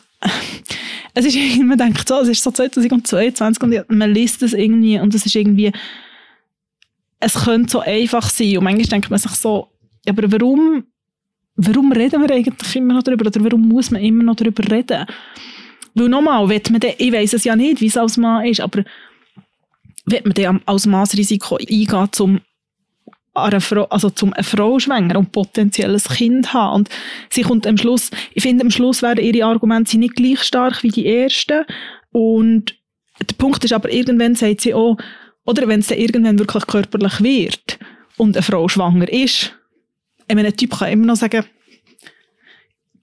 es 1.14 1.24
ist 1.24 1.36
man 1.62 1.78
denkt 1.78 2.06
so, 2.06 2.20
es 2.20 2.28
ist 2.28 2.42
so 2.42 2.52
2022 2.52 3.62
und 3.62 3.98
man 3.98 4.12
liest 4.12 4.42
es 4.42 4.52
irgendwie 4.52 5.00
und 5.00 5.14
es 5.14 5.26
ist 5.26 5.34
irgendwie, 5.34 5.72
es 7.20 7.34
könnte 7.34 7.70
so 7.70 7.80
einfach 7.80 8.28
sein. 8.28 8.58
Und 8.58 8.64
manchmal 8.64 8.86
denkt 8.86 9.10
man 9.10 9.18
sich 9.18 9.32
so, 9.32 9.68
aber 10.08 10.32
warum, 10.32 10.84
warum 11.54 11.92
reden 11.92 12.22
wir 12.22 12.34
eigentlich 12.34 12.76
immer 12.76 12.94
noch 12.94 13.02
darüber? 13.02 13.26
Oder 13.26 13.44
warum 13.44 13.68
muss 13.68 13.90
man 13.90 14.02
immer 14.02 14.24
noch 14.24 14.36
darüber 14.36 14.68
reden? 14.70 15.06
Weil 15.94 16.08
nochmal, 16.08 16.46
man 16.46 16.80
dann, 16.80 16.92
ich 16.96 17.12
weiß 17.12 17.34
es 17.34 17.44
ja 17.44 17.54
nicht, 17.54 17.80
wie 17.80 17.86
es 17.86 17.96
als 17.96 18.16
Mann 18.16 18.46
ist, 18.46 18.60
aber 18.60 18.84
wird 20.06 20.24
man 20.24 20.34
dann 20.34 20.60
als 20.66 20.86
Maßrisiko 20.86 21.56
eingehen, 21.56 22.08
um 22.18 22.40
eine 23.34 23.60
Frau, 23.60 23.84
also 23.84 24.10
zum 24.10 24.32
eine 24.32 24.42
Frau 24.42 24.78
schwängern 24.78 25.16
und 25.16 25.32
potenziell 25.32 25.94
ein 25.94 26.00
Kind 26.00 26.52
haben. 26.52 26.80
Und 26.80 26.88
sie 27.28 27.42
kommt 27.42 27.66
am 27.66 27.76
Schluss, 27.76 28.10
ich 28.34 28.42
finde, 28.42 28.64
am 28.64 28.70
Schluss 28.70 29.02
werden 29.02 29.24
ihre 29.24 29.46
Argumente 29.46 29.98
nicht 29.98 30.16
gleich 30.16 30.42
stark 30.42 30.82
wie 30.82 30.90
die 30.90 31.06
ersten. 31.06 31.64
Und 32.12 32.74
der 33.20 33.34
Punkt 33.36 33.64
ist 33.64 33.72
aber, 33.72 33.92
irgendwann 33.92 34.34
sagt 34.34 34.62
sie 34.62 34.74
auch, 34.74 34.96
oder 35.44 35.66
wenn 35.68 35.80
es 35.80 35.88
dann 35.88 35.98
irgendwann 35.98 36.38
wirklich 36.38 36.66
körperlich 36.66 37.20
wird 37.20 37.78
und 38.16 38.36
eine 38.36 38.42
Frau 38.42 38.68
schwanger 38.68 39.08
ist, 39.08 39.54
ein 40.28 40.56
Typ 40.56 40.78
kann 40.78 40.92
immer 40.92 41.06
noch 41.06 41.16
sagen, 41.16 41.44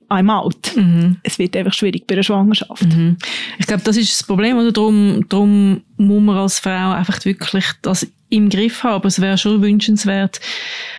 I'm 0.10 0.32
out. 0.32 0.76
Mhm. 0.76 1.18
Es 1.24 1.38
wird 1.38 1.56
einfach 1.58 1.74
schwierig 1.74 2.08
bei 2.08 2.16
einer 2.16 2.24
Schwangerschaft. 2.24 2.86
Mhm. 2.86 3.18
Ich 3.60 3.68
glaube, 3.68 3.84
das 3.84 3.98
ist 3.98 4.14
das 4.14 4.26
Problem, 4.26 4.58
oder? 4.58 4.72
Darum, 4.72 5.26
darum 5.28 5.82
muss 5.98 6.22
man 6.22 6.38
als 6.38 6.60
Frau 6.60 6.91
einfach 6.91 7.24
wirklich 7.26 7.66
das 7.82 8.08
im 8.30 8.50
Griff 8.50 8.84
haben, 8.84 8.95
aber 8.95 9.08
es 9.08 9.22
wäre 9.22 9.38
schon 9.38 9.62
wünschenswert, 9.62 10.41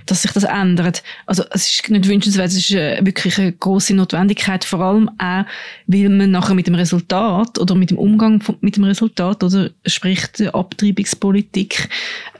dass 0.07 0.22
sich 0.22 0.32
das 0.32 0.44
ändert. 0.44 1.03
Also 1.26 1.44
es 1.51 1.68
ist 1.68 1.90
nicht 1.90 2.09
wünschenswert, 2.09 2.49
es 2.49 2.57
ist 2.57 2.70
äh, 2.70 3.05
wirklich 3.05 3.38
eine 3.38 3.53
große 3.53 3.94
Notwendigkeit, 3.94 4.64
vor 4.64 4.80
allem 4.80 5.11
auch, 5.18 5.44
weil 5.86 6.09
man 6.09 6.30
nachher 6.30 6.55
mit 6.55 6.66
dem 6.66 6.74
Resultat 6.74 7.59
oder 7.59 7.74
mit 7.74 7.90
dem 7.90 7.99
Umgang 7.99 8.42
mit 8.62 8.76
dem 8.76 8.84
Resultat 8.84 9.42
oder 9.42 9.70
sprich 9.84 10.26
der 10.38 10.55
Abtreibungspolitik 10.55 11.90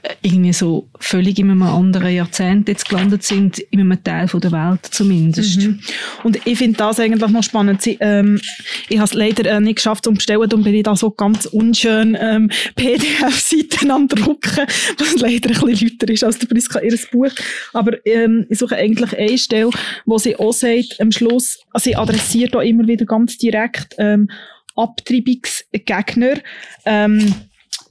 äh, 0.01 0.15
irgendwie 0.23 0.53
so 0.53 0.87
völlig 0.99 1.37
in 1.37 1.51
einem 1.51 1.61
anderen 1.61 2.11
Jahrzehnt 2.11 2.67
jetzt 2.67 2.89
gelandet 2.89 3.21
sind, 3.21 3.59
in 3.59 3.81
einem 3.81 4.03
Teil 4.03 4.27
der 4.27 4.51
Welt 4.51 4.87
zumindest. 4.89 5.59
Mhm. 5.59 5.81
Und 6.23 6.47
ich 6.47 6.57
finde 6.57 6.77
das 6.77 6.99
eigentlich 6.99 7.29
noch 7.29 7.43
spannend. 7.43 7.83
Sie, 7.83 7.97
ähm, 7.99 8.41
ich 8.87 8.97
habe 8.97 9.05
es 9.05 9.13
leider 9.13 9.45
äh, 9.45 9.59
nicht 9.59 9.75
geschafft 9.75 10.05
zu 10.05 10.11
bestellen 10.11 10.51
und 10.51 10.63
bin 10.63 10.73
ich 10.73 10.83
da 10.83 10.95
so 10.95 11.11
ganz 11.11 11.45
unschön 11.45 12.17
ähm, 12.19 12.48
PDF-Seiten 12.75 13.91
am 13.91 14.07
drucken 14.07 14.65
was 14.97 15.15
leider 15.19 15.49
ein 15.49 15.65
bisschen 15.65 15.89
lauter 15.89 16.13
ist 16.13 16.23
als 16.23 16.39
der 16.39 16.47
Priska 16.47 16.79
ihr 16.79 16.97
Buch. 17.11 17.31
Aber 17.73 18.05
ähm, 18.05 18.45
ich 18.49 18.59
suche 18.59 18.75
eigentlich 18.75 19.17
eine 19.17 19.37
Stelle, 19.37 19.69
wo 20.05 20.17
sie 20.17 20.35
auch 20.35 20.53
sagt, 20.53 20.99
am 20.99 21.11
Schluss, 21.11 21.59
also 21.71 21.85
sie 21.85 21.95
adressiert 21.95 22.55
auch 22.55 22.61
immer 22.61 22.87
wieder 22.87 23.05
ganz 23.05 23.37
direkt 23.37 23.95
ähm, 23.97 24.29
Abtreibungsgegner. 24.75 26.39
Ähm, 26.85 27.33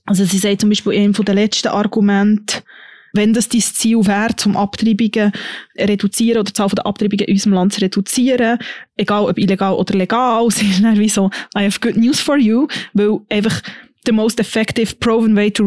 also 0.06 0.24
sie 0.24 0.38
sagt 0.38 0.62
zum 0.62 0.70
Beispiel 0.70 0.94
in 0.94 1.02
einem 1.02 1.24
der 1.24 1.34
letzten 1.34 1.68
Argumente, 1.68 2.62
wenn 3.12 3.32
das 3.34 3.48
dein 3.48 3.60
Ziel 3.60 4.06
wäre, 4.06 4.36
zum 4.36 4.56
Abtreibungen 4.56 5.32
reduzieren 5.76 6.40
oder 6.40 6.50
die 6.50 6.52
Zahl 6.52 6.68
der 6.68 6.86
Abtreibungen 6.86 7.26
in 7.26 7.34
unserem 7.34 7.52
Land 7.54 7.72
zu 7.72 7.80
reduzieren, 7.80 8.58
egal 8.96 9.24
ob 9.24 9.38
illegal 9.38 9.74
oder 9.74 9.94
legal, 9.94 10.50
sie 10.50 10.66
ist 10.66 10.82
dann 10.82 10.98
wie 10.98 11.08
so, 11.08 11.30
I 11.56 11.64
have 11.64 11.80
good 11.80 11.96
news 11.96 12.20
for 12.20 12.36
you, 12.36 12.68
weil 12.92 13.20
einfach 13.28 13.62
the 14.04 14.12
most 14.12 14.38
effective 14.40 14.98
proven 15.00 15.34
way 15.34 15.50
to, 15.50 15.64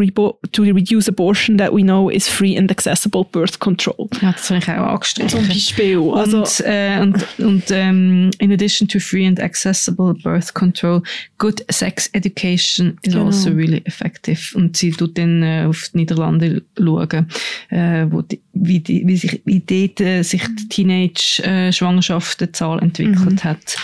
to 0.52 0.64
reduce 0.64 1.08
abortion 1.08 1.58
that 1.58 1.74
we 1.74 1.84
know 1.84 2.10
is 2.10 2.28
free 2.28 2.58
and 2.58 2.72
accessible 2.72 3.24
birth 3.24 3.60
control. 3.60 4.10
Ja, 4.22 4.32
das 4.32 4.50
habe 4.50 4.60
ich 4.60 4.68
auch 4.70 4.94
angestrichen. 4.94 5.30
Zum 5.30 5.48
Beispiel. 5.48 6.00
Also, 6.14 6.40
und, 6.40 6.64
äh, 6.66 7.00
und, 7.02 7.24
und 7.40 7.64
ähm, 7.72 8.32
in 8.40 8.52
addition 8.52 8.88
to 8.88 9.00
free 9.00 9.28
and 9.28 9.40
accessible 9.40 10.14
birth 10.14 10.54
control, 10.54 11.02
good 11.38 11.64
sex 11.70 12.10
education 12.14 12.98
is 13.04 13.14
genau. 13.14 13.28
also 13.28 13.52
really 13.52 13.82
effective. 13.86 14.56
Und 14.56 14.76
sie 14.78 14.92
tut 14.92 15.18
dann 15.18 15.44
äh, 15.44 15.66
auf 15.68 15.90
die 15.94 15.98
Niederlande 15.98 16.64
schauen, 16.78 17.28
äh, 17.70 18.06
wo 18.10 18.22
die, 18.22 18.42
wie, 18.54 18.80
die, 18.80 19.06
wie, 19.06 19.18
sich, 19.18 19.42
wie 19.46 19.60
dort 19.60 20.00
äh, 20.02 20.24
sich 20.24 20.44
die 20.44 20.70
Teenage-Schwangerschaftenzahl 20.70 22.82
entwickelt 22.82 23.44
mhm. 23.44 23.44
hat. 23.44 23.76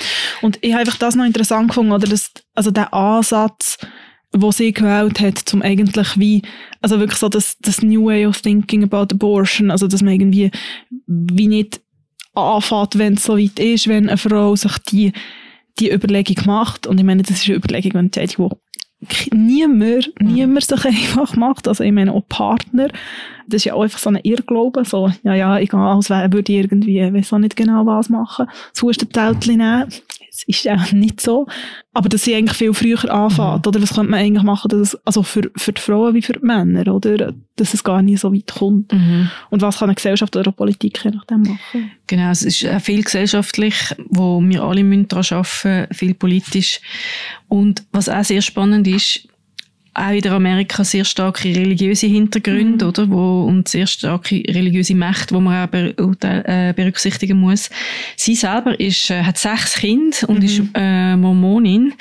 Und 0.42 0.58
ich 0.62 0.72
habe 0.72 0.80
einfach 0.82 0.98
das 0.98 1.16
noch 1.16 1.26
interessant 1.26 1.70
gefunden, 1.70 1.92
oder 1.92 2.08
das, 2.08 2.32
also 2.56 2.72
der 2.72 2.94
Ansatz, 2.94 3.78
wo 4.34 4.52
sie 4.52 4.74
gewählt 4.74 5.20
hat, 5.20 5.38
zum 5.38 5.62
eigentlich 5.62 6.20
wie, 6.20 6.42
also 6.82 7.00
wirklich 7.00 7.20
so 7.20 7.30
das, 7.30 7.58
das 7.60 7.82
New 7.82 8.06
Way 8.06 8.28
of 8.28 8.42
Thinking 8.42 8.84
about 8.84 9.14
Abortion, 9.14 9.72
also 9.72 9.88
dass 9.88 10.02
man 10.02 10.14
irgendwie 10.14 10.52
wie 11.06 11.48
nicht 11.48 11.82
anfängt, 12.34 12.98
wenn 12.98 13.14
es 13.14 13.24
so 13.24 13.38
weit 13.38 13.60
ist, 13.60 13.88
wenn 13.88 14.10
eine 14.10 14.18
Frau 14.18 14.56
sich 14.56 14.78
die, 14.90 15.14
die 15.80 15.92
Überlegung 15.92 16.46
macht. 16.46 16.88
Und 16.88 17.00
ich 17.00 17.06
meine, 17.06 17.24
das 17.24 17.38
ist 17.38 17.48
eine 17.48 17.58
Überlegung, 17.58 17.94
eine 17.94 18.08
Entscheidung, 18.08 18.60
die 19.00 19.36
niemand, 19.36 20.12
niemand 20.20 20.66
sich 20.66 20.86
einfach 20.86 21.36
macht. 21.36 21.68
Also 21.68 21.84
ich 21.84 21.92
meine, 21.92 22.14
auch 22.14 22.28
Partner, 22.28 22.90
das 23.48 23.62
ist 23.62 23.66
ja 23.66 23.74
auch 23.74 23.84
einfach 23.84 24.00
so 24.00 24.10
ein 24.10 24.20
Irrglaube, 24.22 24.86
so, 24.86 25.12
ja, 25.24 25.36
ja, 25.36 25.58
egal, 25.58 25.96
als 25.96 26.10
würde 26.10 26.52
ich 26.52 26.60
irgendwie, 26.60 27.02
weiß 27.02 27.34
auch 27.34 27.38
nicht 27.40 27.56
genau 27.56 27.86
was 27.86 28.10
machen, 28.10 28.48
das 28.74 28.82
Hustenzeltchen 28.82 29.58
nehmen 29.58 29.88
es 30.38 30.44
ist 30.48 30.64
ja 30.64 30.78
nicht 30.92 31.20
so. 31.20 31.48
Aber 31.94 32.10
dass 32.10 32.24
sie 32.24 32.36
eigentlich 32.36 32.58
viel 32.58 32.74
früher 32.74 33.12
anfängt, 33.12 33.66
mhm. 33.66 33.70
oder 33.70 33.82
was 33.82 33.96
könnte 33.96 34.12
man 34.12 34.20
eigentlich 34.20 34.44
machen, 34.44 34.70
dass 34.70 34.80
es, 34.94 35.06
also 35.06 35.24
für, 35.24 35.50
für 35.56 35.74
die 35.74 35.82
Frauen 35.82 36.14
wie 36.14 36.22
für 36.22 36.34
die 36.34 36.46
Männer, 36.46 36.94
oder? 36.94 37.34
Dass 37.56 37.74
es 37.74 37.84
gar 37.84 38.02
nicht 38.02 38.20
so 38.20 38.34
weit 38.34 38.54
kommt. 38.54 38.94
Mhm. 38.94 39.30
Und 39.50 39.62
was 39.62 39.80
kann 39.80 39.90
eine 39.90 39.96
Gesellschaft 39.96 40.36
oder 40.36 40.46
eine 40.46 40.54
Politik 40.54 41.04
je 41.04 41.12
nachdem 41.12 41.42
machen? 41.42 41.92
Genau, 42.06 42.30
es 42.30 42.44
ist 42.44 42.66
viel 42.82 43.04
gesellschaftlich, 43.04 43.76
wo 44.10 44.42
wir 44.42 44.62
alle 44.64 44.84
daran 45.06 45.26
arbeiten 45.26 45.42
müssen, 45.42 45.88
viel 45.94 46.14
politisch. 46.14 46.82
Und 47.48 47.84
was 47.92 48.10
auch 48.10 48.24
sehr 48.24 48.42
spannend 48.42 48.88
ist, 48.88 49.28
auch 49.98 50.12
in 50.12 50.28
Amerika 50.28 50.84
sehr 50.84 51.06
starke 51.06 51.50
religiöse 51.50 52.08
Hintergründe, 52.08 52.86
mhm. 52.86 52.90
oder? 52.90 53.10
Wo, 53.10 53.44
und 53.44 53.68
sehr 53.68 53.88
starke 53.88 54.44
religiöse 54.48 54.96
Mächte, 54.96 55.36
die 55.36 55.42
man 55.42 55.68
auch 55.68 56.24
äh, 56.24 56.74
berücksichtigen 56.76 57.40
muss. 57.40 57.70
Sie 58.16 58.36
selber 58.36 58.80
ist, 58.80 59.10
äh, 59.10 59.24
hat 59.24 59.38
sechs 59.38 59.76
Kinder 59.76 60.18
und 60.28 60.40
mhm. 60.40 60.46
ist 60.46 60.62
äh, 60.76 61.16
Mormonin. 61.16 61.94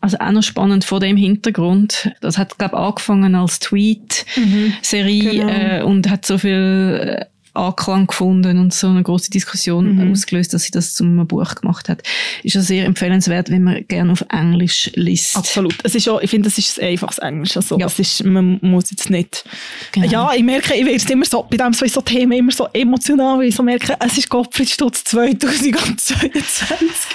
Also 0.00 0.18
auch 0.18 0.32
noch 0.32 0.42
spannend 0.42 0.84
vor 0.84 1.00
dem 1.00 1.16
Hintergrund. 1.16 2.10
Das 2.20 2.38
hat, 2.38 2.58
glaube 2.58 2.76
angefangen 2.76 3.34
als 3.34 3.58
Tweet-Serie 3.60 5.22
mhm. 5.22 5.38
genau. 5.38 5.48
äh, 5.48 5.82
und 5.82 6.08
hat 6.08 6.24
so 6.24 6.38
viel 6.38 7.18
äh, 7.20 7.24
Anklang 7.54 8.06
gefunden 8.06 8.58
und 8.58 8.74
so 8.74 8.88
eine 8.88 9.02
große 9.02 9.30
Diskussion 9.30 9.96
mhm. 9.96 10.12
ausgelöst, 10.12 10.52
dass 10.52 10.64
sie 10.64 10.70
das 10.70 10.94
zum 10.94 11.26
Buch 11.26 11.54
gemacht 11.54 11.88
hat. 11.88 12.02
Ist 12.42 12.54
ja 12.54 12.60
sehr 12.60 12.84
empfehlenswert, 12.84 13.50
wenn 13.50 13.62
man 13.62 13.86
gerne 13.86 14.12
auf 14.12 14.24
Englisch 14.28 14.90
liest. 14.94 15.36
Absolut. 15.36 15.76
Es 15.84 15.94
ist 15.94 16.08
auch, 16.08 16.20
ich 16.20 16.30
finde, 16.30 16.48
das 16.48 16.58
ist 16.58 16.80
ein 16.80 16.88
einfaches 16.88 17.18
Englisch. 17.18 17.56
Also, 17.56 17.78
ja. 17.78 17.86
es 17.86 17.98
ist, 17.98 18.24
man 18.24 18.58
muss 18.62 18.90
jetzt 18.90 19.10
nicht. 19.10 19.44
Genau. 19.92 20.06
Ja, 20.06 20.32
ich 20.34 20.42
merke, 20.42 20.74
ich 20.74 20.84
werde 20.84 21.12
immer 21.12 21.24
so, 21.24 21.46
bei 21.48 21.56
dem 21.56 21.72
so, 21.72 21.86
so 21.86 22.00
Themen 22.00 22.32
immer 22.32 22.52
so 22.52 22.66
emotional, 22.72 23.38
weil 23.38 23.48
ich 23.48 23.54
so 23.54 23.62
merke, 23.62 23.96
es 24.00 24.18
ist 24.18 24.28
Gottfried 24.28 24.70
Stutz 24.70 25.04
2022. 25.04 26.24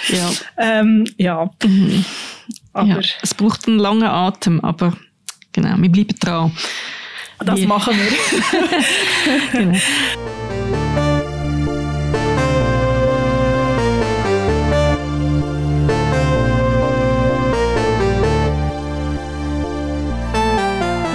Ja. 0.10 0.32
Ähm, 0.58 1.06
ja. 1.18 1.50
Mhm. 1.64 2.06
Aber 2.74 2.88
ja. 2.88 3.00
Es 3.22 3.34
braucht 3.34 3.68
einen 3.68 3.80
langen 3.80 4.04
Atem, 4.04 4.60
aber 4.62 4.94
genau, 5.52 5.76
wir 5.78 5.90
bleiben 5.90 6.16
dran. 6.20 6.52
Das 7.46 7.60
machen 7.62 7.96
wir. 7.98 9.52
genau. 9.52 9.78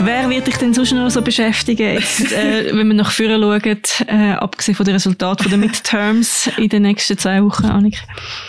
Wer 0.05 0.29
wird 0.29 0.47
dich 0.47 0.57
denn 0.57 0.75
sonst 0.75 0.93
noch 0.93 1.09
so 1.09 1.23
beschäftigen, 1.23 1.95
jetzt, 1.95 2.31
äh, 2.31 2.67
wenn 2.77 2.89
wir 2.89 2.95
nach 2.95 3.11
vorne 3.11 3.41
schauen, 3.41 4.07
äh, 4.07 4.33
abgesehen 4.33 4.75
von 4.75 4.85
den 4.85 4.97
Resultaten 4.97 5.49
der 5.49 5.57
Midterms 5.57 6.51
in 6.59 6.69
den 6.69 6.83
nächsten 6.83 7.17
zwei 7.17 7.43
Wochen, 7.43 7.65
Annik? 7.65 8.03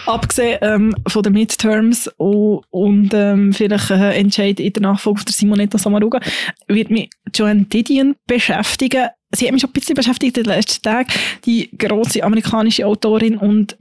Abgesehen 0.05 0.59
ähm, 0.61 0.95
von 1.07 1.23
den 1.23 1.31
Midterms 1.31 2.09
und, 2.17 2.63
und 2.71 3.13
ähm, 3.13 3.53
vielleicht 3.53 3.89
äh, 3.89 4.15
Entscheid 4.15 4.59
in 4.59 4.73
der 4.73 4.81
Nachfolge 4.81 5.21
von 5.21 5.31
Simonetta 5.31 5.77
Samaruga, 5.77 6.19
wird 6.67 6.91
mich 6.91 7.09
Joanne 7.33 7.63
Didion 7.63 8.15
beschäftigen. 8.27 9.07
Sie 9.33 9.45
hat 9.45 9.53
mich 9.53 9.61
schon 9.61 9.69
ein 9.69 9.73
bisschen 9.73 9.95
beschäftigt 9.95 10.37
in 10.37 10.43
den 10.43 10.53
letzten 10.53 10.83
Tagen. 10.83 11.09
Die 11.45 11.69
große 11.77 12.21
amerikanische 12.21 12.85
Autorin 12.85 13.37
und 13.37 13.77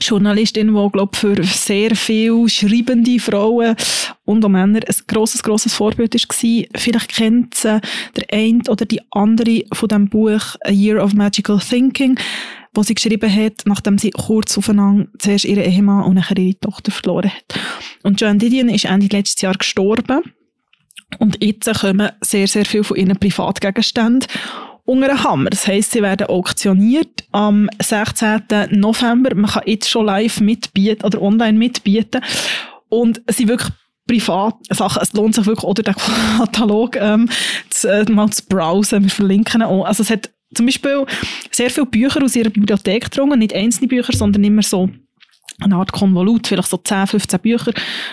Journalistin, 0.00 0.74
die, 0.74 0.88
glaube 0.92 1.16
für 1.16 1.42
sehr 1.44 1.94
viele 1.96 2.48
schreibende 2.48 3.18
Frauen 3.18 3.76
und 4.24 4.44
auch 4.44 4.48
Männer 4.48 4.80
ein 4.86 4.94
grosses, 5.06 5.42
grosses 5.42 5.74
Vorbild 5.74 6.14
war. 6.14 6.64
Vielleicht 6.76 7.08
kennt 7.08 7.54
sie 7.54 7.80
der 8.16 8.24
eine 8.32 8.60
oder 8.68 8.84
die 8.84 9.00
andere 9.10 9.62
von 9.72 9.88
dem 9.88 10.08
Buch 10.08 10.56
A 10.64 10.70
Year 10.70 11.02
of 11.02 11.14
Magical 11.14 11.58
Thinking, 11.58 12.18
wo 12.74 12.82
sie 12.82 12.94
geschrieben 12.94 13.34
hat, 13.34 13.62
nachdem 13.64 13.98
sie 13.98 14.10
kurz 14.10 14.56
aufeinander 14.58 15.06
zuerst 15.18 15.44
ihren 15.44 15.64
Ehemann 15.64 16.04
und 16.04 16.14
nachher 16.14 16.38
ihre 16.38 16.58
Tochter 16.58 16.90
verloren 16.92 17.30
hat. 17.30 17.60
Und 18.02 18.20
Joan 18.20 18.38
Didion 18.38 18.68
ist 18.68 18.84
Ende 18.84 19.08
letztes 19.10 19.40
Jahr 19.42 19.54
gestorben. 19.54 20.22
Und 21.18 21.42
jetzt 21.42 21.72
kommen 21.80 22.10
sehr, 22.20 22.46
sehr 22.46 22.66
viele 22.66 22.84
von 22.84 22.96
ihren 22.96 23.18
Privatgegenständen 23.18 24.28
unter 24.88 25.08
den 25.08 25.22
Hammer. 25.22 25.50
Das 25.50 25.66
heisst, 25.66 25.92
sie 25.92 26.02
werden 26.02 26.28
auktioniert 26.28 27.24
am 27.32 27.68
16. 27.80 28.40
November. 28.70 29.34
Man 29.34 29.50
kann 29.50 29.64
jetzt 29.66 29.90
schon 29.90 30.06
live 30.06 30.40
mitbieten 30.40 31.04
oder 31.04 31.20
online 31.20 31.58
mitbieten. 31.58 32.22
Und 32.88 33.20
sie 33.30 33.48
wirklich 33.48 33.70
privat 34.06 34.54
Sachen. 34.70 35.02
Es 35.02 35.12
lohnt 35.12 35.34
sich 35.34 35.44
wirklich, 35.44 35.64
oder 35.64 35.82
den 35.82 35.94
Katalog 36.38 36.96
ähm, 36.96 37.28
zu, 37.68 37.88
äh, 37.88 38.10
mal 38.10 38.30
zu 38.30 38.46
browsen. 38.46 39.02
Wir 39.02 39.10
verlinken 39.10 39.62
auch. 39.62 39.84
Also 39.84 40.02
es 40.02 40.08
hat 40.08 40.30
zum 40.54 40.64
Beispiel 40.64 41.04
sehr 41.50 41.68
viele 41.68 41.84
Bücher 41.84 42.24
aus 42.24 42.34
ihrer 42.34 42.48
Bibliothek 42.48 43.04
getrunken. 43.04 43.40
Nicht 43.40 43.54
einzelne 43.54 43.88
Bücher, 43.88 44.14
sondern 44.14 44.42
immer 44.42 44.62
so 44.62 44.88
eine 45.60 45.76
Art 45.76 45.92
Konvolut, 45.92 46.46
vielleicht 46.46 46.68
so 46.68 46.76
10, 46.76 47.08
15 47.08 47.40
Bücher. 47.40 47.72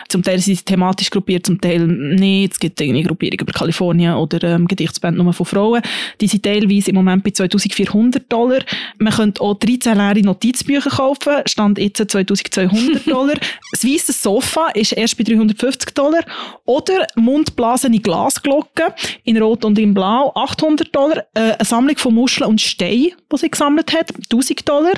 Zum 0.09 0.23
Teil 0.23 0.39
sind 0.39 0.55
sie 0.55 0.63
thematisch 0.63 1.11
gruppiert, 1.11 1.45
zum 1.45 1.61
Teil 1.61 1.85
nicht. 1.85 2.53
Es 2.53 2.59
gibt 2.59 2.81
eine 2.81 3.03
Gruppierung 3.03 3.39
über 3.39 3.53
Kalifornien 3.53 4.15
oder 4.15 4.43
ähm, 4.43 4.67
Gedichtsbände 4.67 5.21
nur 5.21 5.33
von 5.33 5.45
Frauen. 5.45 5.81
Die 6.19 6.27
sind 6.27 6.43
teilweise 6.43 6.89
im 6.89 6.95
Moment 6.95 7.23
bei 7.23 7.29
2400 7.29 8.31
Dollar. 8.31 8.61
Man 8.97 9.13
könnte 9.13 9.41
auch 9.41 9.53
13 9.53 9.95
leere 9.95 10.21
Notizbücher 10.21 10.89
kaufen, 10.89 11.33
stand 11.45 11.77
jetzt 11.77 12.09
2200 12.09 13.07
Dollar. 13.07 13.35
das 13.71 13.83
weiße 13.83 14.13
Sofa 14.13 14.69
ist 14.73 14.93
erst 14.93 15.17
bei 15.17 15.23
350 15.23 15.93
Dollar. 15.93 16.21
Oder 16.65 17.05
mundblasene 17.15 17.99
Glasglocken 17.99 18.87
in 19.23 19.37
Rot 19.37 19.65
und 19.65 19.77
in 19.77 19.93
Blau, 19.93 20.31
800 20.33 20.95
Dollar. 20.95 21.17
Äh, 21.35 21.53
eine 21.53 21.65
Sammlung 21.65 21.97
von 21.97 22.15
Muscheln 22.15 22.49
und 22.49 22.59
Steinen, 22.59 23.11
die 23.31 23.37
sie 23.37 23.51
gesammelt 23.51 23.93
hat, 23.93 24.11
1000 24.31 24.67
Dollar. 24.67 24.93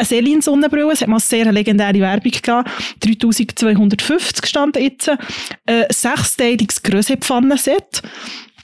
Eine 0.00 0.06
Selin-Sonnenbrille, 0.06 0.92
es 0.92 1.02
hat 1.02 1.08
mal 1.08 1.20
sehr 1.20 1.52
legendäre 1.52 2.00
Werbung 2.00 2.32
gehabt, 2.42 2.70
3250 3.00 4.46
stand 4.46 4.76
jetzt. 4.76 5.10
Ein 5.10 5.18
äh, 5.66 5.92
sechsteiliges 5.92 6.82
Grösepfannenset, 6.82 8.00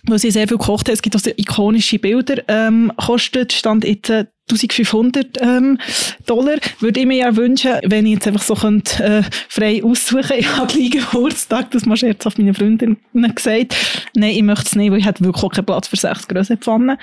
wo 0.07 0.17
sie 0.17 0.31
sehr 0.31 0.49
viel 0.49 0.57
gekocht 0.57 0.89
hat. 0.89 0.95
Es 0.95 1.03
gibt 1.03 1.15
auch 1.15 1.21
sehr 1.21 1.39
ikonische 1.39 1.99
Bilder, 1.99 2.43
ähm, 2.49 2.91
kostet, 2.97 3.53
stand 3.53 3.85
jetzt 3.85 4.11
1500 4.49 5.41
ähm, 5.41 5.79
Dollar. 6.25 6.57
Würde 6.79 7.01
ich 7.01 7.07
mir 7.07 7.17
ja 7.17 7.37
wünschen, 7.37 7.73
wenn 7.85 8.07
ich 8.07 8.15
jetzt 8.15 8.29
einfach 8.29 8.43
so 8.43 8.55
könnte, 8.55 9.03
äh, 9.03 9.23
frei 9.49 9.83
aussuchen 9.83 10.25
Ich 10.39 10.57
habe 10.57 10.73
gleich 10.73 10.91
Geburtstag, 10.91 11.71
das 11.73 11.85
mal 11.85 11.97
scherzhaft 11.97 12.39
meine 12.39 12.55
Freundin 12.55 12.97
gesagt. 13.13 13.77
Nein, 14.15 14.31
ich 14.31 14.43
möchte 14.43 14.67
es 14.67 14.77
nicht, 14.77 14.91
weil 14.93 14.99
ich 14.99 15.07
hätte 15.07 15.25
wirklich 15.25 15.51
keinen 15.53 15.67
Platz 15.67 15.89
für 15.89 15.97
sechs 15.97 16.29
grosse 16.29 16.57
Pfannen. 16.57 16.97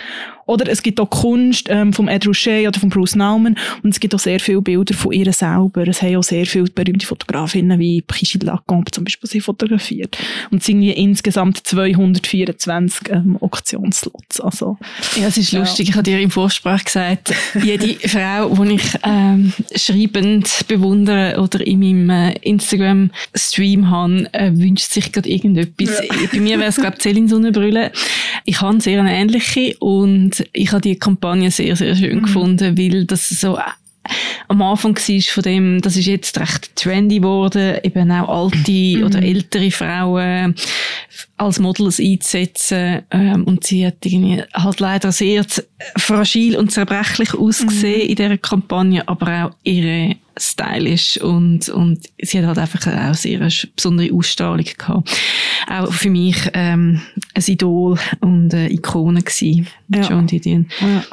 Oder 0.46 0.70
es 0.70 0.84
gibt 0.84 1.00
auch 1.00 1.10
Kunst 1.10 1.68
ähm, 1.70 1.94
vom 1.94 2.08
Ed 2.08 2.28
Ruscha 2.28 2.68
oder 2.68 2.80
von 2.80 2.90
Bruce 2.90 3.16
Nauman 3.16 3.58
und 3.82 3.92
es 3.92 4.00
gibt 4.00 4.14
auch 4.14 4.20
sehr 4.20 4.40
viele 4.40 4.62
Bilder 4.62 4.94
von 4.94 5.14
ihr 5.14 5.32
selber. 5.32 5.88
Es 5.88 6.02
haben 6.02 6.18
auch 6.18 6.24
sehr 6.24 6.46
viele 6.46 6.66
berühmte 6.66 7.06
Fotografinnen 7.06 7.80
wie 7.80 8.02
Brigitte 8.02 8.46
Lacombe 8.46 8.92
zum 8.92 9.06
Beispiel 9.06 9.30
sie 9.30 9.40
fotografiert. 9.40 10.18
Und 10.52 10.60
es 10.60 10.66
sind 10.66 10.84
insgesamt 10.84 11.66
224 11.66 13.10
ähm, 13.10 13.38
Auktionsslots. 13.40 14.42
Also, 14.42 14.78
ja, 15.16 15.28
es 15.28 15.38
ist 15.38 15.52
ja. 15.52 15.60
lustig. 15.60 15.90
Ich 15.90 15.96
habe 15.96 16.04
dir 16.04 16.20
im 16.20 16.32
Vorsprach 16.32 16.84
gesagt, 16.84 17.33
jede 17.64 18.08
Frau, 18.08 18.50
die 18.64 18.76
ich 18.76 19.00
ähm, 19.04 19.54
schreibend 19.76 20.50
bewundere 20.68 21.40
oder 21.42 21.66
in 21.66 21.80
meinem 21.80 22.10
äh, 22.10 22.34
Instagram-Stream 22.42 23.90
habe, 23.90 24.34
äh, 24.34 24.52
wünscht 24.54 24.92
sich 24.92 25.12
gerade 25.12 25.30
irgendetwas. 25.30 26.02
Ja. 26.08 26.16
Bei 26.32 26.40
mir 26.40 26.60
wäre 26.60 26.70
es, 26.70 26.76
glaube 26.76 26.96
ich, 26.98 27.04
Céline 27.04 27.30
Sonnenbrille. 27.30 27.92
Ich 28.46 28.62
habe 28.62 28.82
sehr 28.82 29.00
eine 29.00 29.14
ähnliche 29.14 29.76
und 29.80 30.44
ich 30.54 30.72
habe 30.72 30.82
die 30.82 30.98
Kampagne 30.98 31.52
sehr, 31.52 31.76
sehr 31.76 31.96
schön 31.96 32.18
mhm. 32.18 32.24
gefunden, 32.24 32.78
weil 32.78 33.06
das 33.06 33.30
so 33.30 33.58
am 34.48 34.62
Anfang 34.62 34.96
war 34.96 35.22
von 35.22 35.44
dem, 35.44 35.82
das 35.82 35.96
ist 35.96 36.06
jetzt 36.06 36.40
recht 36.40 36.76
trendy 36.76 37.18
geworden, 37.18 37.78
eben 37.84 38.12
auch 38.12 38.44
alte 38.44 38.72
mhm. 38.72 39.04
oder 39.04 39.22
ältere 39.22 39.72
Frauen 39.72 40.56
als 41.38 41.60
Models 41.60 42.00
einzusetzen. 42.00 43.02
Ähm, 43.12 43.44
und 43.46 43.64
sie 43.66 43.86
hat 43.86 44.06
irgendwie 44.06 44.44
halt 44.54 44.80
leider 44.80 45.12
sehr 45.12 45.46
fragil 45.98 46.58
und 46.58 46.72
zerbrechlich 46.72 47.34
ausgesehen 47.34 48.04
mhm. 48.04 48.10
in 48.10 48.16
dieser 48.16 48.38
Kampagne, 48.38 49.08
aber 49.08 49.46
auch 49.46 49.56
ihre 49.64 50.16
stylisch 50.36 51.18
und, 51.22 51.70
und 51.70 52.10
sie 52.20 52.40
hat 52.40 52.48
halt 52.48 52.58
einfach 52.58 52.88
auch 52.88 53.14
sehr 53.14 53.40
eine 53.40 53.54
besondere 53.76 54.12
Ausstrahlung 54.14 54.66
gehabt. 54.78 55.16
Auch 55.70 55.94
für 55.94 56.10
mich 56.10 56.38
ähm, 56.54 57.02
ein 57.36 57.44
Idol 57.46 58.00
und 58.20 58.54
eine 58.54 58.72
Ikone 58.72 59.22
gewesen, 59.22 59.68
ja. 59.90 60.02
John 60.10 60.26
Didion. 60.26 60.68
Ja. 60.82 61.04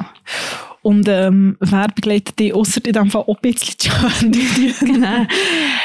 Und 0.81 1.07
ähm, 1.07 1.57
wer 1.59 1.87
begleitet 1.89 2.39
dich, 2.39 2.53
außer 2.53 2.83
in 2.83 2.93
diesem 2.93 3.11
Fall 3.11 3.21
auch 3.21 3.37
ein 3.37 4.31
bisschen 4.31 4.73
genau. 4.79 5.25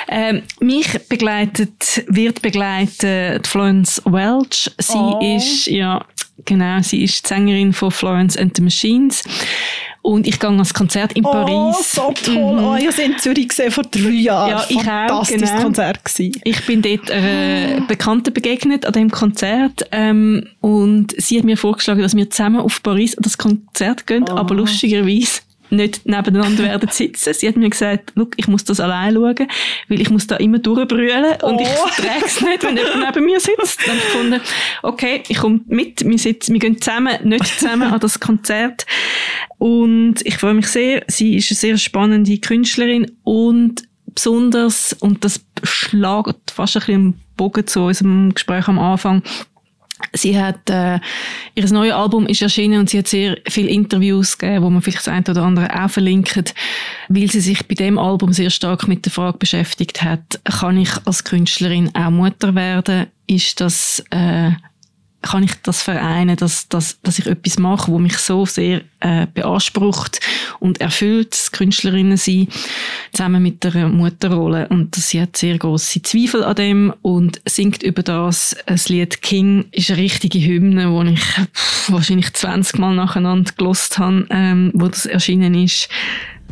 Ähm, 0.08 0.42
mich 0.60 0.88
begleitet, 1.08 2.04
wird 2.08 2.40
begleitet 2.40 3.46
Florence 3.46 4.00
Welch. 4.06 4.70
Sie 4.78 4.96
oh. 4.96 5.36
ist, 5.36 5.66
ja, 5.66 6.04
genau, 6.44 6.80
sie 6.80 7.04
ist 7.04 7.24
die 7.24 7.28
Sängerin 7.28 7.72
von 7.74 7.90
Florence 7.90 8.38
and 8.38 8.56
the 8.56 8.62
Machines. 8.62 9.22
Und 10.06 10.24
ich 10.28 10.38
gehe 10.38 10.48
ans 10.48 10.72
Konzert 10.72 11.14
in 11.14 11.24
oh, 11.24 11.32
Paris. 11.32 11.92
so 11.92 12.12
toll. 12.12 12.36
Mhm. 12.36 12.64
Oh, 12.64 12.76
ich 12.76 12.84
habe 12.86 12.92
sie 12.92 13.02
in 13.02 13.18
Zürich 13.18 13.48
gesehen 13.48 13.72
vor 13.72 13.82
drei 13.82 14.10
Jahren. 14.10 14.50
Ja, 14.50 14.64
ich 14.68 14.80
Fantastisches 14.80 15.50
genau. 15.50 15.62
Konzert 15.64 16.04
gewesen. 16.04 16.40
Ich 16.44 16.64
bin 16.64 16.80
dort 16.80 17.10
einer 17.10 17.80
Bekannten 17.88 18.32
begegnet 18.32 18.86
an 18.86 18.92
dem 18.92 19.10
Konzert. 19.10 19.84
Ähm, 19.90 20.46
und 20.60 21.12
sie 21.20 21.38
hat 21.38 21.44
mir 21.44 21.56
vorgeschlagen, 21.56 22.02
dass 22.02 22.14
wir 22.14 22.30
zusammen 22.30 22.60
auf 22.60 22.84
Paris 22.84 23.18
an 23.18 23.22
das 23.24 23.36
Konzert 23.36 24.06
gehen. 24.06 24.24
Oh. 24.30 24.34
Aber 24.34 24.54
lustigerweise 24.54 25.40
nicht 25.70 26.06
nebeneinander 26.06 26.64
werden 26.64 26.88
sitzen. 26.90 27.34
Sie 27.34 27.48
hat 27.48 27.56
mir 27.56 27.70
gesagt, 27.70 28.12
Look, 28.14 28.34
ich 28.36 28.48
muss 28.48 28.64
das 28.64 28.80
allein 28.80 29.14
schauen, 29.14 29.48
weil 29.88 30.00
ich 30.00 30.10
muss 30.10 30.26
da 30.26 30.36
immer 30.36 30.58
durchbrüllen 30.58 31.42
und 31.42 31.56
oh. 31.56 31.60
ich 31.60 31.68
verträge 31.68 32.26
es 32.26 32.40
nicht, 32.40 32.62
wenn 32.62 32.76
jemand 32.76 33.14
neben 33.14 33.24
mir 33.24 33.40
sitzt. 33.40 33.86
Dann 33.86 33.96
gefunden, 33.96 34.40
okay, 34.82 35.22
ich 35.28 35.38
komme 35.38 35.60
mit, 35.66 36.04
wir, 36.04 36.18
sitzen, 36.18 36.52
wir 36.52 36.60
gehen 36.60 36.80
zusammen, 36.80 37.16
nicht 37.24 37.46
zusammen 37.46 37.92
an 37.92 38.00
das 38.00 38.20
Konzert. 38.20 38.86
Und 39.58 40.16
ich 40.24 40.36
freue 40.36 40.54
mich 40.54 40.68
sehr. 40.68 41.02
Sie 41.08 41.36
ist 41.36 41.50
eine 41.50 41.56
sehr 41.56 41.78
spannende 41.78 42.38
Künstlerin 42.38 43.12
und 43.22 43.82
besonders, 44.14 44.94
und 44.94 45.24
das 45.24 45.44
schlagt 45.62 46.50
fast 46.50 46.76
ein 46.76 46.80
bisschen 46.80 46.94
im 46.94 47.14
Bogen 47.36 47.66
zu 47.66 47.82
unserem 47.82 48.34
Gespräch 48.34 48.66
am 48.68 48.78
Anfang, 48.78 49.22
Sie 50.12 50.38
hat, 50.38 50.68
äh, 50.68 50.98
ihr 51.54 51.72
neues 51.72 51.92
Album 51.92 52.26
ist 52.26 52.42
erschienen 52.42 52.80
und 52.80 52.90
sie 52.90 52.98
hat 52.98 53.08
sehr 53.08 53.38
viele 53.48 53.68
Interviews 53.68 54.36
gegeben, 54.36 54.64
wo 54.64 54.70
man 54.70 54.82
vielleicht 54.82 54.98
das 54.98 55.08
eine 55.08 55.24
oder 55.28 55.42
andere 55.42 55.84
auch 55.84 55.88
verlinkt, 55.88 56.54
weil 57.08 57.30
sie 57.30 57.40
sich 57.40 57.66
bei 57.66 57.74
dem 57.74 57.98
Album 57.98 58.32
sehr 58.32 58.50
stark 58.50 58.88
mit 58.88 59.06
der 59.06 59.12
Frage 59.12 59.38
beschäftigt 59.38 60.02
hat, 60.02 60.40
kann 60.44 60.76
ich 60.76 60.90
als 61.06 61.24
Künstlerin 61.24 61.94
auch 61.94 62.10
Mutter 62.10 62.54
werden? 62.54 63.06
Ist 63.26 63.60
das 63.60 64.04
äh, 64.10 64.50
kann 65.26 65.42
ich 65.42 65.52
das 65.62 65.82
vereinen, 65.82 66.36
dass, 66.36 66.68
dass, 66.68 67.00
dass 67.02 67.18
ich 67.18 67.26
etwas 67.26 67.58
mache, 67.58 67.90
wo 67.90 67.98
mich 67.98 68.18
so 68.18 68.46
sehr 68.46 68.82
äh, 69.00 69.26
beansprucht 69.32 70.20
und 70.58 70.80
erfüllt, 70.80 71.32
das 71.32 71.52
Künstlerinnen 71.52 72.16
sein, 72.16 72.48
zusammen 73.12 73.42
mit 73.42 73.62
der 73.64 73.88
Mutterrolle. 73.88 74.68
Und 74.68 74.94
sie 74.94 75.20
hat 75.20 75.36
sehr 75.36 75.58
große 75.58 76.02
Zweifel 76.02 76.44
an 76.44 76.54
dem 76.54 76.94
und 77.02 77.40
singt 77.46 77.82
über 77.82 78.02
das. 78.02 78.56
Das 78.66 78.88
Lied 78.88 79.22
King 79.22 79.66
ist 79.72 79.90
eine 79.90 80.00
richtige 80.00 80.38
Hymne, 80.38 80.90
wo 80.90 81.02
ich 81.02 81.20
wahrscheinlich 81.88 82.32
20 82.32 82.78
Mal 82.78 82.94
nacheinander 82.94 83.52
gelost 83.56 83.98
habe, 83.98 84.26
ähm, 84.30 84.70
wo 84.74 84.88
das 84.88 85.06
erschienen 85.06 85.54
ist. 85.54 85.88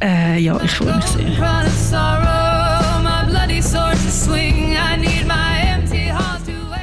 Äh, 0.03 0.41
ja, 0.41 0.61
ich 0.63 0.71
freue 0.73 0.97
mich 0.97 1.05
sehr. 1.05 1.25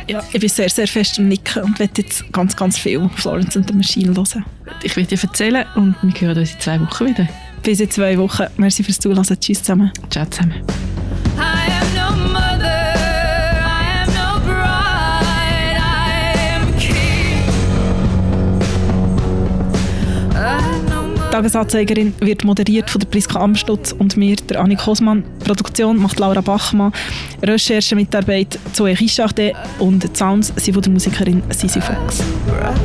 Ja, 0.08 0.24
ich 0.32 0.40
bin 0.40 0.50
sehr, 0.50 0.70
sehr 0.70 0.88
fest 0.88 1.18
im 1.18 1.28
Nicken 1.28 1.64
und 1.64 1.80
werde 1.80 2.02
jetzt 2.02 2.32
ganz, 2.32 2.56
ganz 2.56 2.78
viel 2.78 3.10
Florence 3.16 3.56
and 3.58 3.68
the 3.68 3.74
Machine 3.74 4.16
hören. 4.16 4.46
Ich 4.84 4.96
werde 4.96 5.16
dir 5.16 5.24
erzählen 5.24 5.66
und 5.76 5.96
wir 6.02 6.22
hören 6.22 6.38
uns 6.38 6.54
in 6.54 6.60
zwei 6.60 6.80
Wochen 6.82 7.08
wieder. 7.08 7.28
Bis 7.64 7.80
in 7.80 7.90
zwei 7.90 8.18
Wochen. 8.18 8.46
Merci 8.58 8.84
fürs 8.84 9.00
Zuhören. 9.00 9.24
Tschüss 9.24 9.60
zusammen. 9.60 9.92
Ciao 10.10 10.26
zusammen. 10.26 10.64
Tagesanzeigerin 21.32 22.14
wird 22.20 22.44
moderiert 22.44 22.90
von 22.90 23.00
der 23.00 23.08
Priska 23.08 23.40
Amstutz 23.40 23.94
und 23.94 24.18
mir, 24.18 24.36
der 24.36 24.60
Annik 24.60 24.86
Hosmann. 24.86 25.24
Produktion 25.40 25.96
macht 25.98 26.20
Laura 26.20 26.42
Bachmann. 26.42 26.92
Recherchemitarbeit 27.42 28.60
Zoe 28.74 29.00
Richardet 29.00 29.56
und 29.80 30.04
die 30.04 30.10
Sounds 30.14 30.52
sind 30.58 30.74
von 30.74 30.84
der 30.84 30.92
Musikerin 30.92 31.42
Sisi 31.50 31.80
Fox. 31.80 32.22
Right, 32.50 32.76